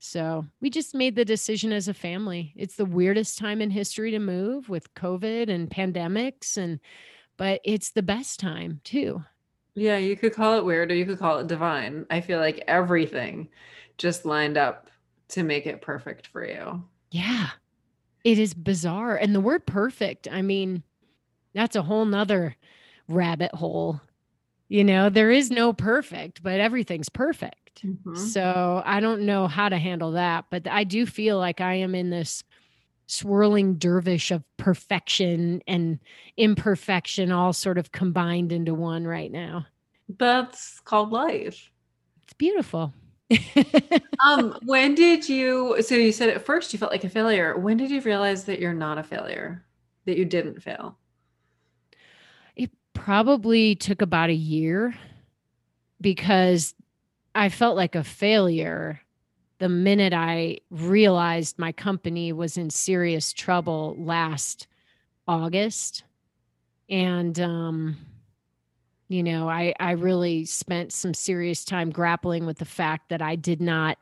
So 0.00 0.46
we 0.62 0.70
just 0.70 0.94
made 0.94 1.14
the 1.14 1.26
decision 1.26 1.72
as 1.72 1.86
a 1.86 1.94
family. 1.94 2.54
It's 2.56 2.76
the 2.76 2.86
weirdest 2.86 3.38
time 3.38 3.60
in 3.60 3.70
history 3.70 4.10
to 4.10 4.18
move 4.18 4.70
with 4.70 4.92
COVID 4.94 5.50
and 5.50 5.70
pandemics 5.70 6.56
and 6.56 6.80
but 7.36 7.60
it's 7.64 7.90
the 7.90 8.02
best 8.02 8.40
time 8.40 8.80
too. 8.82 9.22
Yeah, 9.74 9.98
you 9.98 10.16
could 10.16 10.34
call 10.34 10.58
it 10.58 10.64
weird 10.64 10.90
or 10.90 10.94
you 10.94 11.04
could 11.04 11.18
call 11.18 11.38
it 11.38 11.46
divine. 11.46 12.06
I 12.10 12.22
feel 12.22 12.38
like 12.38 12.64
everything 12.66 13.48
just 13.98 14.24
lined 14.24 14.56
up 14.56 14.90
to 15.28 15.42
make 15.42 15.66
it 15.66 15.82
perfect 15.82 16.26
for 16.26 16.46
you. 16.46 16.82
Yeah. 17.10 17.50
It 18.24 18.38
is 18.38 18.54
bizarre. 18.54 19.16
And 19.16 19.34
the 19.34 19.40
word 19.40 19.66
perfect, 19.66 20.28
I 20.30 20.42
mean, 20.42 20.82
that's 21.54 21.76
a 21.76 21.82
whole 21.82 22.04
nother 22.06 22.56
rabbit 23.06 23.54
hole. 23.54 24.00
You 24.68 24.84
know, 24.84 25.10
there 25.10 25.30
is 25.30 25.50
no 25.50 25.72
perfect, 25.72 26.42
but 26.42 26.60
everything's 26.60 27.08
perfect. 27.08 27.59
Mm-hmm. 27.84 28.16
So 28.16 28.82
I 28.84 29.00
don't 29.00 29.22
know 29.22 29.46
how 29.46 29.68
to 29.68 29.78
handle 29.78 30.12
that, 30.12 30.46
but 30.50 30.68
I 30.68 30.84
do 30.84 31.06
feel 31.06 31.38
like 31.38 31.60
I 31.60 31.74
am 31.74 31.94
in 31.94 32.10
this 32.10 32.44
swirling 33.06 33.74
dervish 33.74 34.30
of 34.30 34.44
perfection 34.56 35.62
and 35.66 35.98
imperfection 36.36 37.32
all 37.32 37.52
sort 37.52 37.78
of 37.78 37.92
combined 37.92 38.52
into 38.52 38.74
one 38.74 39.06
right 39.06 39.32
now. 39.32 39.66
That's 40.08 40.80
called 40.80 41.10
life. 41.10 41.70
It's 42.22 42.34
beautiful 42.34 42.92
um, 44.24 44.58
when 44.64 44.94
did 44.94 45.28
you? 45.28 45.82
So 45.82 45.94
you 45.94 46.12
said 46.12 46.30
at 46.30 46.44
first 46.44 46.72
you 46.72 46.78
felt 46.78 46.92
like 46.92 47.04
a 47.04 47.08
failure. 47.08 47.56
When 47.56 47.76
did 47.76 47.90
you 47.90 48.00
realize 48.00 48.44
that 48.44 48.58
you're 48.58 48.74
not 48.74 48.98
a 48.98 49.02
failure? 49.02 49.64
That 50.06 50.16
you 50.16 50.24
didn't 50.24 50.62
fail? 50.62 50.98
It 52.56 52.70
probably 52.94 53.74
took 53.76 54.02
about 54.02 54.30
a 54.30 54.34
year 54.34 54.94
because 56.00 56.74
I 57.34 57.48
felt 57.48 57.76
like 57.76 57.94
a 57.94 58.04
failure 58.04 59.00
the 59.58 59.68
minute 59.68 60.12
I 60.14 60.58
realized 60.70 61.58
my 61.58 61.72
company 61.72 62.32
was 62.32 62.56
in 62.56 62.70
serious 62.70 63.32
trouble 63.32 63.94
last 63.98 64.66
August. 65.28 66.04
And 66.88 67.38
um, 67.38 67.96
you 69.10 69.22
know 69.22 69.50
i 69.50 69.74
i 69.78 69.90
really 69.90 70.46
spent 70.46 70.92
some 70.92 71.12
serious 71.12 71.64
time 71.64 71.90
grappling 71.90 72.46
with 72.46 72.58
the 72.58 72.64
fact 72.64 73.10
that 73.10 73.20
i 73.20 73.36
did 73.36 73.60
not 73.60 73.98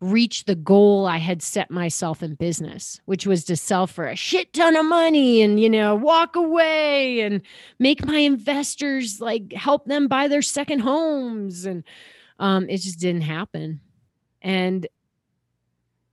reach 0.00 0.44
the 0.44 0.54
goal 0.54 1.06
i 1.06 1.16
had 1.16 1.42
set 1.42 1.70
myself 1.70 2.22
in 2.22 2.34
business 2.34 3.00
which 3.06 3.26
was 3.26 3.42
to 3.42 3.56
sell 3.56 3.86
for 3.86 4.06
a 4.06 4.14
shit 4.14 4.52
ton 4.52 4.76
of 4.76 4.84
money 4.84 5.40
and 5.40 5.58
you 5.58 5.70
know 5.70 5.96
walk 5.96 6.36
away 6.36 7.20
and 7.20 7.40
make 7.78 8.04
my 8.04 8.18
investors 8.18 9.18
like 9.18 9.52
help 9.54 9.86
them 9.86 10.06
buy 10.06 10.28
their 10.28 10.42
second 10.42 10.80
homes 10.80 11.64
and 11.64 11.82
um 12.38 12.68
it 12.68 12.78
just 12.78 12.98
didn't 12.98 13.22
happen 13.22 13.80
and 14.42 14.86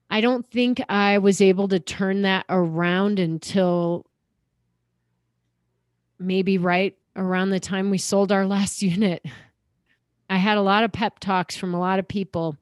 i 0.10 0.22
don't 0.22 0.46
think 0.48 0.82
i 0.90 1.18
was 1.18 1.42
able 1.42 1.68
to 1.68 1.80
turn 1.80 2.22
that 2.22 2.46
around 2.50 3.20
until 3.20 4.06
maybe 6.22 6.58
right 6.58 6.96
around 7.16 7.50
the 7.50 7.60
time 7.60 7.90
we 7.90 7.98
sold 7.98 8.32
our 8.32 8.46
last 8.48 8.82
unit. 8.82 9.26
I 10.30 10.38
had 10.38 10.58
a 10.58 10.62
lot 10.62 10.84
of 10.84 10.94
pep 10.94 11.20
talks 11.20 11.58
from 11.58 11.74
a 11.74 11.80
lot 11.80 12.00
of 12.00 12.08
people. 12.08 12.58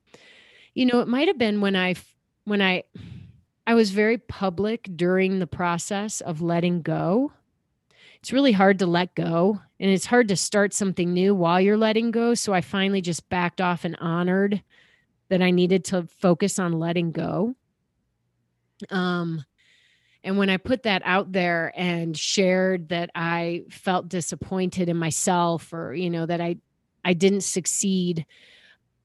You 0.74 0.86
know, 0.88 1.02
it 1.02 1.08
might 1.08 1.28
have 1.28 1.38
been 1.38 1.62
when 1.62 1.76
I 1.76 1.96
when 2.46 2.62
I 2.62 2.84
I 3.68 3.76
was 3.76 3.92
very 3.92 4.18
public 4.18 4.90
during 4.96 5.38
the 5.38 5.48
process 5.48 6.22
of 6.22 6.42
letting 6.42 6.82
go. 6.82 7.32
It's 8.22 8.34
really 8.34 8.52
hard 8.52 8.80
to 8.80 8.86
let 8.86 9.16
go 9.16 9.62
and 9.80 9.90
it's 9.90 10.06
hard 10.06 10.28
to 10.28 10.36
start 10.36 10.74
something 10.74 11.14
new 11.14 11.34
while 11.34 11.62
you're 11.62 11.78
letting 11.78 12.12
go, 12.12 12.34
so 12.34 12.54
I 12.54 12.60
finally 12.62 13.02
just 13.02 13.30
backed 13.30 13.62
off 13.62 13.86
and 13.86 13.96
honored 14.00 14.62
that 15.30 15.42
I 15.42 15.52
needed 15.52 15.86
to 15.86 16.04
focus 16.04 16.60
on 16.60 16.74
letting 16.74 17.12
go. 17.12 17.56
Um 18.90 19.44
and 20.24 20.38
when 20.38 20.50
I 20.50 20.58
put 20.58 20.84
that 20.84 21.02
out 21.06 21.32
there 21.32 21.72
and 21.78 22.18
shared 22.18 22.90
that 22.90 23.10
I 23.16 23.64
felt 23.70 24.10
disappointed 24.10 24.90
in 24.90 24.98
myself 24.98 25.72
or, 25.74 25.94
you 25.94 26.10
know, 26.10 26.26
that 26.26 26.42
I 26.42 26.58
I 27.06 27.14
didn't 27.14 27.42
succeed, 27.42 28.26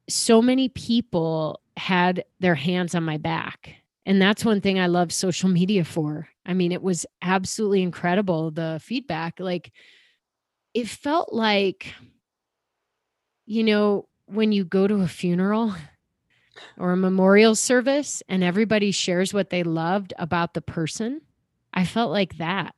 so 0.09 0.43
many 0.43 0.69
people 0.69 1.61
had 1.77 2.25
their 2.41 2.57
hands 2.57 2.95
on 2.95 3.05
my 3.05 3.19
back. 3.19 3.75
And 4.07 4.21
that's 4.21 4.45
one 4.45 4.61
thing 4.61 4.79
I 4.79 4.87
love 4.89 5.13
social 5.13 5.49
media 5.49 5.85
for. 5.85 6.29
I 6.47 6.55
mean, 6.55 6.73
it 6.73 6.83
was 6.83 7.07
absolutely 7.23 7.83
incredible 7.83 8.51
the 8.51 8.81
feedback. 8.83 9.41
Like 9.41 9.73
it 10.75 10.89
felt 10.89 11.33
like 11.33 11.95
you 13.47 13.63
know, 13.63 14.09
when 14.27 14.53
you 14.53 14.65
go 14.65 14.87
to 14.87 15.03
a 15.03 15.09
funeral 15.09 15.75
or 16.79 16.93
a 16.93 16.97
memorial 16.97 17.55
service 17.55 18.23
and 18.29 18.43
everybody 18.43 18.91
shares 18.91 19.35
what 19.35 19.51
they 19.51 19.63
loved 19.63 20.15
about 20.19 20.55
the 20.55 20.63
person, 20.63 21.21
I 21.73 21.85
felt 21.85 22.11
like 22.11 22.39
that. 22.39 22.75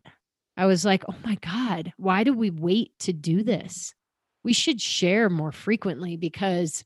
I 0.56 0.66
was 0.66 0.84
like, 0.84 1.04
oh 1.08 1.14
my 1.24 1.36
God, 1.36 1.92
why 1.98 2.24
do 2.24 2.32
we 2.32 2.50
wait 2.50 2.98
to 3.00 3.12
do 3.12 3.42
this? 3.42 3.94
We 4.42 4.52
should 4.52 4.80
share 4.80 5.28
more 5.28 5.52
frequently 5.52 6.16
because 6.16 6.84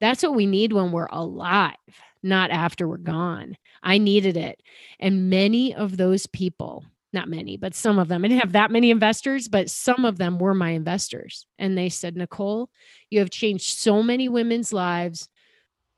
that's 0.00 0.22
what 0.22 0.34
we 0.34 0.46
need 0.46 0.72
when 0.72 0.92
we're 0.92 1.08
alive, 1.10 1.76
not 2.22 2.50
after 2.50 2.88
we're 2.88 2.96
gone. 2.96 3.56
I 3.86 3.98
needed 3.98 4.36
it. 4.36 4.60
And 4.98 5.30
many 5.30 5.72
of 5.72 5.96
those 5.96 6.26
people, 6.26 6.84
not 7.12 7.28
many, 7.28 7.56
but 7.56 7.72
some 7.72 8.00
of 8.00 8.08
them, 8.08 8.24
I 8.24 8.28
didn't 8.28 8.40
have 8.40 8.52
that 8.52 8.72
many 8.72 8.90
investors, 8.90 9.46
but 9.46 9.70
some 9.70 10.04
of 10.04 10.18
them 10.18 10.38
were 10.38 10.54
my 10.54 10.70
investors. 10.70 11.46
And 11.56 11.78
they 11.78 11.88
said, 11.88 12.16
Nicole, 12.16 12.68
you 13.10 13.20
have 13.20 13.30
changed 13.30 13.78
so 13.78 14.02
many 14.02 14.28
women's 14.28 14.72
lives. 14.72 15.28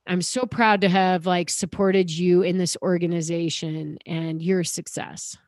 I'm 0.06 0.20
so 0.20 0.44
proud 0.44 0.82
to 0.82 0.90
have 0.90 1.24
like 1.24 1.48
supported 1.48 2.10
you 2.10 2.42
in 2.42 2.58
this 2.58 2.76
organization 2.82 3.96
and 4.04 4.42
your 4.42 4.64
success. 4.64 5.38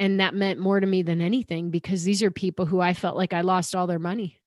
And 0.00 0.18
that 0.18 0.34
meant 0.34 0.58
more 0.58 0.80
to 0.80 0.86
me 0.88 1.02
than 1.02 1.20
anything 1.20 1.70
because 1.70 2.02
these 2.02 2.20
are 2.24 2.32
people 2.32 2.66
who 2.66 2.80
I 2.80 2.94
felt 2.94 3.16
like 3.16 3.32
I 3.32 3.42
lost 3.42 3.76
all 3.76 3.86
their 3.86 4.00
money, 4.00 4.40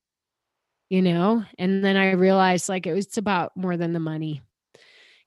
you 0.90 1.02
know? 1.02 1.46
And 1.58 1.86
then 1.86 1.96
I 1.96 2.12
realized 2.12 2.68
like 2.68 2.86
it 2.86 2.94
was 2.94 3.18
about 3.18 3.56
more 3.56 3.78
than 3.78 3.94
the 3.94 4.00
money. 4.02 4.42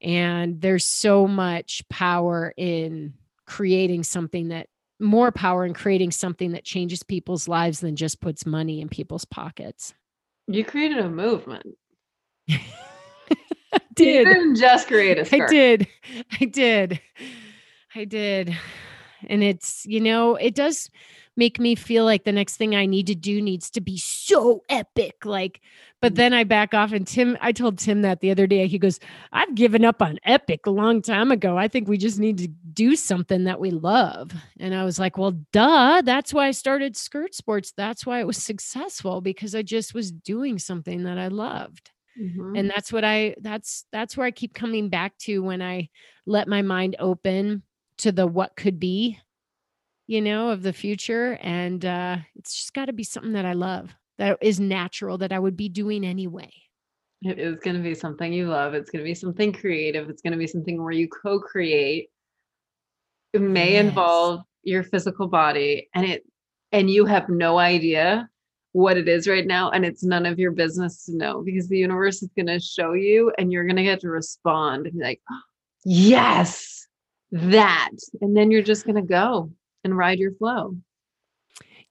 And 0.03 0.61
there's 0.61 0.85
so 0.85 1.27
much 1.27 1.83
power 1.89 2.55
in 2.57 3.15
creating 3.47 4.05
something 4.05 4.49
that 4.49 4.69
more 4.99 5.33
power 5.33 5.65
in 5.65 5.75
creating 5.75 6.11
something 6.11 6.53
that 6.53 6.65
changes 6.65 7.03
people's 7.03 7.49
lives 7.49 7.81
than 7.81 7.97
just 7.97 8.21
puts 8.21 8.45
money 8.45 8.81
in 8.81 8.89
people's 8.89 9.25
pockets. 9.25 9.95
You 10.47 10.65
created 10.65 10.99
a 10.99 11.09
movement. 11.09 11.67
did. 12.49 12.59
You 13.99 14.35
didn't 14.35 14.57
just 14.57 14.89
create 14.89 15.19
a 15.19 15.25
skirt. 15.25 15.43
I 15.43 15.47
did. 15.53 15.89
I 16.41 16.45
did. 16.45 17.01
I 17.95 18.05
did. 18.05 18.57
And 19.27 19.43
it's, 19.43 19.85
you 19.87 20.01
know, 20.01 20.37
it 20.37 20.55
does 20.55 20.91
make 21.41 21.59
me 21.59 21.74
feel 21.74 22.05
like 22.05 22.24
the 22.24 22.32
next 22.32 22.59
thing 22.59 22.76
I 22.76 22.84
need 22.84 23.07
to 23.07 23.14
do 23.14 23.41
needs 23.41 23.70
to 23.70 23.80
be 23.80 23.97
so 23.97 24.62
epic. 24.68 25.24
Like, 25.24 25.62
but 26.03 26.14
then 26.14 26.34
I 26.34 26.45
back 26.45 26.74
off. 26.74 26.93
And 26.93 27.07
Tim, 27.07 27.38
I 27.41 27.53
told 27.53 27.78
Tim 27.78 28.03
that 28.03 28.20
the 28.20 28.30
other 28.30 28.47
day. 28.47 28.66
He 28.66 28.78
goes, 28.78 29.01
I've 29.32 29.55
given 29.55 29.82
up 29.82 30.03
on 30.03 30.18
epic 30.24 30.66
a 30.66 30.70
long 30.70 31.01
time 31.01 31.32
ago. 31.32 31.57
I 31.57 31.66
think 31.66 31.88
we 31.88 31.97
just 31.97 32.18
need 32.18 32.36
to 32.38 32.49
do 32.49 32.95
something 32.95 33.45
that 33.45 33.59
we 33.59 33.70
love. 33.70 34.32
And 34.59 34.74
I 34.74 34.84
was 34.84 34.99
like, 34.99 35.16
well, 35.16 35.32
duh. 35.51 36.03
That's 36.05 36.34
why 36.34 36.47
I 36.47 36.51
started 36.51 36.95
Skirt 36.95 37.34
Sports. 37.34 37.72
That's 37.74 38.05
why 38.05 38.20
it 38.20 38.26
was 38.26 38.36
successful 38.36 39.22
because 39.22 39.55
I 39.55 39.62
just 39.62 39.95
was 39.95 40.12
doing 40.12 40.59
something 40.59 41.05
that 41.05 41.16
I 41.16 41.28
loved. 41.28 41.91
Mm-hmm. 42.20 42.55
And 42.55 42.68
that's 42.68 42.93
what 42.93 43.03
I 43.05 43.34
that's 43.41 43.86
that's 43.93 44.14
where 44.14 44.26
I 44.26 44.30
keep 44.30 44.53
coming 44.53 44.91
back 44.91 45.16
to 45.20 45.38
when 45.38 45.62
I 45.62 45.88
let 46.26 46.49
my 46.49 46.61
mind 46.61 46.97
open 46.99 47.62
to 47.99 48.12
the 48.12 48.26
what 48.26 48.57
could 48.57 48.78
be, 48.78 49.18
you 50.11 50.21
know, 50.21 50.51
of 50.51 50.65
the 50.65 50.73
future 50.73 51.39
and 51.41 51.85
uh 51.85 52.17
it's 52.35 52.53
just 52.53 52.75
got 52.75 52.87
to 52.87 52.93
be 52.93 53.05
something 53.05 53.35
that 53.35 53.45
I 53.45 53.53
love. 53.53 53.95
That 54.19 54.39
is 54.43 54.59
natural 54.59 55.19
that 55.19 55.33
I 55.33 55.39
would 55.39 55.57
be 55.57 55.69
doing 55.69 56.05
anyway. 56.05 56.53
It 57.23 57.39
is 57.39 57.59
going 57.61 57.77
to 57.77 57.83
be 57.83 57.95
something 57.95 58.33
you 58.33 58.49
love. 58.49 58.75
It's 58.75 58.91
going 58.91 59.05
to 59.05 59.09
be 59.09 59.15
something 59.15 59.53
creative. 59.53 60.11
It's 60.11 60.21
going 60.21 60.33
to 60.33 60.39
be 60.39 60.49
something 60.49 60.83
where 60.83 60.91
you 60.91 61.07
co-create. 61.09 62.09
It 63.35 63.41
may 63.41 63.75
yes. 63.75 63.85
involve 63.85 64.41
your 64.65 64.83
physical 64.83 65.29
body 65.29 65.89
and 65.95 66.05
it 66.05 66.25
and 66.73 66.91
you 66.91 67.07
have 67.07 67.29
no 67.29 67.59
idea 67.59 68.29
what 68.73 68.97
it 68.97 69.07
is 69.07 69.29
right 69.29 69.47
now 69.47 69.71
and 69.71 69.85
it's 69.85 70.03
none 70.03 70.27
of 70.27 70.41
your 70.41 70.51
business 70.51 71.05
to 71.05 71.17
know 71.17 71.41
because 71.45 71.69
the 71.69 71.79
universe 71.79 72.21
is 72.21 72.31
going 72.35 72.47
to 72.47 72.59
show 72.59 72.95
you 72.95 73.33
and 73.39 73.53
you're 73.53 73.65
going 73.65 73.77
to 73.77 73.85
get 73.85 74.01
to 74.01 74.09
respond 74.09 74.87
and 74.87 74.99
be 74.99 75.05
like 75.05 75.21
yes 75.85 76.89
that 77.31 77.91
and 78.21 78.37
then 78.37 78.51
you're 78.51 78.61
just 78.61 78.85
going 78.85 78.97
to 78.97 79.03
go 79.03 79.51
and 79.85 79.97
ride 79.97 80.18
your 80.18 80.33
flow 80.33 80.76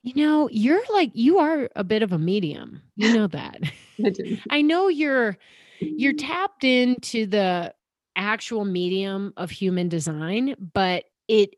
you 0.04 0.14
know 0.16 0.50
you're 0.52 0.82
like 0.92 1.12
you 1.14 1.40
are 1.40 1.70
a 1.76 1.84
bit 1.84 2.04
of 2.04 2.12
a 2.14 2.18
medium 2.18 2.82
you 2.96 3.14
know 3.14 3.28
that 3.28 3.60
I, 4.06 4.42
I 4.50 4.62
know 4.62 4.88
you're 4.88 5.38
you're 5.80 6.14
tapped 6.14 6.64
into 6.64 7.26
the 7.26 7.74
actual 8.16 8.66
medium 8.66 9.34
of 9.38 9.50
human 9.50 9.90
design 9.90 10.56
but 10.74 11.06
it 11.28 11.56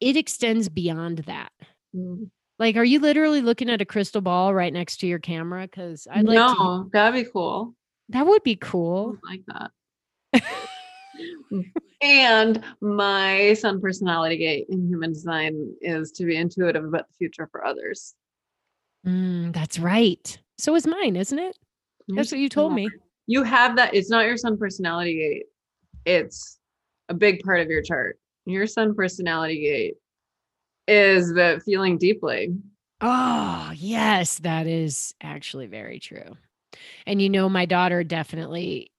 it 0.00 0.16
extends 0.16 0.68
beyond 0.68 1.18
that 1.18 1.52
mm. 1.94 2.28
Like, 2.62 2.76
are 2.76 2.84
you 2.84 3.00
literally 3.00 3.40
looking 3.40 3.68
at 3.68 3.80
a 3.80 3.84
crystal 3.84 4.20
ball 4.20 4.54
right 4.54 4.72
next 4.72 4.98
to 4.98 5.06
your 5.08 5.18
camera? 5.18 5.62
Because 5.62 6.06
I'd 6.08 6.24
like 6.24 6.36
no, 6.36 6.84
to. 6.84 6.90
that'd 6.92 7.24
be 7.24 7.28
cool. 7.28 7.74
That 8.10 8.24
would 8.24 8.44
be 8.44 8.54
cool. 8.54 9.18
like 9.28 9.42
that. 9.48 9.72
and 12.00 12.64
my 12.80 13.54
sun 13.54 13.80
personality 13.80 14.36
gate 14.36 14.66
in 14.68 14.88
human 14.88 15.12
design 15.12 15.74
is 15.80 16.12
to 16.12 16.24
be 16.24 16.36
intuitive 16.36 16.84
about 16.84 17.08
the 17.08 17.14
future 17.18 17.48
for 17.50 17.64
others. 17.64 18.14
Mm, 19.06 19.52
that's 19.52 19.78
right. 19.78 20.38
So 20.58 20.74
is 20.74 20.86
mine, 20.86 21.16
isn't 21.16 21.38
it? 21.38 21.58
That's 22.08 22.30
what 22.30 22.40
you 22.40 22.48
told 22.48 22.72
me. 22.72 22.88
You 23.26 23.42
have 23.42 23.76
that. 23.76 23.94
It's 23.94 24.10
not 24.10 24.26
your 24.26 24.36
sun 24.36 24.58
personality 24.58 25.16
gate. 25.16 25.46
It's 26.04 26.58
a 27.08 27.14
big 27.14 27.42
part 27.42 27.60
of 27.60 27.68
your 27.68 27.82
chart. 27.82 28.18
Your 28.44 28.66
sun 28.66 28.94
personality 28.94 29.60
gate 29.60 29.94
is 30.88 31.34
that 31.34 31.62
feeling 31.62 31.98
deeply. 31.98 32.54
Oh, 33.00 33.72
yes, 33.74 34.38
that 34.40 34.66
is 34.66 35.14
actually 35.20 35.66
very 35.66 35.98
true. 35.98 36.36
And 37.06 37.20
you 37.20 37.28
know, 37.28 37.48
my 37.48 37.66
daughter 37.66 38.04
definitely, 38.04 38.91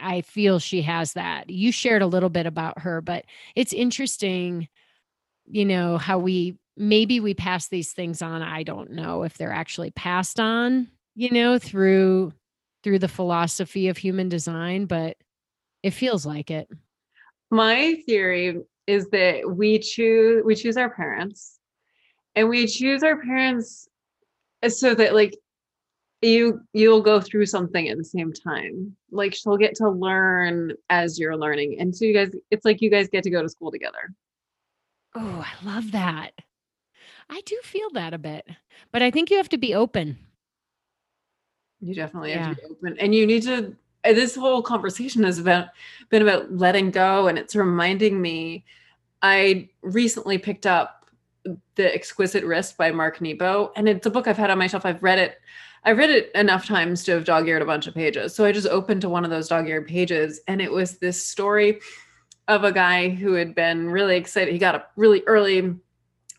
I 0.00 0.22
feel 0.22 0.58
she 0.58 0.82
has 0.82 1.14
that. 1.14 1.50
You 1.50 1.72
shared 1.72 2.02
a 2.02 2.06
little 2.06 2.28
bit 2.28 2.46
about 2.46 2.80
her, 2.80 3.00
but 3.00 3.24
it's 3.54 3.72
interesting, 3.72 4.68
you 5.46 5.64
know, 5.64 5.98
how 5.98 6.18
we 6.18 6.56
maybe 6.76 7.20
we 7.20 7.34
pass 7.34 7.68
these 7.68 7.92
things 7.92 8.22
on. 8.22 8.42
I 8.42 8.62
don't 8.62 8.90
know 8.92 9.22
if 9.22 9.36
they're 9.36 9.52
actually 9.52 9.90
passed 9.90 10.40
on, 10.40 10.88
you 11.14 11.30
know, 11.30 11.58
through 11.58 12.32
through 12.82 12.98
the 12.98 13.08
philosophy 13.08 13.88
of 13.88 13.98
human 13.98 14.28
design, 14.28 14.86
but 14.86 15.16
it 15.82 15.90
feels 15.90 16.24
like 16.24 16.50
it. 16.50 16.68
My 17.50 18.02
theory 18.06 18.60
is 18.86 19.08
that 19.10 19.48
we 19.48 19.78
choose 19.78 20.42
we 20.44 20.54
choose 20.54 20.76
our 20.76 20.90
parents 20.90 21.58
and 22.34 22.48
we 22.48 22.66
choose 22.66 23.02
our 23.02 23.20
parents 23.20 23.88
eh, 24.62 24.68
so 24.68 24.94
that 24.94 25.14
like 25.14 25.36
you 26.22 26.60
you'll 26.72 27.00
go 27.00 27.20
through 27.20 27.46
something 27.46 27.88
at 27.88 27.96
the 27.96 28.04
same 28.04 28.32
time 28.32 28.94
like 29.10 29.34
she'll 29.34 29.56
get 29.56 29.74
to 29.74 29.88
learn 29.88 30.72
as 30.90 31.18
you're 31.18 31.36
learning 31.36 31.80
and 31.80 31.94
so 31.94 32.04
you 32.04 32.14
guys 32.14 32.30
it's 32.50 32.64
like 32.64 32.80
you 32.82 32.90
guys 32.90 33.08
get 33.08 33.24
to 33.24 33.30
go 33.30 33.42
to 33.42 33.48
school 33.48 33.70
together 33.70 34.12
oh 35.14 35.44
i 35.46 35.66
love 35.66 35.92
that 35.92 36.32
i 37.30 37.40
do 37.46 37.58
feel 37.62 37.88
that 37.94 38.12
a 38.12 38.18
bit 38.18 38.46
but 38.92 39.02
i 39.02 39.10
think 39.10 39.30
you 39.30 39.36
have 39.36 39.48
to 39.48 39.58
be 39.58 39.74
open 39.74 40.18
you 41.80 41.94
definitely 41.94 42.30
yeah. 42.30 42.48
have 42.48 42.56
to 42.56 42.62
be 42.62 42.68
open 42.70 42.98
and 42.98 43.14
you 43.14 43.26
need 43.26 43.42
to 43.42 43.74
this 44.04 44.34
whole 44.34 44.62
conversation 44.62 45.24
has 45.24 45.38
about 45.38 45.68
been 46.10 46.22
about 46.22 46.52
letting 46.52 46.90
go 46.90 47.28
and 47.28 47.38
it's 47.38 47.56
reminding 47.56 48.20
me 48.20 48.64
I 49.22 49.68
recently 49.82 50.38
picked 50.38 50.66
up 50.66 51.06
The 51.74 51.94
Exquisite 51.94 52.44
Risk 52.44 52.76
by 52.76 52.90
Mark 52.90 53.20
Nepo, 53.20 53.72
and 53.76 53.88
it's 53.88 54.06
a 54.06 54.10
book 54.10 54.26
I've 54.26 54.36
had 54.36 54.50
on 54.50 54.58
my 54.58 54.66
shelf. 54.66 54.86
I've 54.86 55.02
read 55.02 55.18
it. 55.18 55.40
I've 55.84 55.98
read 55.98 56.10
it 56.10 56.30
enough 56.34 56.66
times 56.66 57.04
to 57.04 57.12
have 57.12 57.24
dog 57.24 57.48
eared 57.48 57.62
a 57.62 57.66
bunch 57.66 57.86
of 57.86 57.94
pages. 57.94 58.34
So 58.34 58.44
I 58.44 58.52
just 58.52 58.68
opened 58.68 59.00
to 59.02 59.08
one 59.08 59.24
of 59.24 59.30
those 59.30 59.48
dog 59.48 59.68
eared 59.68 59.86
pages, 59.86 60.40
and 60.46 60.60
it 60.60 60.70
was 60.70 60.98
this 60.98 61.24
story 61.24 61.80
of 62.48 62.64
a 62.64 62.72
guy 62.72 63.08
who 63.08 63.34
had 63.34 63.54
been 63.54 63.88
really 63.88 64.16
excited. 64.16 64.52
He 64.52 64.58
got 64.58 64.74
up 64.74 64.92
really 64.96 65.22
early, 65.26 65.74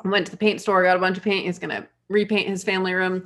went 0.03 0.25
to 0.27 0.31
the 0.31 0.37
paint 0.37 0.61
store, 0.61 0.83
got 0.83 0.97
a 0.97 0.99
bunch 0.99 1.17
of 1.17 1.23
paint. 1.23 1.45
He's 1.45 1.59
going 1.59 1.69
to 1.69 1.87
repaint 2.09 2.49
his 2.49 2.63
family 2.63 2.93
room. 2.93 3.23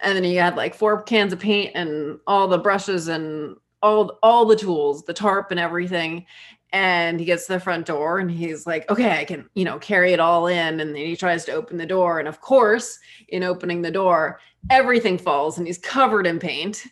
And 0.00 0.16
then 0.16 0.24
he 0.24 0.36
had 0.36 0.56
like 0.56 0.74
four 0.74 1.02
cans 1.02 1.32
of 1.32 1.40
paint 1.40 1.72
and 1.74 2.18
all 2.26 2.48
the 2.48 2.58
brushes 2.58 3.08
and 3.08 3.56
all 3.82 4.18
all 4.22 4.44
the 4.44 4.56
tools, 4.56 5.04
the 5.04 5.12
tarp 5.12 5.50
and 5.50 5.60
everything 5.60 6.24
and 6.72 7.18
he 7.18 7.24
gets 7.24 7.46
to 7.46 7.54
the 7.54 7.60
front 7.60 7.86
door 7.86 8.18
and 8.18 8.30
he's 8.30 8.66
like 8.66 8.88
okay 8.90 9.18
i 9.18 9.24
can 9.24 9.48
you 9.54 9.64
know 9.64 9.78
carry 9.78 10.12
it 10.12 10.20
all 10.20 10.46
in 10.46 10.80
and 10.80 10.94
then 10.94 10.96
he 10.96 11.16
tries 11.16 11.44
to 11.44 11.52
open 11.52 11.76
the 11.78 11.86
door 11.86 12.18
and 12.18 12.28
of 12.28 12.40
course 12.40 12.98
in 13.28 13.42
opening 13.42 13.80
the 13.80 13.90
door 13.90 14.38
everything 14.70 15.18
falls 15.18 15.58
and 15.58 15.66
he's 15.66 15.78
covered 15.78 16.26
in 16.26 16.38
paint. 16.38 16.84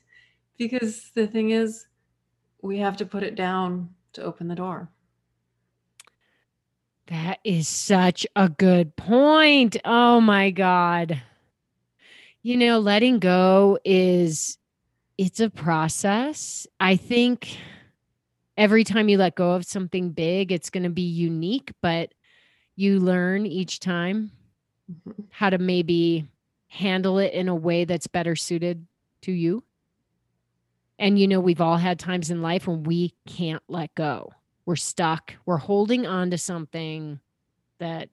Because 0.58 1.10
the 1.14 1.26
thing 1.26 1.50
is 1.50 1.86
we 2.62 2.78
have 2.78 2.96
to 2.98 3.06
put 3.06 3.22
it 3.22 3.34
down 3.34 3.90
to 4.14 4.22
open 4.22 4.48
the 4.48 4.54
door. 4.54 4.88
That 7.08 7.38
is 7.44 7.68
such 7.68 8.26
a 8.34 8.48
good 8.48 8.96
point. 8.96 9.76
Oh 9.84 10.20
my 10.20 10.50
god. 10.50 11.22
You 12.42 12.56
know 12.56 12.78
letting 12.78 13.18
go 13.18 13.78
is 13.84 14.58
it's 15.18 15.40
a 15.40 15.50
process. 15.50 16.66
I 16.80 16.96
think 16.96 17.58
every 18.56 18.84
time 18.84 19.08
you 19.08 19.18
let 19.18 19.34
go 19.34 19.52
of 19.52 19.64
something 19.64 20.10
big, 20.10 20.52
it's 20.52 20.70
going 20.70 20.82
to 20.82 20.90
be 20.90 21.02
unique, 21.02 21.72
but 21.82 22.12
you 22.74 23.00
learn 23.00 23.46
each 23.46 23.80
time 23.80 24.30
mm-hmm. 24.90 25.22
how 25.30 25.50
to 25.50 25.58
maybe 25.58 26.26
handle 26.68 27.18
it 27.18 27.32
in 27.32 27.48
a 27.48 27.54
way 27.54 27.84
that's 27.84 28.06
better 28.06 28.36
suited 28.36 28.86
to 29.22 29.32
you. 29.32 29.62
And, 30.98 31.18
you 31.18 31.28
know, 31.28 31.40
we've 31.40 31.60
all 31.60 31.76
had 31.76 31.98
times 31.98 32.30
in 32.30 32.42
life 32.42 32.66
when 32.66 32.82
we 32.84 33.14
can't 33.26 33.62
let 33.68 33.94
go. 33.94 34.32
We're 34.64 34.76
stuck. 34.76 35.34
We're 35.44 35.58
holding 35.58 36.06
on 36.06 36.30
to 36.30 36.38
something 36.38 37.20
that 37.78 38.08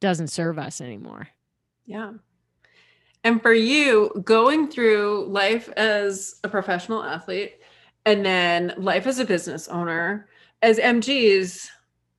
doesn't 0.00 0.28
serve 0.28 0.58
us 0.58 0.80
anymore. 0.80 1.28
Yeah. 1.86 2.12
And 3.24 3.42
for 3.42 3.52
you, 3.52 4.22
going 4.24 4.68
through 4.68 5.26
life 5.28 5.68
as 5.76 6.36
a 6.44 6.48
professional 6.48 7.02
athlete 7.02 7.60
and 8.06 8.24
then 8.24 8.74
life 8.76 9.06
as 9.06 9.18
a 9.18 9.24
business 9.24 9.66
owner, 9.68 10.28
as 10.62 10.78
MGs, 10.78 11.68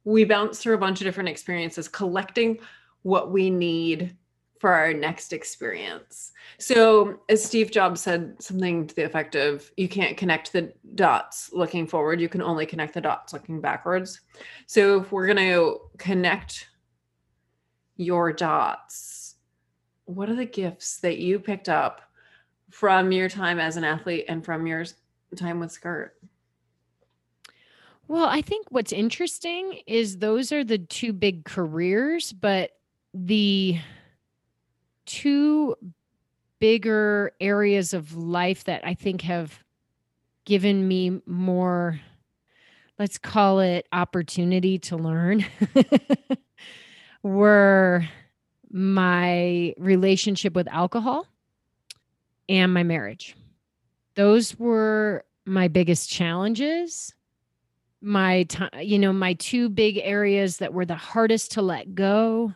we 0.04 0.26
bounce 0.26 0.60
through 0.60 0.76
a 0.76 0.80
bunch 0.80 1.00
of 1.00 1.06
different 1.06 1.30
experiences, 1.30 1.88
collecting 1.88 2.60
what 3.04 3.32
we 3.32 3.50
need 3.50 4.16
for 4.60 4.74
our 4.74 4.94
next 4.94 5.32
experience. 5.32 6.34
So, 6.58 7.22
as 7.30 7.44
Steve 7.44 7.72
Jobs 7.72 8.02
said 8.02 8.36
something 8.40 8.88
to 8.88 8.96
the 8.96 9.06
effect 9.06 9.36
of, 9.36 9.72
you 9.78 9.88
can't 9.88 10.18
connect 10.18 10.52
the 10.52 10.74
dots 10.96 11.52
looking 11.54 11.88
forward, 11.88 12.20
you 12.20 12.30
can 12.30 12.42
only 12.42 12.66
connect 12.66 12.94
the 12.94 13.02
dots 13.02 13.34
looking 13.34 13.62
backwards. 13.62 14.20
So, 14.68 15.00
if 15.00 15.12
we're 15.12 15.28
going 15.28 15.38
to 15.38 15.80
connect 15.98 16.68
your 17.96 18.34
dots, 18.34 19.36
what 20.06 20.30
are 20.30 20.36
the 20.36 20.46
gifts 20.46 20.98
that 20.98 21.20
you 21.20 21.40
picked 21.40 21.70
up 21.70 22.02
from 22.70 23.12
your 23.12 23.30
time 23.30 23.60
as 23.60 23.78
an 23.78 23.86
athlete 23.86 24.26
and 24.28 24.44
from 24.44 24.68
your 24.68 24.86
time 25.36 25.60
with 25.60 25.72
Skirt? 25.72 26.16
Well, 28.10 28.26
I 28.26 28.42
think 28.42 28.68
what's 28.72 28.92
interesting 28.92 29.82
is 29.86 30.18
those 30.18 30.52
are 30.52 30.64
the 30.64 30.80
two 30.80 31.14
big 31.14 31.46
careers, 31.46 32.34
but 32.34 32.72
the 33.14 33.80
two 35.10 35.76
bigger 36.60 37.32
areas 37.42 37.94
of 37.94 38.16
life 38.16 38.66
that 38.66 38.86
I 38.86 38.94
think 38.94 39.22
have 39.24 39.60
given 40.46 40.88
me 40.88 41.20
more, 41.26 42.00
let's 43.00 43.18
call 43.18 43.60
it 43.60 43.88
opportunity 43.92 44.78
to 44.80 44.98
learn, 44.98 45.46
were 47.24 48.08
my 48.72 49.74
relationship 49.80 50.54
with 50.54 50.68
alcohol 50.68 51.26
and 52.48 52.72
my 52.72 52.84
marriage. 52.84 53.36
Those 54.16 54.60
were 54.60 55.26
my 55.46 55.68
biggest 55.70 56.10
challenges. 56.10 57.16
My 58.02 58.44
time, 58.44 58.70
you 58.80 59.00
know, 59.00 59.12
my 59.12 59.34
two 59.34 59.70
big 59.70 59.98
areas 59.98 60.58
that 60.58 60.74
were 60.74 60.86
the 60.86 60.96
hardest 60.96 61.54
to 61.54 61.62
let 61.62 61.96
go 61.96 62.54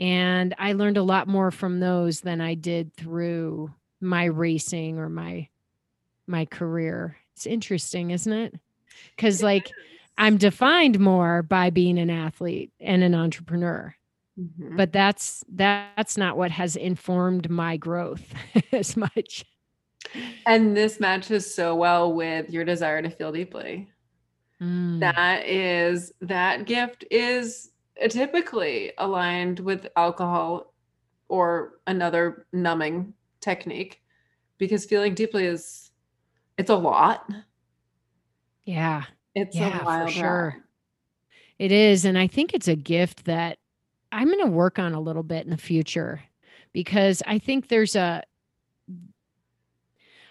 and 0.00 0.54
I 0.58 0.72
learned 0.72 0.96
a 0.96 1.02
lot 1.02 1.28
more 1.28 1.50
from 1.50 1.78
those 1.78 2.22
than 2.22 2.40
I 2.40 2.54
did 2.54 2.94
through 2.94 3.70
my 4.00 4.24
racing 4.24 4.98
or 4.98 5.10
my 5.10 5.48
my 6.26 6.46
career. 6.46 7.18
It's 7.34 7.46
interesting, 7.46 8.10
isn't 8.10 8.32
it? 8.32 8.54
Cuz 9.18 9.42
like 9.42 9.70
I'm 10.16 10.38
defined 10.38 10.98
more 10.98 11.42
by 11.42 11.70
being 11.70 11.98
an 11.98 12.10
athlete 12.10 12.72
and 12.80 13.02
an 13.02 13.14
entrepreneur. 13.14 13.94
Mm-hmm. 14.38 14.76
But 14.76 14.92
that's 14.92 15.44
that's 15.50 16.16
not 16.16 16.38
what 16.38 16.50
has 16.50 16.76
informed 16.76 17.50
my 17.50 17.76
growth 17.76 18.34
as 18.72 18.96
much. 18.96 19.44
And 20.46 20.74
this 20.74 20.98
matches 20.98 21.54
so 21.54 21.74
well 21.74 22.12
with 22.12 22.48
your 22.48 22.64
desire 22.64 23.02
to 23.02 23.10
feel 23.10 23.32
deeply. 23.32 23.90
Mm. 24.62 25.00
That 25.00 25.46
is 25.46 26.12
that 26.22 26.64
gift 26.64 27.04
is 27.10 27.70
typically 28.08 28.92
aligned 28.98 29.60
with 29.60 29.86
alcohol 29.96 30.72
or 31.28 31.74
another 31.86 32.46
numbing 32.52 33.14
technique 33.40 34.02
because 34.58 34.84
feeling 34.84 35.14
deeply 35.14 35.44
is 35.44 35.90
it's 36.58 36.70
a 36.70 36.74
lot. 36.74 37.28
Yeah. 38.64 39.04
It's 39.34 39.56
yeah, 39.56 40.04
for 40.04 40.10
sure. 40.10 40.54
Ride. 40.54 40.62
It 41.58 41.72
is 41.72 42.04
and 42.04 42.18
I 42.18 42.26
think 42.26 42.54
it's 42.54 42.68
a 42.68 42.76
gift 42.76 43.26
that 43.26 43.58
I'm 44.12 44.26
going 44.26 44.44
to 44.44 44.50
work 44.50 44.78
on 44.78 44.92
a 44.92 45.00
little 45.00 45.22
bit 45.22 45.44
in 45.44 45.50
the 45.50 45.56
future 45.56 46.22
because 46.72 47.22
I 47.26 47.38
think 47.38 47.68
there's 47.68 47.96
a 47.96 48.22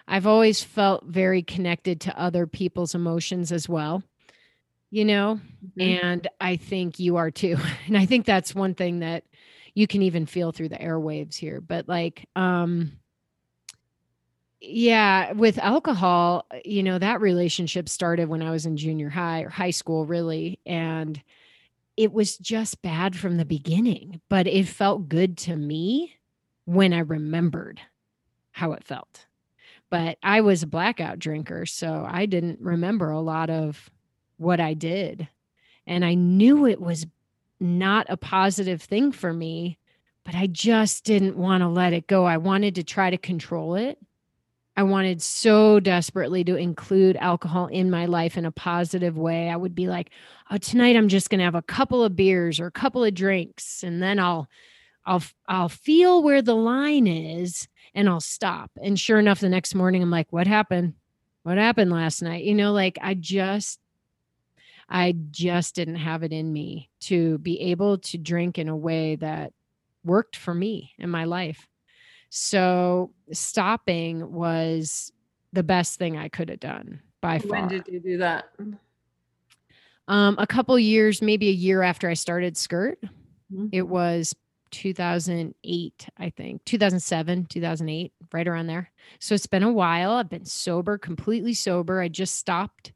I've 0.07 0.25
always 0.25 0.63
felt 0.63 1.05
very 1.05 1.43
connected 1.43 2.01
to 2.01 2.19
other 2.19 2.47
people's 2.47 2.95
emotions 2.95 3.51
as 3.51 3.69
well 3.69 4.03
you 4.91 5.05
know 5.05 5.39
mm-hmm. 5.63 5.81
and 5.81 6.27
i 6.39 6.55
think 6.55 6.99
you 6.99 7.17
are 7.17 7.31
too 7.31 7.57
and 7.87 7.97
i 7.97 8.05
think 8.05 8.25
that's 8.25 8.55
one 8.55 8.73
thing 8.73 8.99
that 8.99 9.23
you 9.73 9.87
can 9.87 10.01
even 10.01 10.25
feel 10.25 10.51
through 10.51 10.69
the 10.69 10.77
airwaves 10.77 11.35
here 11.35 11.61
but 11.61 11.87
like 11.87 12.27
um 12.35 12.91
yeah 14.61 15.31
with 15.33 15.57
alcohol 15.59 16.45
you 16.65 16.83
know 16.83 16.99
that 16.99 17.21
relationship 17.21 17.87
started 17.87 18.27
when 18.27 18.41
i 18.41 18.51
was 18.51 18.65
in 18.65 18.75
junior 18.75 19.09
high 19.09 19.41
or 19.41 19.49
high 19.49 19.69
school 19.69 20.05
really 20.05 20.59
and 20.65 21.21
it 21.95 22.11
was 22.11 22.37
just 22.37 22.81
bad 22.81 23.15
from 23.15 23.37
the 23.37 23.45
beginning 23.45 24.19
but 24.29 24.47
it 24.47 24.67
felt 24.67 25.07
good 25.07 25.37
to 25.37 25.55
me 25.55 26.13
when 26.65 26.93
i 26.93 26.99
remembered 26.99 27.79
how 28.51 28.73
it 28.73 28.83
felt 28.83 29.27
but 29.89 30.17
i 30.23 30.41
was 30.41 30.61
a 30.61 30.67
blackout 30.67 31.19
drinker 31.19 31.65
so 31.65 32.05
i 32.09 32.25
didn't 32.25 32.59
remember 32.59 33.11
a 33.11 33.21
lot 33.21 33.49
of 33.49 33.89
what 34.39 34.59
I 34.59 34.73
did. 34.73 35.27
And 35.85 36.05
I 36.05 36.13
knew 36.13 36.65
it 36.65 36.81
was 36.81 37.05
not 37.59 38.05
a 38.09 38.17
positive 38.17 38.81
thing 38.81 39.11
for 39.11 39.33
me, 39.33 39.77
but 40.23 40.35
I 40.35 40.47
just 40.47 41.03
didn't 41.03 41.37
want 41.37 41.61
to 41.61 41.67
let 41.67 41.93
it 41.93 42.07
go. 42.07 42.25
I 42.25 42.37
wanted 42.37 42.75
to 42.75 42.83
try 42.83 43.09
to 43.09 43.17
control 43.17 43.75
it. 43.75 43.97
I 44.77 44.83
wanted 44.83 45.21
so 45.21 45.81
desperately 45.81 46.43
to 46.45 46.55
include 46.55 47.17
alcohol 47.17 47.67
in 47.67 47.89
my 47.91 48.05
life 48.05 48.37
in 48.37 48.45
a 48.45 48.51
positive 48.51 49.17
way. 49.17 49.49
I 49.49 49.57
would 49.57 49.75
be 49.75 49.87
like, 49.87 50.11
"Oh, 50.49 50.57
tonight 50.57 50.95
I'm 50.95 51.09
just 51.09 51.29
going 51.29 51.39
to 51.39 51.43
have 51.45 51.55
a 51.55 51.61
couple 51.61 52.01
of 52.01 52.15
beers 52.15 52.61
or 52.61 52.67
a 52.67 52.71
couple 52.71 53.03
of 53.03 53.13
drinks 53.13 53.83
and 53.83 54.01
then 54.01 54.19
I'll 54.19 54.47
I'll 55.05 55.23
I'll 55.47 55.69
feel 55.69 56.23
where 56.23 56.41
the 56.41 56.55
line 56.55 57.07
is 57.07 57.67
and 57.93 58.07
I'll 58.07 58.21
stop." 58.21 58.71
And 58.81 58.97
sure 58.97 59.19
enough 59.19 59.41
the 59.41 59.49
next 59.49 59.75
morning 59.75 60.01
I'm 60.01 60.11
like, 60.11 60.31
"What 60.31 60.47
happened? 60.47 60.93
What 61.43 61.57
happened 61.57 61.91
last 61.91 62.21
night?" 62.21 62.45
You 62.45 62.55
know, 62.55 62.71
like 62.71 62.97
I 63.01 63.15
just 63.15 63.79
I 64.89 65.13
just 65.29 65.75
didn't 65.75 65.97
have 65.97 66.23
it 66.23 66.33
in 66.33 66.51
me 66.51 66.89
to 67.01 67.37
be 67.39 67.59
able 67.61 67.99
to 67.99 68.17
drink 68.17 68.57
in 68.57 68.67
a 68.67 68.75
way 68.75 69.15
that 69.17 69.53
worked 70.03 70.35
for 70.35 70.53
me 70.53 70.93
in 70.97 71.09
my 71.09 71.25
life. 71.25 71.67
So 72.29 73.11
stopping 73.31 74.31
was 74.31 75.11
the 75.53 75.63
best 75.63 75.99
thing 75.99 76.17
I 76.17 76.29
could 76.29 76.49
have 76.49 76.59
done 76.59 77.01
by 77.21 77.39
far. 77.39 77.59
When 77.61 77.67
did 77.67 77.87
you 77.87 77.99
do 77.99 78.17
that? 78.17 78.49
Um, 80.07 80.35
a 80.39 80.47
couple 80.47 80.77
years, 80.79 81.21
maybe 81.21 81.49
a 81.49 81.53
year 81.53 81.83
after 81.83 82.09
I 82.09 82.15
started 82.15 82.57
Skirt. 82.57 82.99
Mm-hmm. 83.53 83.67
It 83.71 83.87
was 83.87 84.35
2008, 84.71 86.07
I 86.17 86.29
think, 86.31 86.65
2007, 86.65 87.45
2008, 87.45 88.13
right 88.31 88.47
around 88.47 88.67
there. 88.67 88.91
So 89.19 89.35
it's 89.35 89.47
been 89.47 89.63
a 89.63 89.71
while. 89.71 90.11
I've 90.11 90.29
been 90.29 90.45
sober, 90.45 90.97
completely 90.97 91.53
sober. 91.53 92.01
I 92.01 92.07
just 92.07 92.35
stopped 92.35 92.91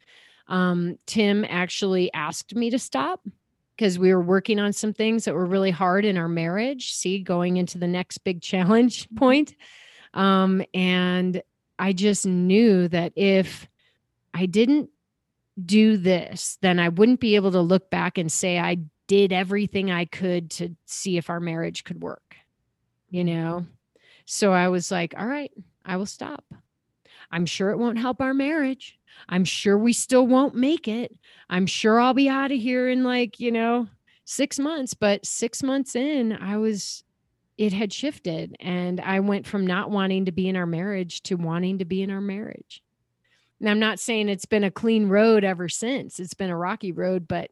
um, 0.47 0.97
Tim 1.05 1.45
actually 1.47 2.13
asked 2.13 2.55
me 2.55 2.69
to 2.69 2.79
stop 2.79 3.21
because 3.75 3.97
we 3.97 4.13
were 4.13 4.21
working 4.21 4.59
on 4.59 4.73
some 4.73 4.93
things 4.93 5.25
that 5.25 5.33
were 5.33 5.45
really 5.45 5.71
hard 5.71 6.05
in 6.05 6.17
our 6.17 6.27
marriage. 6.27 6.93
See, 6.93 7.19
going 7.19 7.57
into 7.57 7.77
the 7.77 7.87
next 7.87 8.19
big 8.19 8.41
challenge 8.43 9.05
mm-hmm. 9.05 9.17
point. 9.17 9.55
Um, 10.13 10.63
and 10.73 11.41
I 11.79 11.93
just 11.93 12.25
knew 12.25 12.87
that 12.89 13.13
if 13.15 13.67
I 14.33 14.45
didn't 14.45 14.89
do 15.63 15.97
this, 15.97 16.57
then 16.61 16.79
I 16.79 16.89
wouldn't 16.89 17.19
be 17.19 17.35
able 17.35 17.51
to 17.51 17.61
look 17.61 17.89
back 17.89 18.17
and 18.17 18.31
say 18.31 18.59
I 18.59 18.77
did 19.07 19.31
everything 19.31 19.91
I 19.91 20.05
could 20.05 20.49
to 20.51 20.75
see 20.85 21.17
if 21.17 21.29
our 21.29 21.39
marriage 21.39 21.83
could 21.83 22.01
work, 22.01 22.35
you 23.09 23.23
know? 23.23 23.65
So 24.25 24.53
I 24.53 24.69
was 24.69 24.91
like, 24.91 25.13
all 25.17 25.27
right, 25.27 25.51
I 25.85 25.97
will 25.97 26.05
stop. 26.05 26.45
I'm 27.31 27.45
sure 27.45 27.71
it 27.71 27.77
won't 27.77 27.97
help 27.97 28.21
our 28.21 28.33
marriage. 28.33 28.97
I'm 29.30 29.45
sure 29.45 29.78
we 29.78 29.93
still 29.93 30.28
won't 30.28 30.55
make 30.55 30.88
it. 30.88 31.16
I'm 31.49 31.66
sure 31.66 31.99
I'll 31.99 32.14
be 32.14 32.30
out 32.30 32.51
of 32.51 32.59
here 32.59 32.89
in 32.89 33.03
like, 33.03 33.39
you 33.39 33.51
know, 33.51 33.88
six 34.26 34.59
months. 34.59 34.93
But 34.93 35.26
six 35.26 35.64
months 35.64 35.95
in, 35.95 36.34
I 36.34 36.57
was, 36.57 37.03
it 37.57 37.74
had 37.74 37.93
shifted. 37.93 38.55
And 38.59 38.99
I 38.99 39.20
went 39.20 39.47
from 39.47 39.66
not 39.66 39.91
wanting 39.91 40.26
to 40.26 40.32
be 40.32 40.47
in 40.47 40.55
our 40.55 40.66
marriage 40.66 41.24
to 41.24 41.36
wanting 41.36 41.80
to 41.80 41.86
be 41.86 42.01
in 42.01 42.11
our 42.11 42.22
marriage. 42.22 42.84
And 43.59 43.70
I'm 43.70 43.80
not 43.80 43.99
saying 43.99 44.28
it's 44.28 44.45
been 44.45 44.66
a 44.66 44.72
clean 44.72 45.07
road 45.07 45.43
ever 45.45 45.70
since, 45.70 46.20
it's 46.20 46.34
been 46.34 46.49
a 46.49 46.57
rocky 46.57 46.91
road, 46.91 47.28
but 47.28 47.49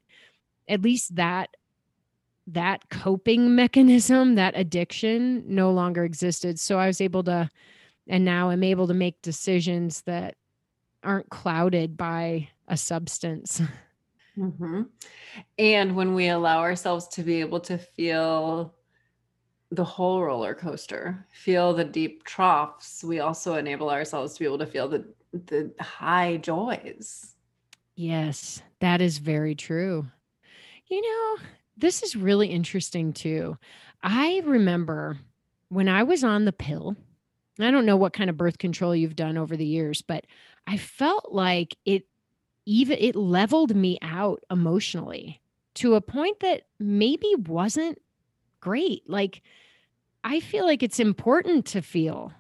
at 0.68 0.82
least 0.82 1.16
that 1.16 1.56
that 2.48 2.90
coping 2.90 3.56
mechanism 3.56 4.36
that 4.36 4.54
addiction 4.58 5.44
no 5.48 5.72
longer 5.72 6.04
existed 6.04 6.60
so 6.60 6.80
i 6.80 6.88
was 6.88 7.00
able 7.00 7.24
to 7.24 7.48
and 8.08 8.26
now 8.26 8.50
i'm 8.50 8.64
able 8.64 8.88
to 8.88 8.94
make 8.94 9.22
decisions 9.22 10.02
that 10.02 10.36
aren't 11.04 11.30
clouded 11.30 11.98
by 11.98 12.50
a 12.68 12.78
substance. 12.78 13.62
Mm-hmm. 14.38 14.84
And 15.60 15.96
when 15.96 16.16
we 16.16 16.30
allow 16.30 16.60
ourselves 16.60 17.08
to 17.10 17.24
be 17.24 17.42
able 17.42 17.60
to 17.62 17.78
feel 17.78 18.74
the 19.72 19.84
whole 19.84 20.22
roller 20.22 20.54
coaster, 20.54 21.26
feel 21.32 21.74
the 21.74 21.84
deep 21.84 22.24
troughs, 22.24 23.04
we 23.04 23.20
also 23.20 23.56
enable 23.56 23.90
ourselves 23.90 24.34
to 24.34 24.40
be 24.40 24.46
able 24.46 24.60
to 24.60 24.66
feel 24.66 24.88
the 24.88 25.06
the 25.34 25.74
high 25.80 26.38
joys. 26.38 27.36
Yes, 27.96 28.62
that 28.80 29.02
is 29.02 29.18
very 29.18 29.56
true. 29.56 30.08
You 30.88 31.02
know, 31.02 31.44
this 31.78 32.04
is 32.04 32.16
really 32.16 32.48
interesting 32.48 33.14
too. 33.14 33.58
I 34.04 34.42
remember 34.46 35.18
when 35.70 35.88
I 35.88 36.04
was 36.04 36.24
on 36.24 36.46
the 36.46 36.52
pill, 36.52 36.98
I 37.60 37.72
don't 37.72 37.86
know 37.86 37.98
what 37.98 38.14
kind 38.14 38.30
of 38.30 38.38
birth 38.38 38.58
control 38.58 38.96
you've 38.96 39.16
done 39.16 39.38
over 39.38 39.58
the 39.58 39.66
years, 39.66 40.02
but 40.02 40.26
I 40.68 40.78
felt 40.78 41.32
like 41.32 41.76
it 41.86 42.06
even 42.66 42.98
it 43.00 43.16
leveled 43.16 43.76
me 43.76 43.98
out 44.02 44.44
emotionally 44.50 45.42
to 45.76 45.96
a 45.96 46.02
point 46.02 46.40
that 46.42 46.64
maybe 46.80 47.34
wasn't 47.48 48.00
great. 48.60 49.10
Like 49.10 49.42
I 50.24 50.40
feel 50.40 50.66
like 50.66 50.84
it's 50.84 51.00
important 51.00 51.66
to 51.68 51.82
feel 51.82 52.34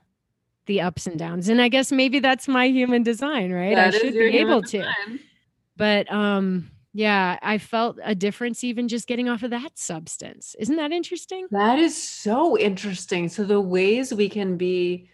the 0.67 0.81
ups 0.81 1.07
and 1.07 1.17
downs. 1.17 1.49
And 1.49 1.61
I 1.61 1.67
guess 1.67 1.91
maybe 1.91 2.19
that's 2.19 2.47
my 2.47 2.65
human 2.65 3.03
design, 3.03 3.51
right? 3.51 3.75
That 3.75 3.95
I 3.95 3.97
should 3.97 4.13
be 4.13 4.37
able 4.37 4.61
design. 4.61 4.83
to. 4.83 5.19
But 5.75 6.11
um 6.11 6.69
yeah, 6.93 7.39
I 7.41 7.57
felt 7.57 7.97
a 8.03 8.13
difference 8.15 8.63
even 8.63 8.87
just 8.87 9.07
getting 9.07 9.29
off 9.29 9.43
of 9.43 9.51
that 9.51 9.77
substance. 9.77 10.55
Isn't 10.59 10.75
that 10.75 10.91
interesting? 10.91 11.47
That 11.51 11.79
is 11.79 12.01
so 12.01 12.57
interesting. 12.57 13.29
So 13.29 13.43
the 13.43 13.61
ways 13.61 14.13
we 14.13 14.27
can 14.27 14.57
be 14.57 15.09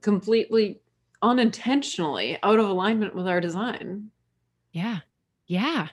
completely 0.00 0.80
unintentionally 1.20 2.38
out 2.42 2.58
of 2.58 2.68
alignment 2.68 3.14
with 3.14 3.28
our 3.28 3.40
design. 3.40 4.10
Yeah. 4.72 5.00
Yeah. 5.46 5.88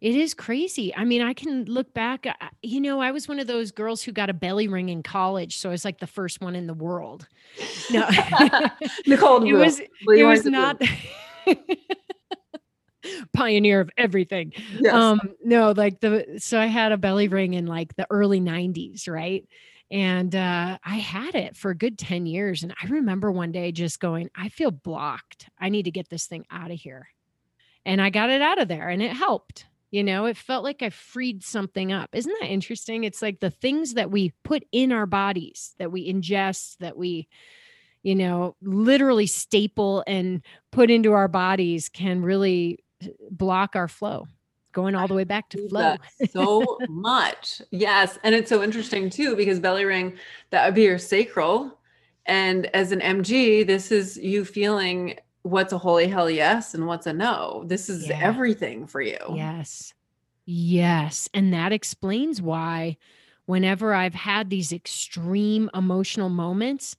It 0.00 0.14
is 0.14 0.32
crazy. 0.32 0.94
I 0.94 1.04
mean, 1.04 1.22
I 1.22 1.34
can 1.34 1.64
look 1.64 1.92
back. 1.92 2.24
Uh, 2.24 2.32
you 2.62 2.80
know, 2.80 3.00
I 3.00 3.10
was 3.10 3.26
one 3.26 3.40
of 3.40 3.48
those 3.48 3.72
girls 3.72 4.02
who 4.02 4.12
got 4.12 4.30
a 4.30 4.34
belly 4.34 4.68
ring 4.68 4.90
in 4.90 5.02
college, 5.02 5.58
so 5.58 5.70
I 5.70 5.72
was 5.72 5.84
like 5.84 5.98
the 5.98 6.06
first 6.06 6.40
one 6.40 6.54
in 6.54 6.68
the 6.68 6.74
world. 6.74 7.26
No, 7.90 8.08
Nicole, 9.06 9.44
it 9.48 9.54
was. 9.54 9.80
It 9.80 10.24
was 10.24 10.44
not. 10.44 10.80
pioneer 13.32 13.80
of 13.80 13.90
everything. 13.96 14.52
Yes. 14.78 14.94
Um, 14.94 15.20
no, 15.44 15.72
like 15.72 16.00
the 16.00 16.38
so 16.38 16.58
I 16.58 16.66
had 16.66 16.92
a 16.92 16.96
belly 16.96 17.28
ring 17.28 17.54
in 17.54 17.66
like 17.66 17.96
the 17.96 18.06
early 18.10 18.40
90s, 18.40 19.08
right? 19.08 19.46
And 19.90 20.34
uh, 20.34 20.78
I 20.84 20.96
had 20.96 21.34
it 21.34 21.56
for 21.56 21.70
a 21.70 21.76
good 21.76 21.98
10 21.98 22.26
years. 22.26 22.62
And 22.62 22.74
I 22.82 22.86
remember 22.88 23.32
one 23.32 23.52
day 23.52 23.72
just 23.72 24.00
going, 24.00 24.28
I 24.34 24.50
feel 24.50 24.70
blocked. 24.70 25.48
I 25.58 25.70
need 25.70 25.84
to 25.84 25.90
get 25.90 26.10
this 26.10 26.26
thing 26.26 26.44
out 26.50 26.70
of 26.70 26.78
here. 26.78 27.08
And 27.86 28.02
I 28.02 28.10
got 28.10 28.30
it 28.30 28.42
out 28.42 28.60
of 28.60 28.68
there 28.68 28.88
and 28.88 29.02
it 29.02 29.12
helped. 29.12 29.64
You 29.90 30.04
know, 30.04 30.26
it 30.26 30.36
felt 30.36 30.64
like 30.64 30.82
I 30.82 30.90
freed 30.90 31.42
something 31.42 31.92
up. 31.92 32.10
Isn't 32.12 32.34
that 32.40 32.50
interesting? 32.50 33.04
It's 33.04 33.22
like 33.22 33.40
the 33.40 33.50
things 33.50 33.94
that 33.94 34.10
we 34.10 34.34
put 34.44 34.66
in 34.70 34.92
our 34.92 35.06
bodies, 35.06 35.74
that 35.78 35.90
we 35.90 36.12
ingest, 36.12 36.76
that 36.78 36.98
we, 36.98 37.26
you 38.02 38.14
know, 38.14 38.54
literally 38.60 39.26
staple 39.26 40.04
and 40.06 40.42
put 40.72 40.90
into 40.90 41.12
our 41.12 41.28
bodies 41.28 41.88
can 41.88 42.20
really 42.20 42.84
block 43.30 43.76
our 43.76 43.88
flow 43.88 44.26
going 44.72 44.94
all 44.94 45.08
the 45.08 45.14
way 45.14 45.24
back 45.24 45.48
to 45.48 45.68
flow 45.68 45.96
so 46.30 46.78
much 46.88 47.62
yes 47.70 48.18
and 48.22 48.34
it's 48.34 48.48
so 48.48 48.62
interesting 48.62 49.08
too 49.10 49.34
because 49.34 49.58
belly 49.58 49.84
ring 49.84 50.16
that 50.50 50.66
would 50.66 50.74
be 50.74 50.82
your 50.82 50.98
sacral 50.98 51.78
and 52.26 52.66
as 52.74 52.92
an 52.92 53.00
mg 53.00 53.66
this 53.66 53.90
is 53.90 54.16
you 54.18 54.44
feeling 54.44 55.18
what's 55.42 55.72
a 55.72 55.78
holy 55.78 56.08
hell 56.08 56.30
yes 56.30 56.74
and 56.74 56.86
what's 56.86 57.06
a 57.06 57.12
no. 57.12 57.64
This 57.66 57.88
is 57.88 58.08
yeah. 58.08 58.18
everything 58.20 58.86
for 58.86 59.00
you. 59.00 59.18
Yes. 59.34 59.94
Yes. 60.46 61.28
And 61.34 61.52
that 61.52 61.72
explains 61.72 62.40
why, 62.40 62.96
whenever 63.46 63.94
I've 63.94 64.14
had 64.14 64.50
these 64.50 64.72
extreme 64.72 65.70
emotional 65.74 66.28
moments, 66.28 66.96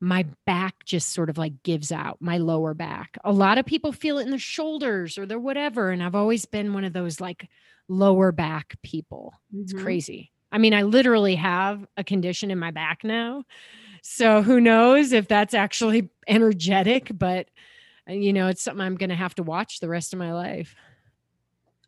my 0.00 0.24
back 0.46 0.84
just 0.84 1.12
sort 1.12 1.28
of 1.28 1.36
like 1.36 1.62
gives 1.62 1.92
out, 1.92 2.18
my 2.20 2.38
lower 2.38 2.72
back. 2.72 3.18
A 3.22 3.32
lot 3.32 3.58
of 3.58 3.66
people 3.66 3.92
feel 3.92 4.18
it 4.18 4.24
in 4.24 4.30
their 4.30 4.38
shoulders 4.38 5.18
or 5.18 5.26
their 5.26 5.38
whatever. 5.38 5.90
And 5.90 6.02
I've 6.02 6.14
always 6.14 6.46
been 6.46 6.72
one 6.72 6.84
of 6.84 6.92
those 6.92 7.20
like 7.20 7.48
lower 7.88 8.32
back 8.32 8.76
people. 8.82 9.34
Mm-hmm. 9.54 9.62
It's 9.62 9.72
crazy. 9.74 10.32
I 10.50 10.58
mean, 10.58 10.74
I 10.74 10.82
literally 10.82 11.36
have 11.36 11.86
a 11.96 12.02
condition 12.02 12.50
in 12.50 12.58
my 12.58 12.70
back 12.70 13.04
now. 13.04 13.44
So 14.02 14.42
who 14.42 14.60
knows 14.60 15.12
if 15.12 15.28
that's 15.28 15.54
actually 15.54 16.08
energetic, 16.26 17.10
but 17.12 17.48
you 18.08 18.32
know, 18.32 18.48
it's 18.48 18.62
something 18.62 18.84
I'm 18.84 18.96
going 18.96 19.10
to 19.10 19.16
have 19.16 19.34
to 19.36 19.42
watch 19.42 19.80
the 19.80 19.88
rest 19.88 20.12
of 20.12 20.18
my 20.18 20.32
life. 20.32 20.74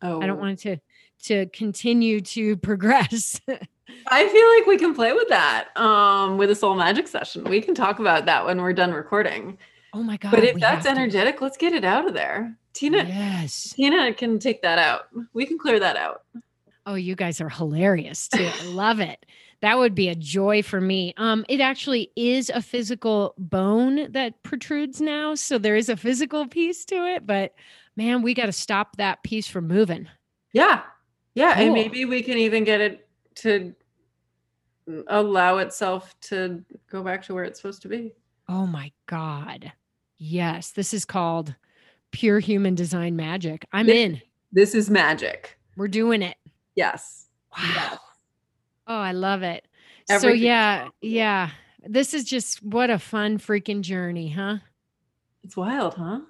Oh, 0.01 0.21
I 0.21 0.27
don't 0.27 0.37
oh. 0.37 0.41
want 0.41 0.59
to 0.59 0.77
to 1.23 1.47
continue 1.47 2.21
to 2.21 2.57
progress. 2.57 3.41
I 4.07 4.27
feel 4.27 4.49
like 4.57 4.67
we 4.67 4.77
can 4.77 4.93
play 4.93 5.13
with 5.13 5.27
that 5.29 5.75
um, 5.75 6.37
with 6.37 6.49
a 6.49 6.55
soul 6.55 6.75
magic 6.75 7.07
session. 7.07 7.43
We 7.43 7.61
can 7.61 7.75
talk 7.75 7.99
about 7.99 8.25
that 8.25 8.45
when 8.45 8.61
we're 8.61 8.73
done 8.73 8.93
recording. 8.93 9.57
Oh 9.93 10.03
my 10.03 10.17
god! 10.17 10.31
But 10.31 10.43
if 10.43 10.59
that's 10.59 10.85
energetic, 10.85 11.37
to. 11.37 11.43
let's 11.43 11.57
get 11.57 11.73
it 11.73 11.83
out 11.83 12.07
of 12.07 12.13
there. 12.13 12.55
Tina, 12.73 13.03
yes, 13.03 13.73
Tina 13.75 14.13
can 14.13 14.39
take 14.39 14.61
that 14.61 14.79
out. 14.79 15.07
We 15.33 15.45
can 15.45 15.57
clear 15.57 15.79
that 15.79 15.97
out. 15.97 16.23
Oh, 16.85 16.95
you 16.95 17.15
guys 17.15 17.39
are 17.39 17.49
hilarious 17.49 18.27
too. 18.27 18.49
I 18.61 18.65
love 18.65 18.99
it. 18.99 19.25
That 19.61 19.77
would 19.77 19.95
be 19.95 20.09
a 20.09 20.15
joy 20.15 20.61
for 20.61 20.81
me. 20.81 21.13
Um, 21.15 21.45
it 21.47 21.61
actually 21.61 22.11
is 22.17 22.49
a 22.49 22.61
physical 22.61 23.33
bone 23.37 24.11
that 24.11 24.43
protrudes 24.43 24.99
now, 24.99 25.35
so 25.35 25.57
there 25.57 25.77
is 25.77 25.87
a 25.87 25.95
physical 25.95 26.47
piece 26.47 26.83
to 26.85 26.95
it. 26.95 27.25
But 27.25 27.53
man, 27.95 28.21
we 28.21 28.33
got 28.33 28.47
to 28.47 28.51
stop 28.51 28.97
that 28.97 29.23
piece 29.23 29.47
from 29.47 29.67
moving. 29.67 30.09
Yeah, 30.51 30.81
yeah, 31.35 31.55
cool. 31.55 31.63
and 31.63 31.73
maybe 31.73 32.05
we 32.05 32.21
can 32.21 32.37
even 32.37 32.63
get 32.63 32.81
it 32.81 33.02
to 33.35 33.73
allow 35.07 35.57
itself 35.57 36.19
to 36.21 36.63
go 36.89 37.03
back 37.03 37.23
to 37.23 37.33
where 37.33 37.43
it's 37.43 37.59
supposed 37.59 37.81
to 37.83 37.87
be. 37.87 38.13
Oh 38.49 38.67
my 38.67 38.91
god, 39.05 39.71
yes, 40.17 40.71
this 40.71 40.93
is 40.93 41.05
called 41.05 41.55
pure 42.11 42.39
human 42.39 42.75
design 42.75 43.15
magic. 43.15 43.65
I'm 43.71 43.85
this, 43.85 43.95
in. 43.95 44.21
This 44.51 44.75
is 44.75 44.89
magic. 44.89 45.57
We're 45.75 45.87
doing 45.87 46.21
it. 46.21 46.37
Yes. 46.75 47.27
Wow. 47.57 47.63
Yes. 47.73 47.99
Oh, 48.87 48.97
I 48.97 49.13
love 49.13 49.43
it. 49.43 49.65
Everything 50.09 50.39
so 50.39 50.43
yeah, 50.43 50.89
yeah. 51.01 51.49
This 51.85 52.13
is 52.13 52.23
just 52.25 52.63
what 52.63 52.89
a 52.89 52.99
fun 52.99 53.39
freaking 53.39 53.81
journey, 53.81 54.29
huh? 54.29 54.57
It's 55.43 55.57
wild, 55.57 55.95
huh? 55.95 56.21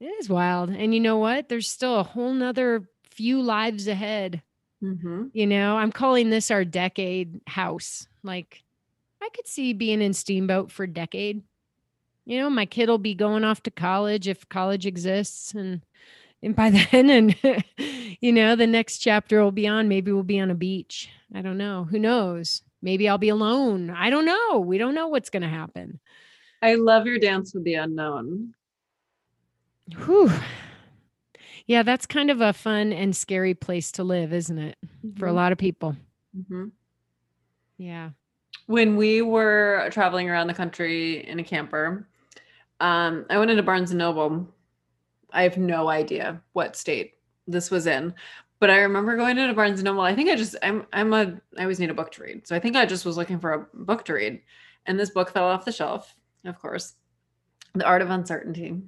It 0.00 0.06
is 0.06 0.28
wild. 0.28 0.70
And 0.70 0.94
you 0.94 1.00
know 1.00 1.18
what? 1.18 1.48
There's 1.48 1.68
still 1.68 1.98
a 1.98 2.04
whole 2.04 2.32
nother 2.32 2.88
few 3.10 3.40
lives 3.40 3.88
ahead. 3.88 4.42
Mm-hmm. 4.86 5.24
You 5.32 5.46
know, 5.46 5.76
I'm 5.76 5.92
calling 5.92 6.30
this 6.30 6.50
our 6.50 6.64
decade 6.64 7.40
house. 7.46 8.06
Like, 8.22 8.62
I 9.22 9.28
could 9.34 9.46
see 9.46 9.72
being 9.72 10.00
in 10.00 10.12
Steamboat 10.12 10.70
for 10.70 10.84
a 10.84 10.88
decade. 10.88 11.42
You 12.24 12.38
know, 12.38 12.50
my 12.50 12.66
kid 12.66 12.88
will 12.88 12.98
be 12.98 13.14
going 13.14 13.44
off 13.44 13.62
to 13.64 13.70
college 13.70 14.28
if 14.28 14.48
college 14.48 14.86
exists. 14.86 15.54
And 15.54 15.82
and 16.42 16.54
by 16.54 16.70
then 16.92 17.10
and 17.10 17.36
you 18.20 18.32
know 18.32 18.56
the 18.56 18.66
next 18.66 18.98
chapter 18.98 19.42
will 19.42 19.52
be 19.52 19.66
on 19.66 19.88
maybe 19.88 20.12
we'll 20.12 20.22
be 20.22 20.40
on 20.40 20.50
a 20.50 20.54
beach 20.54 21.10
i 21.34 21.40
don't 21.42 21.58
know 21.58 21.84
who 21.84 21.98
knows 21.98 22.62
maybe 22.82 23.08
i'll 23.08 23.18
be 23.18 23.30
alone 23.30 23.90
i 23.90 24.10
don't 24.10 24.26
know 24.26 24.58
we 24.58 24.78
don't 24.78 24.94
know 24.94 25.08
what's 25.08 25.30
going 25.30 25.42
to 25.42 25.48
happen 25.48 25.98
i 26.62 26.74
love 26.74 27.06
your 27.06 27.18
dance 27.18 27.54
with 27.54 27.64
the 27.64 27.74
unknown 27.74 28.54
Whew. 30.04 30.32
Yeah 31.66 31.82
that's 31.82 32.06
kind 32.06 32.30
of 32.30 32.40
a 32.40 32.52
fun 32.52 32.92
and 32.92 33.14
scary 33.14 33.54
place 33.54 33.92
to 33.92 34.04
live 34.04 34.32
isn't 34.32 34.58
it 34.58 34.76
mm-hmm. 34.84 35.18
for 35.18 35.26
a 35.26 35.28
mm-hmm. 35.28 35.36
lot 35.36 35.52
of 35.52 35.58
people 35.58 35.96
mm-hmm. 36.36 36.66
yeah 37.78 38.10
when 38.66 38.96
we 38.96 39.22
were 39.22 39.88
traveling 39.92 40.28
around 40.28 40.46
the 40.46 40.54
country 40.54 41.26
in 41.26 41.38
a 41.38 41.44
camper 41.44 42.08
um, 42.80 43.24
i 43.30 43.38
went 43.38 43.50
into 43.50 43.62
barnes 43.62 43.90
and 43.90 43.98
noble 43.98 44.46
I 45.36 45.42
have 45.42 45.58
no 45.58 45.88
idea 45.88 46.40
what 46.54 46.76
state 46.76 47.14
this 47.46 47.70
was 47.70 47.86
in. 47.86 48.14
But 48.58 48.70
I 48.70 48.78
remember 48.78 49.16
going 49.16 49.36
into 49.36 49.52
Barnes 49.52 49.80
and 49.80 49.84
Noble. 49.84 50.00
I 50.00 50.14
think 50.14 50.30
I 50.30 50.34
just 50.34 50.56
I'm 50.62 50.86
I'm 50.92 51.12
a 51.12 51.38
I 51.58 51.62
always 51.62 51.78
need 51.78 51.90
a 51.90 51.94
book 51.94 52.10
to 52.12 52.22
read. 52.22 52.48
So 52.48 52.56
I 52.56 52.58
think 52.58 52.74
I 52.74 52.86
just 52.86 53.04
was 53.04 53.18
looking 53.18 53.38
for 53.38 53.52
a 53.52 53.66
book 53.74 54.06
to 54.06 54.14
read. 54.14 54.40
And 54.86 54.98
this 54.98 55.10
book 55.10 55.30
fell 55.30 55.44
off 55.44 55.66
the 55.66 55.72
shelf, 55.72 56.16
of 56.44 56.58
course. 56.58 56.94
The 57.74 57.84
Art 57.84 58.00
of 58.00 58.08
Uncertainty. 58.08 58.80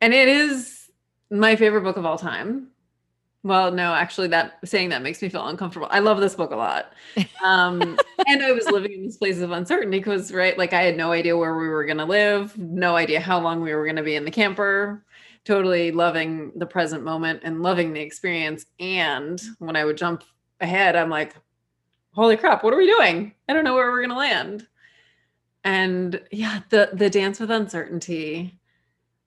And 0.00 0.14
it 0.14 0.28
is 0.28 0.83
my 1.34 1.56
favorite 1.56 1.82
book 1.82 1.96
of 1.96 2.06
all 2.06 2.18
time. 2.18 2.68
Well, 3.42 3.70
no, 3.70 3.92
actually, 3.92 4.28
that 4.28 4.58
saying 4.64 4.88
that 4.88 5.02
makes 5.02 5.20
me 5.20 5.28
feel 5.28 5.46
uncomfortable. 5.46 5.88
I 5.90 5.98
love 5.98 6.18
this 6.18 6.34
book 6.34 6.50
a 6.50 6.56
lot. 6.56 6.94
Um, 7.44 7.98
and 8.26 8.42
I 8.42 8.52
was 8.52 8.64
living 8.66 8.92
in 8.92 9.04
this 9.04 9.18
place 9.18 9.40
of 9.40 9.50
uncertainty 9.50 9.98
because, 9.98 10.32
right, 10.32 10.56
like 10.56 10.72
I 10.72 10.82
had 10.82 10.96
no 10.96 11.12
idea 11.12 11.36
where 11.36 11.58
we 11.58 11.68
were 11.68 11.84
going 11.84 11.98
to 11.98 12.06
live, 12.06 12.56
no 12.56 12.96
idea 12.96 13.20
how 13.20 13.38
long 13.38 13.60
we 13.60 13.74
were 13.74 13.84
going 13.84 13.96
to 13.96 14.02
be 14.02 14.14
in 14.14 14.24
the 14.24 14.30
camper, 14.30 15.04
totally 15.44 15.90
loving 15.90 16.52
the 16.56 16.64
present 16.64 17.04
moment 17.04 17.42
and 17.44 17.62
loving 17.62 17.92
the 17.92 18.00
experience. 18.00 18.64
And 18.80 19.40
when 19.58 19.76
I 19.76 19.84
would 19.84 19.98
jump 19.98 20.24
ahead, 20.62 20.96
I'm 20.96 21.10
like, 21.10 21.36
holy 22.12 22.38
crap, 22.38 22.64
what 22.64 22.72
are 22.72 22.78
we 22.78 22.86
doing? 22.86 23.34
I 23.46 23.52
don't 23.52 23.64
know 23.64 23.74
where 23.74 23.90
we're 23.90 24.06
going 24.06 24.08
to 24.08 24.16
land. 24.16 24.66
And 25.64 26.22
yeah, 26.30 26.60
the 26.70 26.90
the 26.92 27.10
dance 27.10 27.40
with 27.40 27.50
uncertainty, 27.50 28.58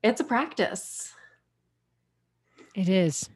it's 0.04 0.22
a 0.22 0.24
practice. 0.24 1.14
It 2.78 2.88
is 2.88 3.30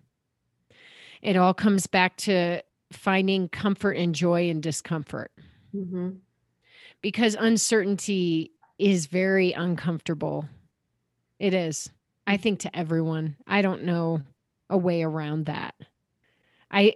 it 1.22 1.38
all 1.38 1.54
comes 1.54 1.88
back 1.88 2.18
to 2.18 2.62
finding 2.92 3.48
comfort 3.48 3.92
and 3.92 4.14
joy 4.14 4.50
in 4.50 4.62
discomfort. 4.62 5.32
Mm-hmm. 5.76 6.10
Because 7.02 7.36
uncertainty 7.36 8.52
is 8.78 9.06
very 9.06 9.54
uncomfortable. 9.54 10.48
It 11.40 11.54
is. 11.54 11.90
I 12.28 12.38
think 12.38 12.60
to 12.62 12.76
everyone. 12.76 13.38
I 13.48 13.62
don't 13.62 13.84
know 13.84 14.22
a 14.70 14.78
way 14.78 15.04
around 15.04 15.46
that. 15.46 15.76
I 16.70 16.96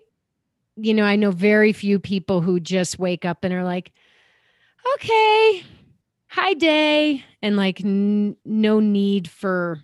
you 0.78 0.93
know, 0.93 1.06
I 1.06 1.16
know 1.16 1.32
very 1.32 1.72
few 1.72 2.00
people 2.00 2.41
who 2.41 2.60
just 2.60 3.00
wake 3.00 3.24
up 3.24 3.46
and 3.46 3.54
are 3.54 3.64
like, 3.64 3.93
"Okay, 4.96 5.64
hi 6.28 6.54
day," 6.54 7.24
and 7.41 7.56
like 7.56 7.80
n- 7.80 8.36
no 8.43 8.82
need 8.82 9.30
for 9.30 9.82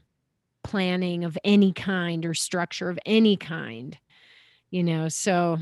planning 0.72 1.26
of 1.26 1.38
any 1.44 1.74
kind 1.74 2.26
or 2.26 2.34
structure 2.34 2.90
of 2.90 2.98
any 3.06 3.36
kind. 3.36 3.98
You 4.70 4.84
know, 4.86 5.10
so 5.10 5.60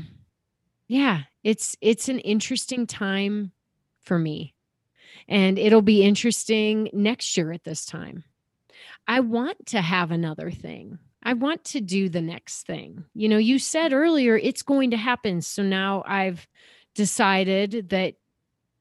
yeah, 0.86 1.22
it's 1.42 1.76
it's 1.80 2.08
an 2.08 2.20
interesting 2.20 2.86
time 2.86 3.50
for 4.02 4.16
me. 4.16 4.54
And 5.26 5.58
it'll 5.58 5.82
be 5.82 6.04
interesting 6.04 6.90
next 6.92 7.36
year 7.36 7.50
at 7.50 7.64
this 7.64 7.84
time. 7.84 8.22
I 9.08 9.18
want 9.18 9.66
to 9.66 9.80
have 9.80 10.12
another 10.12 10.52
thing. 10.52 10.98
I 11.24 11.32
want 11.32 11.64
to 11.64 11.80
do 11.80 12.08
the 12.08 12.22
next 12.22 12.68
thing. 12.68 13.04
You 13.12 13.28
know, 13.28 13.36
you 13.36 13.58
said 13.58 13.92
earlier 13.92 14.36
it's 14.36 14.62
going 14.62 14.92
to 14.92 14.96
happen. 14.96 15.42
So 15.42 15.64
now 15.64 16.04
I've 16.06 16.46
decided 16.94 17.88
that 17.88 18.14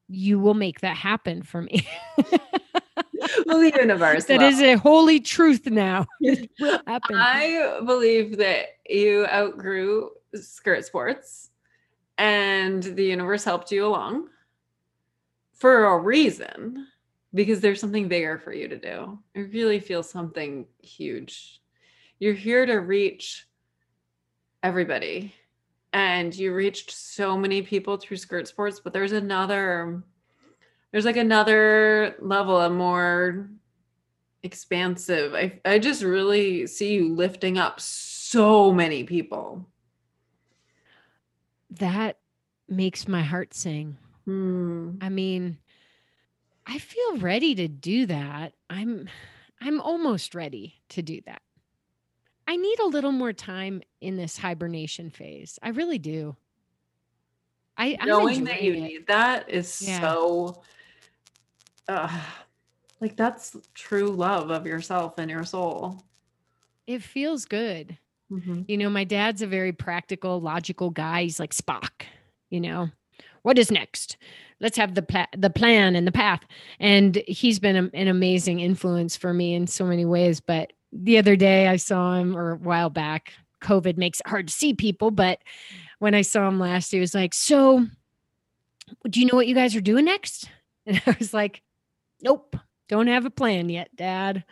you 0.07 0.39
will 0.39 0.53
make 0.53 0.81
that 0.81 0.95
happen 0.95 1.41
for 1.41 1.63
me. 1.63 1.87
well, 3.45 3.59
the 3.59 3.73
universe. 3.79 4.25
That 4.25 4.39
will. 4.39 4.47
is 4.47 4.61
a 4.61 4.75
holy 4.75 5.19
truth 5.19 5.65
now. 5.65 6.05
It 6.21 6.49
will 6.59 6.79
happen. 6.85 7.15
I 7.15 7.79
believe 7.85 8.37
that 8.37 8.65
you 8.87 9.25
outgrew 9.27 10.11
skirt 10.35 10.85
sports 10.85 11.49
and 12.17 12.83
the 12.83 13.05
universe 13.05 13.43
helped 13.43 13.71
you 13.71 13.85
along 13.85 14.27
for 15.53 15.85
a 15.85 15.97
reason 15.97 16.87
because 17.33 17.61
there's 17.61 17.79
something 17.79 18.07
bigger 18.07 18.37
for 18.37 18.53
you 18.53 18.67
to 18.67 18.77
do. 18.77 19.19
I 19.35 19.39
really 19.39 19.79
feel 19.79 20.03
something 20.03 20.65
huge. 20.81 21.61
You're 22.19 22.33
here 22.33 22.65
to 22.65 22.75
reach 22.75 23.47
everybody. 24.63 25.33
And 25.91 26.35
you 26.35 26.53
reached 26.53 26.91
so 26.91 27.35
many 27.35 27.63
people 27.63 27.97
through 27.97 28.17
skirt 28.17 28.47
sports, 28.47 28.79
but 28.79 28.93
there's 28.93 29.11
another 29.11 30.03
there's 30.91 31.05
like 31.05 31.17
another 31.17 32.15
level, 32.19 32.59
a 32.59 32.69
more 32.69 33.49
expansive. 34.43 35.33
I 35.33 35.59
I 35.65 35.79
just 35.79 36.03
really 36.03 36.65
see 36.67 36.93
you 36.93 37.13
lifting 37.13 37.57
up 37.57 37.79
so 37.79 38.71
many 38.71 39.03
people. 39.03 39.65
That 41.71 42.19
makes 42.67 43.07
my 43.07 43.21
heart 43.21 43.53
sing. 43.53 43.97
Hmm. 44.25 44.91
I 45.01 45.09
mean, 45.09 45.57
I 46.65 46.77
feel 46.79 47.17
ready 47.17 47.55
to 47.55 47.67
do 47.67 48.05
that. 48.07 48.53
I'm 48.69 49.09
I'm 49.61 49.79
almost 49.81 50.33
ready 50.35 50.81
to 50.89 51.01
do 51.01 51.19
that. 51.25 51.41
I 52.47 52.55
need 52.55 52.79
a 52.79 52.87
little 52.87 53.11
more 53.11 53.33
time 53.33 53.81
in 54.01 54.17
this 54.17 54.37
hibernation 54.37 55.11
phase. 55.11 55.59
I 55.61 55.69
really 55.69 55.99
do. 55.99 56.35
I 57.77 57.97
Knowing 58.03 58.43
that 58.45 58.61
you 58.63 58.73
it. 58.73 58.79
need 58.79 59.07
that 59.07 59.49
is 59.49 59.81
Yeah. 59.81 59.99
so 60.01 60.63
uh, 61.89 62.21
like 63.01 63.15
that's 63.15 63.55
true 63.73 64.07
love 64.09 64.49
of 64.51 64.65
yourself 64.65 65.17
and 65.17 65.29
your 65.29 65.43
soul. 65.43 66.03
It 66.87 67.03
feels 67.03 67.45
good. 67.45 67.97
Mhm. 68.31 68.65
You 68.67 68.77
know, 68.77 68.89
my 68.89 69.03
dad's 69.03 69.41
a 69.41 69.47
very 69.47 69.71
practical, 69.73 70.39
logical 70.39 70.89
guy. 70.91 71.23
He's 71.23 71.39
like 71.39 71.53
Spock, 71.53 72.03
you 72.49 72.61
know. 72.61 72.89
What 73.41 73.57
is 73.57 73.71
next? 73.71 74.17
Let's 74.59 74.77
have 74.77 74.93
the 74.95 75.01
pla- 75.01 75.27
the 75.35 75.49
plan 75.49 75.95
and 75.95 76.05
the 76.05 76.11
path. 76.11 76.41
And 76.79 77.15
he's 77.27 77.59
been 77.59 77.75
a- 77.75 77.97
an 77.97 78.07
amazing 78.07 78.59
influence 78.59 79.15
for 79.15 79.33
me 79.33 79.53
in 79.53 79.65
so 79.67 79.85
many 79.85 80.05
ways, 80.05 80.41
but 80.41 80.73
the 80.91 81.17
other 81.17 81.35
day 81.35 81.67
I 81.67 81.77
saw 81.77 82.15
him 82.19 82.35
or 82.37 82.51
a 82.51 82.57
while 82.57 82.89
back. 82.89 83.33
COVID 83.61 83.97
makes 83.97 84.19
it 84.19 84.27
hard 84.27 84.47
to 84.47 84.53
see 84.53 84.73
people, 84.73 85.11
but 85.11 85.39
when 85.99 86.13
I 86.15 86.21
saw 86.21 86.47
him 86.47 86.59
last, 86.59 86.91
he 86.91 86.99
was 86.99 87.13
like, 87.13 87.33
"So, 87.33 87.87
do 89.09 89.19
you 89.19 89.25
know 89.25 89.35
what 89.35 89.47
you 89.47 89.55
guys 89.55 89.75
are 89.75 89.81
doing 89.81 90.05
next?" 90.05 90.49
And 90.85 91.01
I 91.05 91.15
was 91.19 91.33
like, 91.33 91.61
"Nope, 92.21 92.55
don't 92.87 93.07
have 93.07 93.25
a 93.25 93.29
plan 93.29 93.69
yet, 93.69 93.95
dad." 93.95 94.43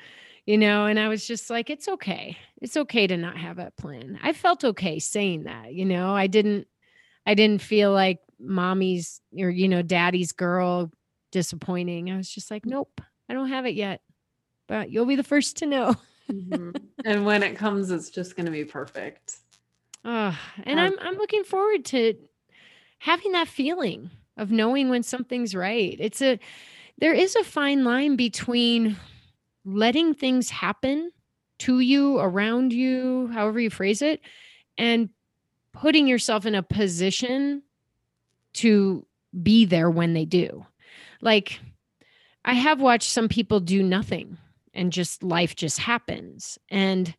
You 0.45 0.57
know, 0.57 0.85
and 0.85 0.97
I 0.99 1.09
was 1.09 1.27
just 1.27 1.49
like, 1.49 1.69
"It's 1.69 1.87
okay. 1.87 2.37
It's 2.61 2.77
okay 2.77 3.07
to 3.07 3.17
not 3.17 3.37
have 3.37 3.59
a 3.59 3.71
plan." 3.77 4.17
I 4.21 4.33
felt 4.33 4.63
okay 4.63 4.99
saying 4.99 5.43
that, 5.43 5.73
you 5.73 5.85
know. 5.85 6.15
I 6.15 6.27
didn't 6.27 6.67
I 7.25 7.33
didn't 7.33 7.61
feel 7.61 7.91
like 7.91 8.19
mommy's 8.39 9.21
or 9.37 9.49
you 9.49 9.67
know, 9.67 9.81
daddy's 9.81 10.31
girl 10.31 10.91
disappointing. 11.31 12.11
I 12.11 12.17
was 12.17 12.29
just 12.29 12.49
like, 12.51 12.65
"Nope, 12.65 13.01
I 13.29 13.33
don't 13.33 13.49
have 13.49 13.65
it 13.65 13.75
yet." 13.75 14.01
But 14.67 14.91
you'll 14.91 15.05
be 15.05 15.15
the 15.15 15.23
first 15.23 15.57
to 15.57 15.65
know. 15.65 15.95
Mhm. 16.31 16.89
and 17.05 17.25
when 17.25 17.43
it 17.43 17.55
comes, 17.55 17.91
it's 17.91 18.09
just 18.09 18.35
going 18.35 18.45
to 18.45 18.51
be 18.51 18.65
perfect. 18.65 19.37
Oh, 20.05 20.37
and 20.63 20.79
I'm 20.79 20.97
I'm 20.99 21.15
looking 21.15 21.43
forward 21.43 21.83
to 21.85 22.13
having 22.99 23.33
that 23.33 23.47
feeling 23.47 24.09
of 24.37 24.51
knowing 24.51 24.89
when 24.89 25.03
something's 25.03 25.55
right. 25.55 25.97
It's 25.99 26.21
a 26.21 26.39
there 26.99 27.13
is 27.13 27.35
a 27.35 27.43
fine 27.43 27.83
line 27.83 28.15
between 28.15 28.97
letting 29.65 30.13
things 30.13 30.49
happen 30.49 31.11
to 31.59 31.79
you, 31.79 32.19
around 32.19 32.73
you, 32.73 33.29
however 33.33 33.59
you 33.59 33.69
phrase 33.69 34.01
it, 34.01 34.21
and 34.77 35.09
putting 35.73 36.07
yourself 36.07 36.45
in 36.45 36.55
a 36.55 36.63
position 36.63 37.61
to 38.53 39.05
be 39.43 39.65
there 39.65 39.89
when 39.89 40.13
they 40.13 40.25
do. 40.25 40.65
Like 41.21 41.59
I 42.45 42.53
have 42.53 42.81
watched 42.81 43.09
some 43.09 43.27
people 43.27 43.59
do 43.59 43.83
nothing 43.83 44.37
and 44.73 44.91
just 44.91 45.23
life 45.23 45.55
just 45.55 45.79
happens. 45.79 46.57
And 46.69 47.13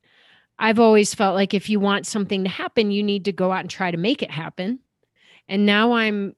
I've 0.58 0.80
always 0.80 1.14
felt 1.14 1.34
like 1.34 1.54
if 1.54 1.68
you 1.68 1.78
want 1.78 2.06
something 2.06 2.44
to 2.44 2.50
happen, 2.50 2.90
you 2.90 3.02
need 3.02 3.26
to 3.26 3.32
go 3.32 3.52
out 3.52 3.60
and 3.60 3.70
try 3.70 3.90
to 3.90 3.96
make 3.96 4.22
it 4.22 4.30
happen. 4.30 4.80
And 5.48 5.66
now 5.66 5.92
I'm 5.92 6.34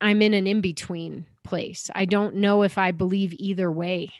I'm 0.00 0.20
in 0.20 0.34
an 0.34 0.46
in-between 0.46 1.26
place. 1.44 1.90
I 1.94 2.04
don't 2.04 2.36
know 2.36 2.62
if 2.62 2.78
I 2.78 2.90
believe 2.90 3.34
either 3.38 3.70
way 3.70 4.12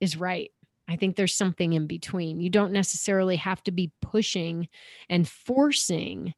is 0.00 0.16
right. 0.16 0.50
I 0.88 0.96
think 0.96 1.16
there's 1.16 1.34
something 1.34 1.74
in 1.74 1.86
between. 1.86 2.40
You 2.40 2.48
don't 2.48 2.72
necessarily 2.72 3.36
have 3.36 3.62
to 3.64 3.70
be 3.70 3.92
pushing 4.00 4.68
and 5.10 5.28
forcing 5.28 6.34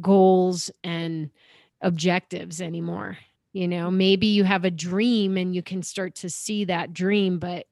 goals 0.00 0.70
and 0.84 1.30
objectives 1.80 2.60
anymore. 2.60 3.18
You 3.52 3.68
know, 3.68 3.90
maybe 3.90 4.28
you 4.28 4.44
have 4.44 4.64
a 4.64 4.70
dream 4.70 5.36
and 5.36 5.54
you 5.54 5.62
can 5.62 5.82
start 5.82 6.14
to 6.16 6.30
see 6.30 6.64
that 6.66 6.94
dream, 6.94 7.38
but 7.38 7.66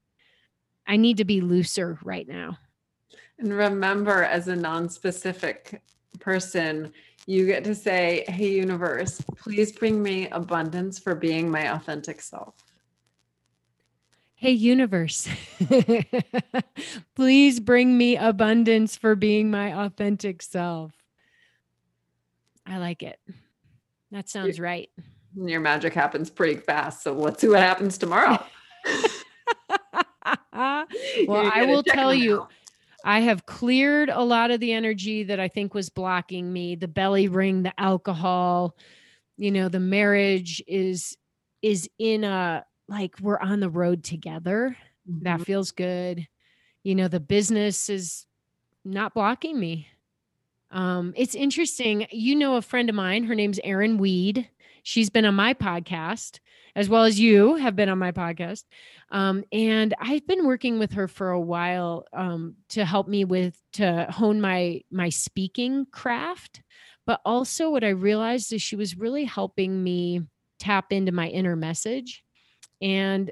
I 0.85 0.97
need 0.97 1.17
to 1.17 1.25
be 1.25 1.41
looser 1.41 1.97
right 2.03 2.27
now. 2.27 2.57
And 3.39 3.53
remember, 3.53 4.23
as 4.23 4.47
a 4.47 4.55
non 4.55 4.89
specific 4.89 5.81
person, 6.19 6.91
you 7.27 7.45
get 7.45 7.63
to 7.65 7.75
say, 7.75 8.25
Hey, 8.27 8.49
universe, 8.49 9.21
please 9.37 9.71
bring 9.71 10.01
me 10.01 10.27
abundance 10.29 10.99
for 10.99 11.15
being 11.15 11.49
my 11.49 11.73
authentic 11.73 12.21
self. 12.21 12.55
Hey, 14.35 14.51
universe, 14.51 15.27
please 17.15 17.59
bring 17.59 17.95
me 17.95 18.17
abundance 18.17 18.97
for 18.97 19.15
being 19.15 19.51
my 19.51 19.85
authentic 19.85 20.41
self. 20.41 20.93
I 22.65 22.79
like 22.79 23.03
it. 23.03 23.19
That 24.09 24.29
sounds 24.29 24.59
right. 24.59 24.89
And 25.35 25.49
your 25.49 25.59
magic 25.59 25.93
happens 25.93 26.29
pretty 26.29 26.59
fast. 26.59 27.03
So 27.03 27.13
let's 27.13 27.41
see 27.41 27.49
what 27.49 27.59
happens 27.59 27.97
tomorrow. 27.97 28.43
well, 30.53 31.51
I 31.53 31.65
will 31.65 31.83
tell 31.83 32.13
you, 32.13 32.41
out. 32.41 32.51
I 33.05 33.21
have 33.21 33.45
cleared 33.45 34.09
a 34.09 34.23
lot 34.23 34.51
of 34.51 34.59
the 34.59 34.73
energy 34.73 35.23
that 35.23 35.39
I 35.39 35.47
think 35.47 35.73
was 35.73 35.89
blocking 35.89 36.51
me, 36.53 36.75
the 36.75 36.87
belly 36.87 37.27
ring, 37.27 37.63
the 37.63 37.79
alcohol, 37.79 38.75
you 39.37 39.51
know, 39.51 39.69
the 39.69 39.79
marriage 39.79 40.63
is 40.67 41.17
is 41.61 41.89
in 41.99 42.23
a 42.23 42.65
like 42.87 43.19
we're 43.21 43.39
on 43.39 43.59
the 43.61 43.69
road 43.69 44.03
together. 44.03 44.77
That 45.21 45.41
Mhm. 45.41 45.45
feels 45.45 45.71
good. 45.71 46.27
You 46.83 46.95
know, 46.95 47.07
the 47.07 47.19
business 47.21 47.89
is 47.89 48.27
not 48.85 49.13
blocking 49.13 49.59
me. 49.59 49.87
Um, 50.71 51.13
it's 51.17 51.35
interesting. 51.35 52.07
You 52.11 52.35
know, 52.35 52.55
a 52.55 52.61
friend 52.61 52.89
of 52.89 52.95
mine, 52.95 53.25
her 53.25 53.35
name's 53.35 53.59
Erin 53.63 53.97
Weed. 53.97 54.49
She's 54.83 55.09
been 55.09 55.25
on 55.25 55.35
my 55.35 55.53
podcast, 55.53 56.39
as 56.75 56.89
well 56.89 57.03
as 57.03 57.19
you 57.19 57.55
have 57.55 57.75
been 57.75 57.89
on 57.89 57.97
my 57.97 58.11
podcast. 58.11 58.63
Um, 59.11 59.43
and 59.51 59.93
I've 59.99 60.25
been 60.25 60.45
working 60.45 60.79
with 60.79 60.93
her 60.93 61.07
for 61.07 61.31
a 61.31 61.39
while 61.39 62.05
um, 62.13 62.55
to 62.69 62.85
help 62.85 63.07
me 63.07 63.25
with 63.25 63.59
to 63.73 64.07
hone 64.09 64.41
my 64.41 64.81
my 64.91 65.09
speaking 65.09 65.85
craft. 65.91 66.61
But 67.05 67.21
also, 67.25 67.69
what 67.69 67.83
I 67.83 67.89
realized 67.89 68.53
is 68.53 68.61
she 68.61 68.75
was 68.75 68.97
really 68.97 69.25
helping 69.25 69.83
me 69.83 70.21
tap 70.59 70.93
into 70.93 71.11
my 71.11 71.27
inner 71.27 71.55
message. 71.55 72.23
And 72.81 73.31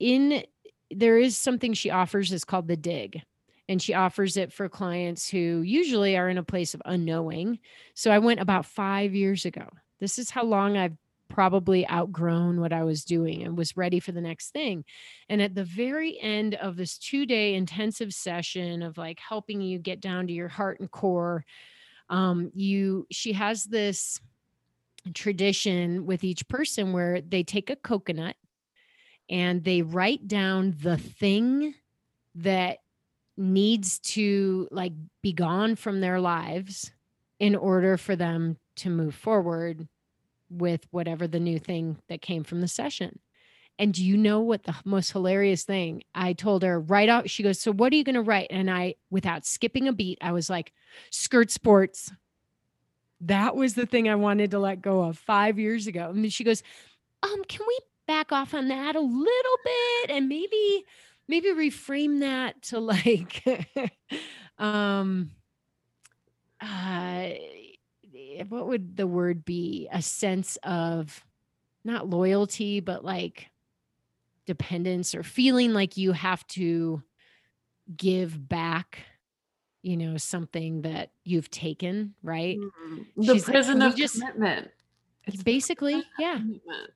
in 0.00 0.44
there 0.90 1.18
is 1.18 1.36
something 1.36 1.72
she 1.72 1.90
offers 1.90 2.32
is 2.32 2.44
called 2.44 2.68
the 2.68 2.76
dig 2.76 3.22
and 3.68 3.80
she 3.80 3.94
offers 3.94 4.36
it 4.36 4.52
for 4.52 4.68
clients 4.68 5.28
who 5.28 5.62
usually 5.62 6.16
are 6.16 6.28
in 6.28 6.38
a 6.38 6.42
place 6.42 6.74
of 6.74 6.82
unknowing 6.84 7.58
so 7.94 8.10
i 8.10 8.18
went 8.18 8.40
about 8.40 8.66
five 8.66 9.14
years 9.14 9.44
ago 9.44 9.66
this 10.02 10.18
is 10.18 10.28
how 10.28 10.44
long 10.44 10.76
i've 10.76 10.96
probably 11.32 11.88
outgrown 11.88 12.60
what 12.60 12.74
I 12.74 12.84
was 12.84 13.04
doing 13.04 13.42
and 13.42 13.56
was 13.56 13.74
ready 13.74 14.00
for 14.00 14.12
the 14.12 14.20
next 14.20 14.50
thing. 14.50 14.84
And 15.30 15.40
at 15.40 15.54
the 15.54 15.64
very 15.64 16.20
end 16.20 16.56
of 16.56 16.76
this 16.76 16.98
two 16.98 17.24
day 17.24 17.54
intensive 17.54 18.12
session 18.12 18.82
of 18.82 18.98
like 18.98 19.18
helping 19.18 19.62
you 19.62 19.78
get 19.78 20.00
down 20.00 20.26
to 20.26 20.32
your 20.32 20.48
heart 20.48 20.78
and 20.78 20.90
core, 20.90 21.46
um, 22.10 22.50
you 22.54 23.06
she 23.10 23.32
has 23.32 23.64
this 23.64 24.20
tradition 25.14 26.04
with 26.04 26.22
each 26.22 26.46
person 26.48 26.92
where 26.92 27.22
they 27.22 27.42
take 27.42 27.70
a 27.70 27.76
coconut 27.76 28.36
and 29.30 29.64
they 29.64 29.80
write 29.80 30.28
down 30.28 30.76
the 30.82 30.98
thing 30.98 31.74
that 32.34 32.78
needs 33.38 33.98
to 34.00 34.68
like 34.70 34.92
be 35.22 35.32
gone 35.32 35.76
from 35.76 36.00
their 36.00 36.20
lives 36.20 36.92
in 37.40 37.56
order 37.56 37.96
for 37.96 38.14
them 38.14 38.58
to 38.76 38.90
move 38.90 39.14
forward 39.14 39.88
with 40.50 40.86
whatever 40.90 41.26
the 41.26 41.40
new 41.40 41.58
thing 41.58 41.98
that 42.08 42.22
came 42.22 42.44
from 42.44 42.60
the 42.60 42.68
session. 42.68 43.18
And 43.78 43.94
do 43.94 44.04
you 44.04 44.16
know 44.16 44.40
what 44.40 44.64
the 44.64 44.74
most 44.84 45.12
hilarious 45.12 45.64
thing? 45.64 46.02
I 46.14 46.34
told 46.34 46.62
her 46.62 46.78
right 46.78 47.08
out. 47.08 47.30
She 47.30 47.42
goes, 47.42 47.58
So 47.58 47.72
what 47.72 47.92
are 47.92 47.96
you 47.96 48.04
going 48.04 48.14
to 48.14 48.22
write? 48.22 48.48
And 48.50 48.70
I, 48.70 48.96
without 49.10 49.46
skipping 49.46 49.88
a 49.88 49.92
beat, 49.92 50.18
I 50.20 50.32
was 50.32 50.50
like, 50.50 50.72
Skirt 51.10 51.50
sports. 51.50 52.12
That 53.22 53.56
was 53.56 53.74
the 53.74 53.86
thing 53.86 54.08
I 54.08 54.16
wanted 54.16 54.50
to 54.50 54.58
let 54.58 54.82
go 54.82 55.02
of 55.02 55.16
five 55.16 55.58
years 55.58 55.86
ago. 55.86 56.10
And 56.10 56.32
she 56.32 56.44
goes, 56.44 56.62
Um, 57.22 57.42
can 57.48 57.64
we 57.66 57.78
back 58.06 58.30
off 58.30 58.52
on 58.52 58.68
that 58.68 58.94
a 58.94 59.00
little 59.00 59.58
bit 59.64 60.10
and 60.10 60.28
maybe, 60.28 60.84
maybe 61.28 61.48
reframe 61.48 62.20
that 62.20 62.60
to 62.62 62.78
like, 62.78 63.42
um, 64.58 65.30
uh, 66.60 67.28
what 68.48 68.68
would 68.68 68.96
the 68.96 69.06
word 69.06 69.44
be? 69.44 69.88
A 69.92 70.02
sense 70.02 70.56
of 70.62 71.24
not 71.84 72.08
loyalty, 72.08 72.80
but 72.80 73.04
like 73.04 73.50
dependence 74.46 75.14
or 75.14 75.22
feeling 75.22 75.72
like 75.72 75.96
you 75.96 76.12
have 76.12 76.46
to 76.48 77.02
give 77.96 78.48
back 78.48 79.00
you 79.82 79.96
know 79.96 80.16
something 80.16 80.82
that 80.82 81.10
you've 81.24 81.50
taken 81.50 82.14
right? 82.22 82.58
Mm, 82.58 83.06
the 83.16 83.34
She's 83.34 83.44
prison 83.44 83.80
like, 83.80 83.92
of 83.92 83.98
just, 83.98 84.20
commitment. 84.20 84.70
It's 85.26 85.42
basically 85.42 86.02
yeah. 86.18 86.36
commitment. 86.36 86.90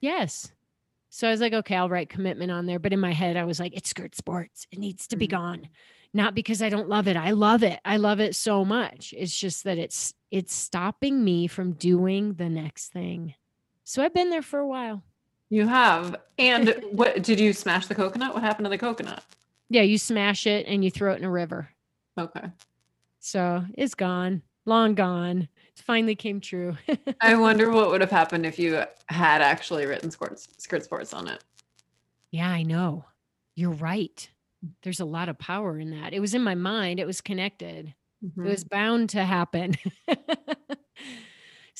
yes. 0.00 0.52
So 1.12 1.26
i 1.26 1.32
was 1.32 1.40
like 1.40 1.52
okay 1.52 1.74
i'll 1.74 1.88
write 1.88 2.08
commitment 2.08 2.52
on 2.52 2.66
there 2.66 2.78
but 2.78 2.92
in 2.92 3.00
my 3.00 3.12
head 3.12 3.36
i 3.36 3.42
was 3.42 3.58
like 3.58 3.76
it's 3.76 3.90
skirt 3.90 4.14
sports. 4.14 4.66
It 4.70 4.78
needs 4.78 5.08
to 5.08 5.16
be 5.16 5.26
mm-hmm. 5.26 5.36
gone 5.36 5.68
not 6.12 6.34
because 6.34 6.62
i 6.62 6.68
don't 6.68 6.88
love 6.88 7.06
it 7.06 7.16
i 7.16 7.30
love 7.30 7.62
it 7.62 7.80
i 7.84 7.96
love 7.96 8.20
it 8.20 8.34
so 8.34 8.64
much 8.64 9.14
it's 9.16 9.36
just 9.36 9.64
that 9.64 9.78
it's 9.78 10.14
it's 10.30 10.54
stopping 10.54 11.24
me 11.24 11.46
from 11.46 11.72
doing 11.72 12.34
the 12.34 12.48
next 12.48 12.88
thing 12.88 13.34
so 13.84 14.02
i've 14.02 14.14
been 14.14 14.30
there 14.30 14.42
for 14.42 14.58
a 14.58 14.66
while 14.66 15.02
you 15.50 15.66
have. 15.66 16.16
And 16.38 16.82
what 16.92 17.22
did 17.22 17.38
you 17.38 17.52
smash 17.52 17.88
the 17.88 17.94
coconut? 17.94 18.32
What 18.32 18.42
happened 18.42 18.64
to 18.64 18.70
the 18.70 18.78
coconut? 18.78 19.22
Yeah, 19.68 19.82
you 19.82 19.98
smash 19.98 20.46
it 20.46 20.66
and 20.66 20.82
you 20.82 20.90
throw 20.90 21.12
it 21.12 21.18
in 21.18 21.24
a 21.24 21.30
river. 21.30 21.68
Okay. 22.16 22.50
So 23.18 23.64
it's 23.74 23.94
gone, 23.94 24.42
long 24.64 24.94
gone. 24.94 25.48
It 25.76 25.82
finally 25.84 26.14
came 26.14 26.40
true. 26.40 26.76
I 27.20 27.34
wonder 27.34 27.70
what 27.70 27.90
would 27.90 28.00
have 28.00 28.10
happened 28.10 28.46
if 28.46 28.58
you 28.58 28.82
had 29.08 29.42
actually 29.42 29.86
written 29.86 30.10
skirts, 30.10 30.48
skirt 30.58 30.84
sports 30.84 31.12
on 31.12 31.28
it. 31.28 31.44
Yeah, 32.30 32.48
I 32.48 32.62
know. 32.62 33.04
You're 33.54 33.72
right. 33.72 34.28
There's 34.82 35.00
a 35.00 35.04
lot 35.04 35.28
of 35.28 35.38
power 35.38 35.78
in 35.78 35.90
that. 35.90 36.12
It 36.12 36.20
was 36.20 36.34
in 36.34 36.42
my 36.42 36.54
mind, 36.54 37.00
it 37.00 37.06
was 37.06 37.20
connected. 37.20 37.94
Mm-hmm. 38.24 38.46
It 38.46 38.50
was 38.50 38.64
bound 38.64 39.10
to 39.10 39.24
happen. 39.24 39.76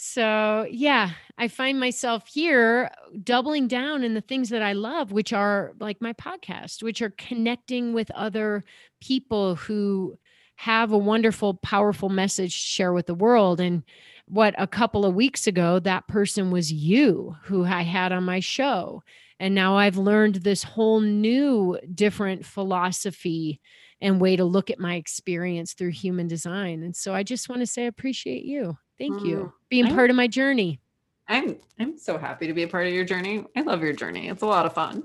So, 0.02 0.66
yeah, 0.70 1.10
I 1.36 1.48
find 1.48 1.78
myself 1.78 2.26
here 2.26 2.90
doubling 3.22 3.68
down 3.68 4.02
in 4.02 4.14
the 4.14 4.22
things 4.22 4.48
that 4.48 4.62
I 4.62 4.72
love, 4.72 5.12
which 5.12 5.34
are 5.34 5.72
like 5.78 6.00
my 6.00 6.14
podcast, 6.14 6.82
which 6.82 7.02
are 7.02 7.12
connecting 7.18 7.92
with 7.92 8.10
other 8.12 8.64
people 9.02 9.56
who 9.56 10.18
have 10.56 10.90
a 10.90 10.98
wonderful, 10.98 11.54
powerful 11.54 12.08
message 12.08 12.54
to 12.54 12.66
share 12.66 12.94
with 12.94 13.08
the 13.08 13.14
world. 13.14 13.60
And 13.60 13.82
what 14.26 14.54
a 14.56 14.66
couple 14.66 15.04
of 15.04 15.14
weeks 15.14 15.46
ago, 15.46 15.78
that 15.80 16.08
person 16.08 16.50
was 16.50 16.72
you 16.72 17.36
who 17.42 17.66
I 17.66 17.82
had 17.82 18.10
on 18.10 18.24
my 18.24 18.40
show. 18.40 19.02
And 19.41 19.55
now 19.55 19.78
I've 19.78 19.97
learned 19.97 20.36
this 20.36 20.62
whole 20.62 21.01
new, 21.01 21.78
different 21.95 22.45
philosophy 22.45 23.59
and 24.03 24.20
way 24.20 24.36
to 24.36 24.45
look 24.45 24.70
at 24.70 24.78
my 24.78 24.97
experience 24.97 25.72
through 25.72 25.93
human 25.93 26.28
design. 26.28 26.82
And 26.82 26.95
so 26.95 27.14
I 27.14 27.22
just 27.22 27.49
want 27.49 27.62
to 27.62 27.66
say, 27.66 27.84
I 27.84 27.86
appreciate 27.86 28.45
you. 28.45 28.76
Thank 28.99 29.24
you. 29.24 29.36
Mm, 29.36 29.53
Being 29.70 29.86
I'm, 29.86 29.95
part 29.95 30.11
of 30.11 30.16
my 30.16 30.28
journey. 30.28 30.78
I'm 31.26 31.57
I'm 31.78 31.97
so 31.97 32.18
happy 32.18 32.49
to 32.49 32.53
be 32.53 32.64
a 32.64 32.68
part 32.68 32.86
of 32.86 32.93
your 32.93 33.05
journey. 33.05 33.47
I 33.57 33.62
love 33.62 33.82
your 33.82 33.95
journey. 33.95 34.28
It's 34.28 34.43
a 34.43 34.47
lot 34.47 34.66
of 34.66 34.74
fun. 34.74 35.05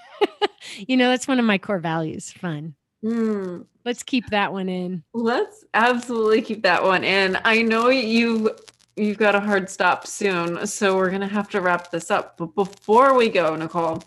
you 0.76 0.96
know, 0.96 1.10
that's 1.10 1.28
one 1.28 1.38
of 1.38 1.44
my 1.44 1.58
core 1.58 1.78
values, 1.78 2.32
fun. 2.32 2.74
Mm. 3.04 3.66
Let's 3.84 4.02
keep 4.02 4.30
that 4.30 4.50
one 4.50 4.70
in. 4.70 5.04
Let's 5.12 5.64
absolutely 5.74 6.40
keep 6.40 6.62
that 6.62 6.82
one 6.82 7.04
in. 7.04 7.38
I 7.44 7.60
know 7.60 7.90
you 7.90 8.56
you've 8.98 9.18
got 9.18 9.34
a 9.34 9.40
hard 9.40 9.70
stop 9.70 10.06
soon, 10.06 10.66
so 10.66 10.96
we're 10.96 11.10
gonna 11.10 11.28
have 11.28 11.48
to 11.50 11.60
wrap 11.60 11.90
this 11.90 12.10
up. 12.10 12.36
But 12.36 12.54
before 12.54 13.14
we 13.14 13.28
go, 13.28 13.54
Nicole, 13.56 14.02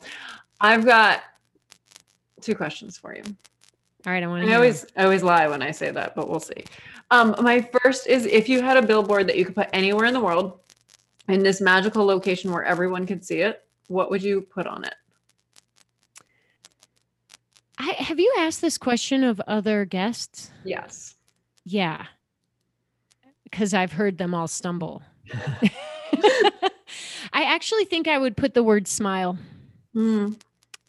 I've 0.59 0.85
got 0.85 1.23
two 2.41 2.55
questions 2.55 2.97
for 2.97 3.15
you. 3.15 3.23
All 4.05 4.11
right, 4.11 4.23
I 4.23 4.27
want 4.27 4.45
to. 4.45 4.51
I 4.51 4.55
always 4.55 4.85
I 4.97 5.03
always 5.03 5.23
lie 5.23 5.47
when 5.47 5.61
I 5.61 5.71
say 5.71 5.91
that, 5.91 6.15
but 6.15 6.29
we'll 6.29 6.39
see. 6.39 6.65
Um, 7.11 7.35
my 7.41 7.61
first 7.61 8.07
is 8.07 8.25
if 8.25 8.47
you 8.49 8.61
had 8.61 8.77
a 8.77 8.81
billboard 8.81 9.27
that 9.27 9.37
you 9.37 9.45
could 9.45 9.55
put 9.55 9.69
anywhere 9.73 10.05
in 10.05 10.13
the 10.13 10.19
world 10.19 10.59
in 11.27 11.43
this 11.43 11.61
magical 11.61 12.05
location 12.05 12.51
where 12.51 12.63
everyone 12.63 13.05
could 13.05 13.23
see 13.23 13.41
it, 13.41 13.63
what 13.87 14.09
would 14.09 14.23
you 14.23 14.41
put 14.41 14.65
on 14.65 14.85
it? 14.85 14.95
I, 17.77 17.91
have 17.93 18.19
you 18.19 18.33
asked 18.37 18.61
this 18.61 18.77
question 18.77 19.23
of 19.23 19.41
other 19.47 19.85
guests? 19.85 20.51
Yes. 20.63 21.15
Yeah. 21.65 22.05
Because 23.51 23.73
I've 23.73 23.91
heard 23.91 24.17
them 24.17 24.33
all 24.33 24.47
stumble. 24.47 25.03
I 27.33 27.43
actually 27.43 27.85
think 27.85 28.07
I 28.07 28.17
would 28.17 28.35
put 28.35 28.53
the 28.53 28.63
word 28.63 28.87
smile. 28.87 29.37
Mm. 29.95 30.39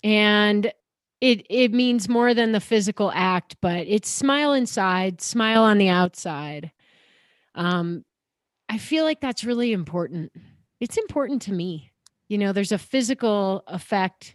And 0.03 0.73
it 1.21 1.47
it 1.49 1.73
means 1.73 2.09
more 2.09 2.35
than 2.35 2.53
the 2.53 2.61
physical 2.61 3.13
act, 3.15 3.57
but 3.61 3.87
it's 3.87 4.09
smile 4.09 4.53
inside, 4.53 5.21
smile 5.21 5.63
on 5.63 5.79
the 5.79 5.89
outside. 5.89 6.73
Um, 7.55 8.05
I 8.69 8.79
feel 8.79 9.05
like 9.05 9.21
that's 9.21 9.45
really 9.45 9.73
important. 9.73 10.33
It's 10.81 10.97
important 10.97 11.43
to 11.43 11.53
me. 11.53 11.93
You 12.29 12.39
know, 12.39 12.53
there's 12.53 12.73
a 12.73 12.79
physical 12.79 13.63
effect 13.67 14.35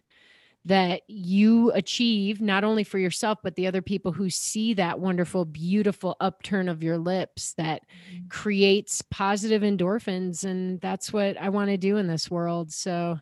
that 0.68 1.02
you 1.08 1.72
achieve 1.72 2.42
not 2.42 2.66
only 2.66 2.84
for 2.84 3.00
yourself 3.00 3.40
but 3.42 3.56
the 3.56 3.68
other 3.68 3.82
people 3.82 4.12
who 4.12 4.30
see 4.30 4.74
that 4.74 5.00
wonderful 5.00 5.46
beautiful 5.46 6.18
upturn 6.20 6.68
of 6.68 6.84
your 6.84 6.98
lips 6.98 7.54
that 7.54 7.84
mm-hmm. 8.14 8.28
creates 8.28 9.02
positive 9.10 9.62
endorphins 9.62 10.44
and 10.44 10.82
that's 10.82 11.14
what 11.14 11.38
I 11.38 11.50
want 11.50 11.70
to 11.70 11.78
do 11.78 11.98
in 11.98 12.08
this 12.08 12.30
world. 12.30 12.72
So 12.74 13.18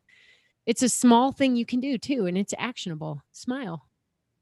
it's 0.65 0.81
a 0.81 0.89
small 0.89 1.31
thing 1.31 1.55
you 1.55 1.67
can 1.67 1.79
do 1.79 1.99
too 1.99 2.25
and 2.25 2.35
it's 2.35 2.53
actionable. 2.57 3.21
Smile. 3.31 3.87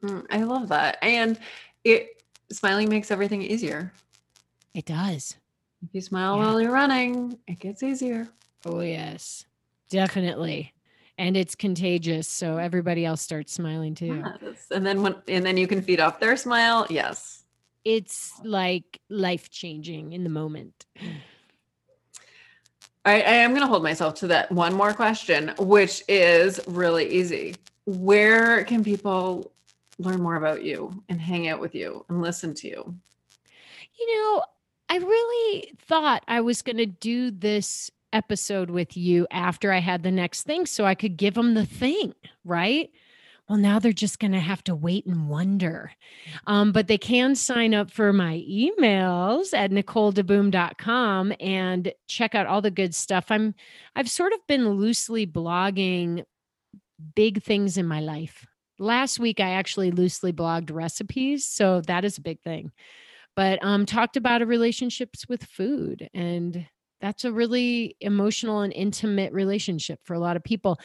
Mm, 0.01 0.26
i 0.32 0.43
love 0.43 0.70
that 0.70 0.97
and 1.01 1.38
it 1.84 2.24
smiling 2.51 2.88
makes 2.88 3.12
everything 3.12 3.41
easier. 3.41 3.91
It 4.74 4.86
does. 4.86 5.36
If 5.84 5.89
you 5.93 6.01
smile 6.01 6.38
yeah. 6.38 6.45
while 6.45 6.62
you're 6.62 6.72
running 6.72 7.38
it 7.47 7.60
gets 7.60 7.84
easier. 7.84 8.30
Oh 8.66 8.80
yes. 8.80 9.45
Definitely 9.89 10.74
and 11.18 11.38
it's 11.38 11.55
contagious 11.55 12.28
so 12.28 12.57
everybody 12.57 13.05
else 13.05 13.22
starts 13.22 13.53
smiling 13.53 13.95
too 13.95 14.22
ah, 14.26 14.36
yes. 14.41 14.68
and 14.72 14.86
then 14.86 15.01
when 15.01 15.16
and 15.28 15.45
then 15.45 15.57
you 15.57 15.68
can 15.68 15.82
feed 15.82 15.99
off 15.99 16.20
their 16.20 16.36
smile 16.36 16.86
yes 16.89 17.43
it's 17.86 18.34
like 18.43 18.99
life 19.09 19.49
changing 19.49 20.14
in 20.14 20.24
the 20.24 20.30
moment 20.30 20.86
I, 23.05 23.16
I 23.16 23.34
am 23.34 23.51
going 23.51 23.61
to 23.61 23.68
hold 23.68 23.84
myself 23.84 24.14
to 24.16 24.28
that 24.28 24.49
one 24.49 24.74
more 24.74 24.93
question, 24.93 25.53
which 25.59 26.03
is 26.07 26.61
really 26.68 27.11
easy. 27.11 27.55
Where 27.86 28.64
can 28.64 28.82
people 28.82 29.51
learn 29.99 30.22
more 30.22 30.38
about 30.38 30.64
you 30.64 31.03
and 31.09 31.20
hang 31.20 31.49
out 31.49 31.59
with 31.59 31.76
you 31.76 32.05
and 32.07 32.22
listen 32.22 32.53
to 32.55 32.68
you? 32.70 32.95
You 33.99 34.16
know, 34.16 34.43
I 34.89 34.97
really 34.97 35.74
thought 35.80 36.24
I 36.28 36.41
was 36.41 36.61
going 36.61 36.78
to 36.78 36.86
do 36.86 37.30
this 37.30 37.91
episode 38.14 38.70
with 38.70 38.95
you 38.95 39.28
after 39.32 39.72
I 39.72 39.80
had 39.80 40.03
the 40.03 40.11
next 40.11 40.43
thing 40.43 40.66
so 40.66 40.86
I 40.86 40.95
could 40.95 41.18
give 41.18 41.34
them 41.34 41.53
the 41.53 41.66
thing, 41.66 42.14
right? 42.45 42.89
well, 43.49 43.57
now 43.57 43.78
they're 43.78 43.91
just 43.91 44.20
going 44.20 44.32
to 44.32 44.39
have 44.39 44.64
to 44.64 44.76
wait 44.76 45.05
and 45.05 45.28
wonder. 45.28 45.91
Um, 46.47 46.72
but 46.72 46.88
they 46.88 46.97
can 46.97 47.36
sign 47.36 47.74
up 47.74 47.91
for 47.91 48.14
my 48.14 48.43
emails 48.49 49.53
at 49.53 49.72
nicoledeboom.com 49.72 51.34
and 51.39 51.93
check 52.07 52.36
out 52.36 52.47
all 52.47 52.61
the 52.61 52.72
good 52.72 52.95
stuff. 52.95 53.26
I'm 53.30 53.53
I've 53.95 54.09
sort 54.09 54.34
of 54.34 54.39
been 54.47 54.70
loosely 54.70 55.28
blogging 55.28 56.24
big 57.16 57.43
things 57.43 57.78
in 57.78 57.86
my 57.86 57.99
life. 57.99 58.47
Last 58.80 59.20
week 59.20 59.39
I 59.39 59.51
actually 59.51 59.91
loosely 59.91 60.32
blogged 60.32 60.74
recipes, 60.74 61.47
so 61.47 61.82
that 61.82 62.05
is 62.05 62.18
a 62.18 62.22
big 62.22 62.41
thing. 62.41 62.72
But 63.36 63.64
um 63.64 63.86
talked 63.86 64.16
about 64.16 64.45
relationships 64.47 65.28
with 65.28 65.43
food 65.43 66.09
and 66.14 66.66
that's 67.04 67.26
a 67.26 67.34
really 67.34 67.97
emotional 67.99 68.62
and 68.62 68.72
intimate 68.72 69.34
relationship 69.34 69.99
for 70.06 70.14
a 70.14 70.20
lot 70.20 70.38
of 70.38 70.43
people. 70.43 70.80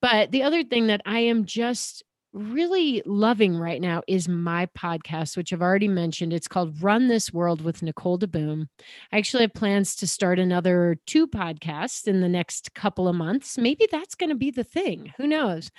But 0.00 0.30
the 0.30 0.44
other 0.44 0.62
thing 0.62 0.86
that 0.86 1.00
I 1.04 1.18
am 1.18 1.44
just 1.44 2.04
really 2.32 3.02
loving 3.04 3.56
right 3.56 3.80
now 3.80 4.02
is 4.06 4.28
my 4.28 4.66
podcast, 4.78 5.36
which 5.36 5.52
I've 5.52 5.62
already 5.62 5.88
mentioned. 5.88 6.32
It's 6.32 6.46
called 6.46 6.80
Run 6.80 7.08
This 7.08 7.32
World 7.32 7.60
with 7.60 7.82
Nicole 7.82 8.20
DeBoom. 8.20 8.68
I 9.10 9.18
actually 9.18 9.42
have 9.42 9.54
plans 9.54 9.96
to 9.96 10.06
start 10.06 10.38
another 10.38 10.96
two 11.06 11.26
podcasts 11.26 12.06
in 12.06 12.20
the 12.20 12.28
next 12.28 12.72
couple 12.74 13.08
of 13.08 13.16
months. 13.16 13.58
Maybe 13.58 13.88
that's 13.90 14.14
going 14.14 14.30
to 14.30 14.36
be 14.36 14.52
the 14.52 14.64
thing. 14.64 15.12
Who 15.16 15.26
knows? 15.26 15.72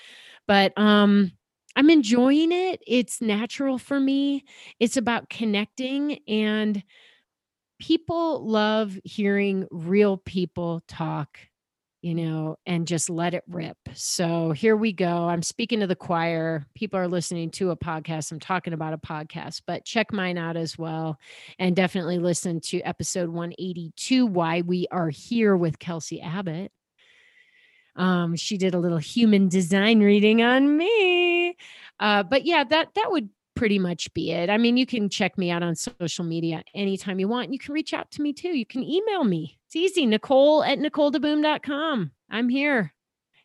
But 0.45 0.77
um, 0.77 1.31
I'm 1.77 1.89
enjoying 1.89 2.51
it. 2.51 2.81
It's 2.85 3.21
natural 3.21 3.77
for 3.77 3.99
me. 3.99 4.43
It's 4.77 4.97
about 4.97 5.29
connecting 5.29 6.19
and 6.27 6.83
people 7.79 8.45
love 8.45 8.97
hearing 9.03 9.67
real 9.71 10.17
people 10.17 10.81
talk 10.87 11.39
you 12.05 12.13
know, 12.13 12.55
and 12.67 12.87
just 12.87 13.09
let 13.09 13.33
it 13.33 13.43
rip. 13.47 13.79
So 13.95 14.51
here 14.51 14.75
we 14.75 14.93
go. 14.93 15.27
I'm 15.27 15.41
speaking 15.41 15.79
to 15.79 15.87
the 15.87 15.95
choir. 15.95 16.67
People 16.75 16.99
are 16.99 17.07
listening 17.07 17.49
to 17.53 17.71
a 17.71 17.75
podcast. 17.75 18.31
I'm 18.31 18.39
talking 18.39 18.73
about 18.73 18.93
a 18.93 18.99
podcast, 18.99 19.63
but 19.65 19.85
check 19.85 20.13
mine 20.13 20.37
out 20.37 20.55
as 20.55 20.77
well. 20.77 21.17
And 21.57 21.75
definitely 21.75 22.19
listen 22.19 22.61
to 22.65 22.79
episode 22.81 23.29
182 23.29 24.27
Why 24.27 24.61
We 24.61 24.85
Are 24.91 25.09
Here 25.09 25.57
with 25.57 25.79
Kelsey 25.79 26.21
Abbott. 26.21 26.71
Um, 27.95 28.35
she 28.35 28.59
did 28.59 28.75
a 28.75 28.79
little 28.79 28.99
human 28.99 29.49
design 29.49 29.99
reading 29.99 30.43
on 30.43 30.77
me. 30.77 31.57
Uh, 31.99 32.21
but 32.21 32.45
yeah, 32.45 32.65
that 32.65 32.89
that 32.93 33.11
would 33.11 33.29
pretty 33.55 33.79
much 33.79 34.13
be 34.13 34.31
it. 34.31 34.49
I 34.49 34.57
mean, 34.57 34.77
you 34.77 34.85
can 34.85 35.09
check 35.09 35.37
me 35.37 35.49
out 35.49 35.63
on 35.63 35.75
social 35.75 36.25
media 36.25 36.63
anytime 36.73 37.19
you 37.19 37.27
want. 37.27 37.53
You 37.53 37.59
can 37.59 37.73
reach 37.73 37.93
out 37.93 38.11
to 38.11 38.21
me 38.21 38.33
too. 38.33 38.49
You 38.49 38.65
can 38.65 38.83
email 38.83 39.23
me. 39.23 39.57
It's 39.67 39.75
easy. 39.75 40.05
Nicole 40.05 40.63
at 40.63 40.79
NicoleDeBoom.com. 40.79 42.11
I'm 42.29 42.49
here. 42.49 42.93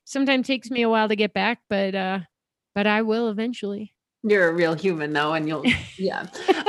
Sometimes 0.04 0.46
takes 0.46 0.70
me 0.70 0.82
a 0.82 0.88
while 0.88 1.08
to 1.08 1.16
get 1.16 1.32
back, 1.32 1.60
but 1.68 1.94
uh, 1.94 2.20
but 2.74 2.86
I 2.86 3.02
will 3.02 3.28
eventually. 3.30 3.94
You're 4.22 4.48
a 4.48 4.54
real 4.54 4.74
human 4.74 5.12
though, 5.12 5.34
and 5.34 5.46
you'll 5.48 5.64
yeah. 5.98 6.26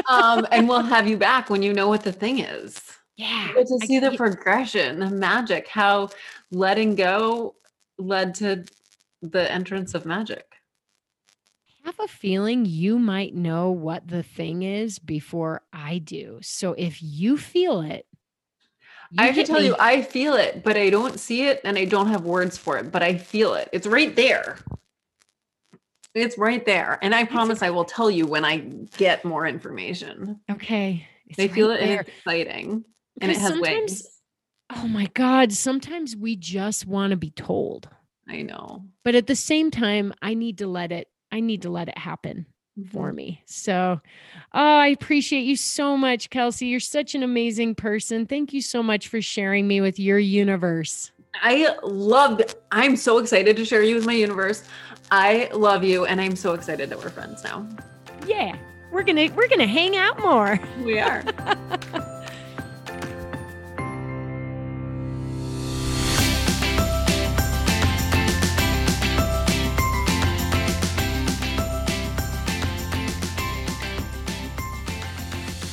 um, 0.09 0.47
and 0.51 0.69
we'll 0.69 0.83
have 0.83 1.07
you 1.07 1.17
back 1.17 1.49
when 1.49 1.63
you 1.63 1.73
know 1.73 1.87
what 1.87 2.03
the 2.03 2.11
thing 2.11 2.39
is. 2.39 2.79
Yeah. 3.17 3.49
But 3.53 3.67
to 3.67 3.79
see 3.85 3.99
the 3.99 4.15
progression, 4.15 4.99
the 4.99 5.09
magic, 5.09 5.67
how 5.67 6.09
letting 6.51 6.95
go 6.95 7.55
led 7.97 8.35
to 8.35 8.63
the 9.21 9.51
entrance 9.51 9.93
of 9.93 10.05
magic 10.05 10.45
have 11.85 11.99
a 11.99 12.07
feeling 12.07 12.65
you 12.65 12.99
might 12.99 13.35
know 13.35 13.71
what 13.71 14.07
the 14.07 14.23
thing 14.23 14.63
is 14.63 14.99
before 14.99 15.61
I 15.73 15.97
do. 15.97 16.39
So 16.41 16.73
if 16.73 17.01
you 17.01 17.37
feel 17.37 17.81
it, 17.81 18.05
you 19.11 19.17
I 19.19 19.27
have 19.27 19.35
to 19.35 19.43
tell 19.43 19.59
me. 19.59 19.67
you, 19.67 19.75
I 19.79 20.01
feel 20.01 20.35
it, 20.35 20.63
but 20.63 20.77
I 20.77 20.89
don't 20.89 21.19
see 21.19 21.43
it 21.43 21.61
and 21.63 21.77
I 21.77 21.85
don't 21.85 22.07
have 22.07 22.23
words 22.23 22.57
for 22.57 22.77
it, 22.77 22.91
but 22.91 23.03
I 23.03 23.17
feel 23.17 23.55
it. 23.55 23.69
It's 23.73 23.87
right 23.87 24.15
there. 24.15 24.57
It's 26.13 26.37
right 26.37 26.65
there. 26.65 26.99
And 27.01 27.15
I 27.15 27.25
promise 27.25 27.61
I 27.61 27.69
will 27.69 27.85
tell 27.85 28.09
you 28.09 28.25
when 28.25 28.45
I 28.45 28.57
get 28.97 29.25
more 29.25 29.45
information. 29.45 30.39
Okay. 30.49 31.07
It's 31.27 31.37
they 31.37 31.47
right 31.47 31.53
feel 31.53 31.71
it 31.71 31.79
there. 31.79 31.99
and 31.99 31.99
it's 31.99 32.17
exciting. 32.17 32.85
And 33.19 33.31
it 33.31 33.37
has 33.37 33.59
wings. 33.59 34.03
Oh 34.73 34.87
my 34.87 35.07
God. 35.13 35.51
Sometimes 35.51 36.15
we 36.15 36.35
just 36.35 36.85
want 36.85 37.11
to 37.11 37.17
be 37.17 37.31
told. 37.31 37.89
I 38.27 38.43
know. 38.43 38.85
But 39.03 39.15
at 39.15 39.27
the 39.27 39.35
same 39.35 39.71
time, 39.71 40.13
I 40.21 40.33
need 40.33 40.59
to 40.59 40.67
let 40.67 40.91
it 40.91 41.10
I 41.31 41.39
need 41.39 41.61
to 41.63 41.69
let 41.69 41.87
it 41.87 41.97
happen 41.97 42.45
for 42.91 43.07
mm-hmm. 43.07 43.15
me. 43.15 43.43
So, 43.45 44.01
oh, 44.53 44.77
I 44.77 44.87
appreciate 44.87 45.41
you 45.41 45.55
so 45.55 45.97
much, 45.97 46.29
Kelsey. 46.29 46.67
You're 46.67 46.79
such 46.79 47.15
an 47.15 47.23
amazing 47.23 47.75
person. 47.75 48.25
Thank 48.25 48.53
you 48.53 48.61
so 48.61 48.81
much 48.81 49.07
for 49.07 49.21
sharing 49.21 49.67
me 49.67 49.81
with 49.81 49.99
your 49.99 50.19
universe. 50.19 51.11
I 51.35 51.75
love 51.83 52.41
I'm 52.71 52.95
so 52.95 53.17
excited 53.17 53.55
to 53.55 53.65
share 53.65 53.83
you 53.83 53.95
with 53.95 54.05
my 54.05 54.13
universe. 54.13 54.63
I 55.11 55.49
love 55.53 55.83
you 55.83 56.05
and 56.05 56.19
I'm 56.19 56.35
so 56.35 56.53
excited 56.53 56.89
that 56.89 56.97
we're 56.97 57.09
friends 57.09 57.43
now. 57.43 57.67
Yeah. 58.27 58.57
We're 58.91 59.03
going 59.03 59.15
to 59.15 59.29
we're 59.29 59.47
going 59.47 59.59
to 59.59 59.67
hang 59.67 59.95
out 59.95 60.19
more. 60.19 60.59
We 60.83 60.99
are. 60.99 61.23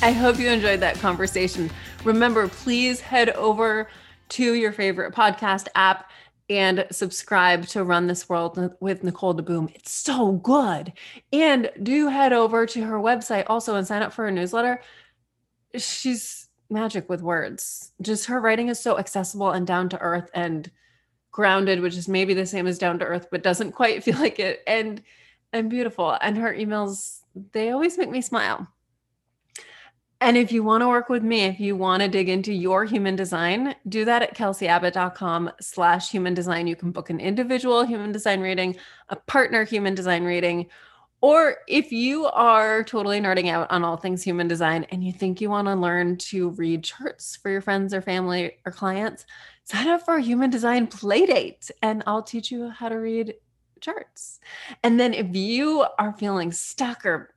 I 0.01 0.13
hope 0.13 0.39
you 0.39 0.49
enjoyed 0.49 0.79
that 0.81 0.95
conversation. 1.01 1.69
Remember, 2.05 2.47
please 2.47 3.01
head 3.01 3.31
over 3.31 3.89
to 4.31 4.55
your 4.55 4.71
favorite 4.71 5.13
podcast 5.13 5.67
app 5.75 6.11
and 6.49 6.87
subscribe 6.93 7.67
to 7.67 7.83
Run 7.83 8.07
This 8.07 8.29
World 8.29 8.75
with 8.79 9.03
Nicole 9.03 9.35
DeBoom. 9.35 9.75
It's 9.75 9.91
so 9.91 10.33
good. 10.33 10.93
And 11.33 11.73
do 11.83 12.07
head 12.07 12.33
over 12.33 12.65
to 12.65 12.83
her 12.85 12.99
website 12.99 13.45
also 13.49 13.75
and 13.75 13.85
sign 13.85 14.03
up 14.03 14.13
for 14.13 14.25
her 14.25 14.31
newsletter. 14.31 14.81
She's 15.77 16.49
magic 16.71 17.09
with 17.09 17.21
words. 17.21 17.91
Just 18.01 18.27
her 18.27 18.41
writing 18.41 18.69
is 18.69 18.79
so 18.79 18.99
accessible 18.99 19.51
and 19.51 19.67
down 19.67 19.89
to 19.89 19.99
earth 19.99 20.31
and 20.33 20.71
grounded, 21.33 21.81
which 21.81 21.97
is 21.97 22.07
maybe 22.07 22.35
the 22.35 22.47
same 22.47 22.69
as 22.69 22.79
down 22.79 23.01
to 23.01 23.05
earth, 23.05 23.27
but 23.33 23.43
doesn't 23.43 23.73
quite 23.73 24.05
feel 24.05 24.19
like 24.19 24.39
it. 24.39 24.63
And 24.65 25.03
and 25.53 25.69
beautiful. 25.69 26.17
And 26.21 26.37
her 26.39 26.55
emails, 26.55 27.23
they 27.53 27.71
always 27.71 27.99
make 27.99 28.11
me 28.11 28.21
smile. 28.21 28.69
And 30.21 30.37
if 30.37 30.51
you 30.51 30.65
want 30.65 30.83
to 30.83 30.89
work 30.89 31.09
with 31.09 31.23
me, 31.23 31.43
if 31.45 31.61
you 31.61 31.77
want 31.77 32.03
to 32.03 32.09
dig 32.09 32.29
into 32.29 32.53
your 32.53 32.85
human 32.85 33.15
design, 33.15 33.77
do 33.89 34.05
that 34.05 34.23
at 34.23 34.37
kelseyabbott.com 34.37 35.53
slash 35.61 36.11
human 36.11 36.35
design. 36.35 36.67
You 36.67 36.75
can 36.75 36.91
book 36.91 37.09
an 37.09 37.21
individual 37.21 37.85
human 37.85 38.11
design 38.11 38.41
reading, 38.41 38.77
a 39.11 39.17
partner 39.17 39.63
human 39.63 39.95
design 39.95 40.25
reading, 40.25 40.67
or 41.21 41.59
if 41.67 41.91
you 41.91 42.27
are 42.27 42.85
totally 42.85 43.21
nerding 43.21 43.49
out 43.49 43.71
on 43.71 43.85
all 43.85 43.97
things 43.97 44.23
human 44.23 44.47
design 44.47 44.85
and 44.91 45.03
you 45.03 45.13
think 45.13 45.41
you 45.41 45.51
want 45.51 45.67
to 45.67 45.75
learn 45.75 46.17
to 46.17 46.51
read 46.51 46.85
charts 46.85 47.37
for 47.37 47.51
your 47.51 47.61
friends 47.61 47.93
or 47.93 48.01
family 48.01 48.53
or 48.65 48.71
clients, 48.71 49.25
sign 49.65 49.89
up 49.89 50.05
for 50.05 50.17
a 50.17 50.23
human 50.23 50.51
design 50.51 50.87
playdate 50.87 51.71
and 51.83 52.05
I'll 52.07 52.23
teach 52.23 52.53
you 52.53 52.71
how 52.71 52.89
to 52.89 52.97
read 52.97 53.35
charts. 53.81 54.39
And 54.85 54.99
then 54.99 55.13
if 55.13 55.35
you 55.35 55.87
are 55.99 56.13
feeling 56.13 56.53
stuck 56.53 57.05
or 57.05 57.35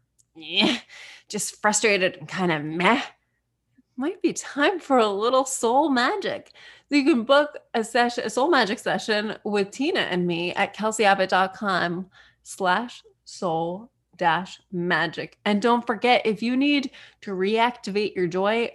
just 1.29 1.62
frustrated 1.62 2.17
and 2.17 2.28
kind 2.28 2.51
of 2.51 2.63
meh, 2.63 3.01
might 3.97 4.21
be 4.21 4.33
time 4.33 4.79
for 4.79 4.97
a 4.97 5.08
little 5.08 5.45
soul 5.45 5.89
magic. 5.89 6.51
So 6.89 6.95
you 6.95 7.05
can 7.05 7.24
book 7.24 7.58
a 7.74 7.83
session, 7.83 8.24
a 8.25 8.29
soul 8.29 8.49
magic 8.49 8.79
session 8.79 9.37
with 9.43 9.71
Tina 9.71 10.01
and 10.01 10.28
me 10.28 10.53
at 10.53 10.75
kelseyabbott.com 10.75 12.09
slash 12.43 13.03
soul 13.24 13.91
dash 14.17 14.59
magic. 14.71 15.37
And 15.45 15.62
don't 15.62 15.86
forget, 15.86 16.25
if 16.25 16.41
you 16.41 16.58
need 16.58 16.91
to 17.21 17.32
reactivate 17.32 18.16
your 18.16 18.28
joy, 18.28 18.71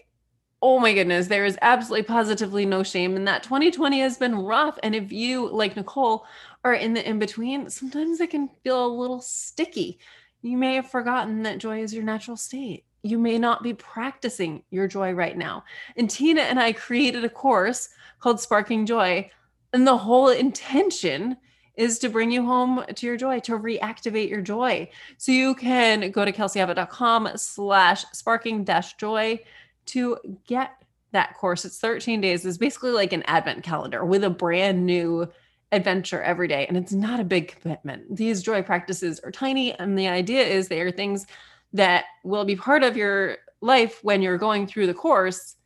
oh 0.62 0.78
my 0.78 0.92
goodness, 0.92 1.26
there 1.26 1.44
is 1.44 1.58
absolutely 1.62 2.04
positively 2.04 2.64
no 2.64 2.82
shame 2.82 3.16
in 3.16 3.24
that. 3.24 3.42
2020 3.42 4.00
has 4.00 4.16
been 4.16 4.34
rough. 4.34 4.78
And 4.82 4.94
if 4.94 5.12
you, 5.12 5.48
like 5.48 5.76
Nicole, 5.76 6.24
are 6.64 6.74
in 6.74 6.94
the 6.94 7.08
in 7.08 7.18
between, 7.18 7.68
sometimes 7.70 8.20
it 8.20 8.30
can 8.30 8.48
feel 8.64 8.86
a 8.86 8.88
little 8.88 9.20
sticky. 9.20 9.98
You 10.46 10.56
may 10.56 10.76
have 10.76 10.88
forgotten 10.88 11.42
that 11.42 11.58
joy 11.58 11.82
is 11.82 11.92
your 11.92 12.04
natural 12.04 12.36
state. 12.36 12.84
You 13.02 13.18
may 13.18 13.36
not 13.36 13.64
be 13.64 13.74
practicing 13.74 14.62
your 14.70 14.86
joy 14.86 15.12
right 15.12 15.36
now. 15.36 15.64
And 15.96 16.08
Tina 16.08 16.42
and 16.42 16.60
I 16.60 16.72
created 16.72 17.24
a 17.24 17.28
course 17.28 17.88
called 18.20 18.40
Sparking 18.40 18.86
Joy. 18.86 19.28
And 19.72 19.84
the 19.84 19.96
whole 19.96 20.28
intention 20.28 21.36
is 21.74 21.98
to 21.98 22.08
bring 22.08 22.30
you 22.30 22.46
home 22.46 22.84
to 22.94 23.06
your 23.06 23.16
joy, 23.16 23.40
to 23.40 23.58
reactivate 23.58 24.30
your 24.30 24.40
joy. 24.40 24.88
So 25.18 25.32
you 25.32 25.56
can 25.56 26.12
go 26.12 26.24
to 26.24 26.32
kelseyabbott.com 26.32 27.30
slash 27.34 28.04
sparking 28.12 28.62
dash 28.62 28.94
joy 28.94 29.40
to 29.86 30.16
get 30.46 30.80
that 31.10 31.34
course. 31.34 31.64
It's 31.64 31.78
13 31.78 32.20
days. 32.20 32.46
It's 32.46 32.56
basically 32.56 32.92
like 32.92 33.12
an 33.12 33.24
advent 33.24 33.64
calendar 33.64 34.04
with 34.04 34.22
a 34.22 34.30
brand 34.30 34.86
new 34.86 35.28
adventure 35.72 36.22
every 36.22 36.48
day. 36.48 36.66
And 36.66 36.76
it's 36.76 36.92
not 36.92 37.20
a 37.20 37.24
big 37.24 37.60
commitment. 37.60 38.16
These 38.16 38.42
joy 38.42 38.62
practices 38.62 39.20
are 39.20 39.30
tiny. 39.30 39.72
And 39.74 39.98
the 39.98 40.08
idea 40.08 40.42
is 40.42 40.68
they 40.68 40.80
are 40.80 40.90
things 40.90 41.26
that 41.72 42.04
will 42.24 42.44
be 42.44 42.56
part 42.56 42.82
of 42.82 42.96
your 42.96 43.38
life 43.60 44.02
when 44.02 44.22
you're 44.22 44.38
going 44.38 44.66
through 44.66 44.86
the 44.86 44.94
course. 44.94 45.56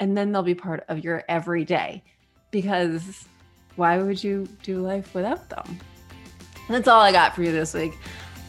And 0.00 0.16
then 0.16 0.32
they'll 0.32 0.42
be 0.42 0.54
part 0.54 0.84
of 0.88 1.04
your 1.04 1.22
everyday. 1.28 2.02
Because 2.50 3.26
why 3.76 3.98
would 3.98 4.22
you 4.22 4.48
do 4.62 4.80
life 4.80 5.14
without 5.14 5.48
them? 5.48 5.78
that's 6.68 6.88
all 6.88 7.00
I 7.00 7.12
got 7.12 7.34
for 7.34 7.42
you 7.42 7.52
this 7.52 7.74
week. 7.74 7.92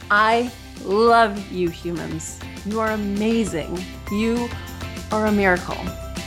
I 0.10 0.52
love 0.84 1.52
you, 1.52 1.70
humans. 1.70 2.40
You 2.66 2.80
are 2.80 2.92
amazing. 2.92 3.84
You 4.12 4.48
are 5.12 5.26
a 5.26 5.32
miracle. 5.32 5.78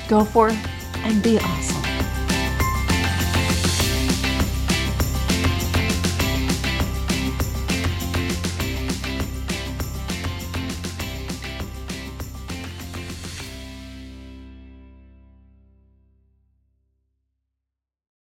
Go 0.09 0.25
forth 0.25 0.59
and 0.97 1.23
be 1.23 1.39
awesome. 1.39 2.08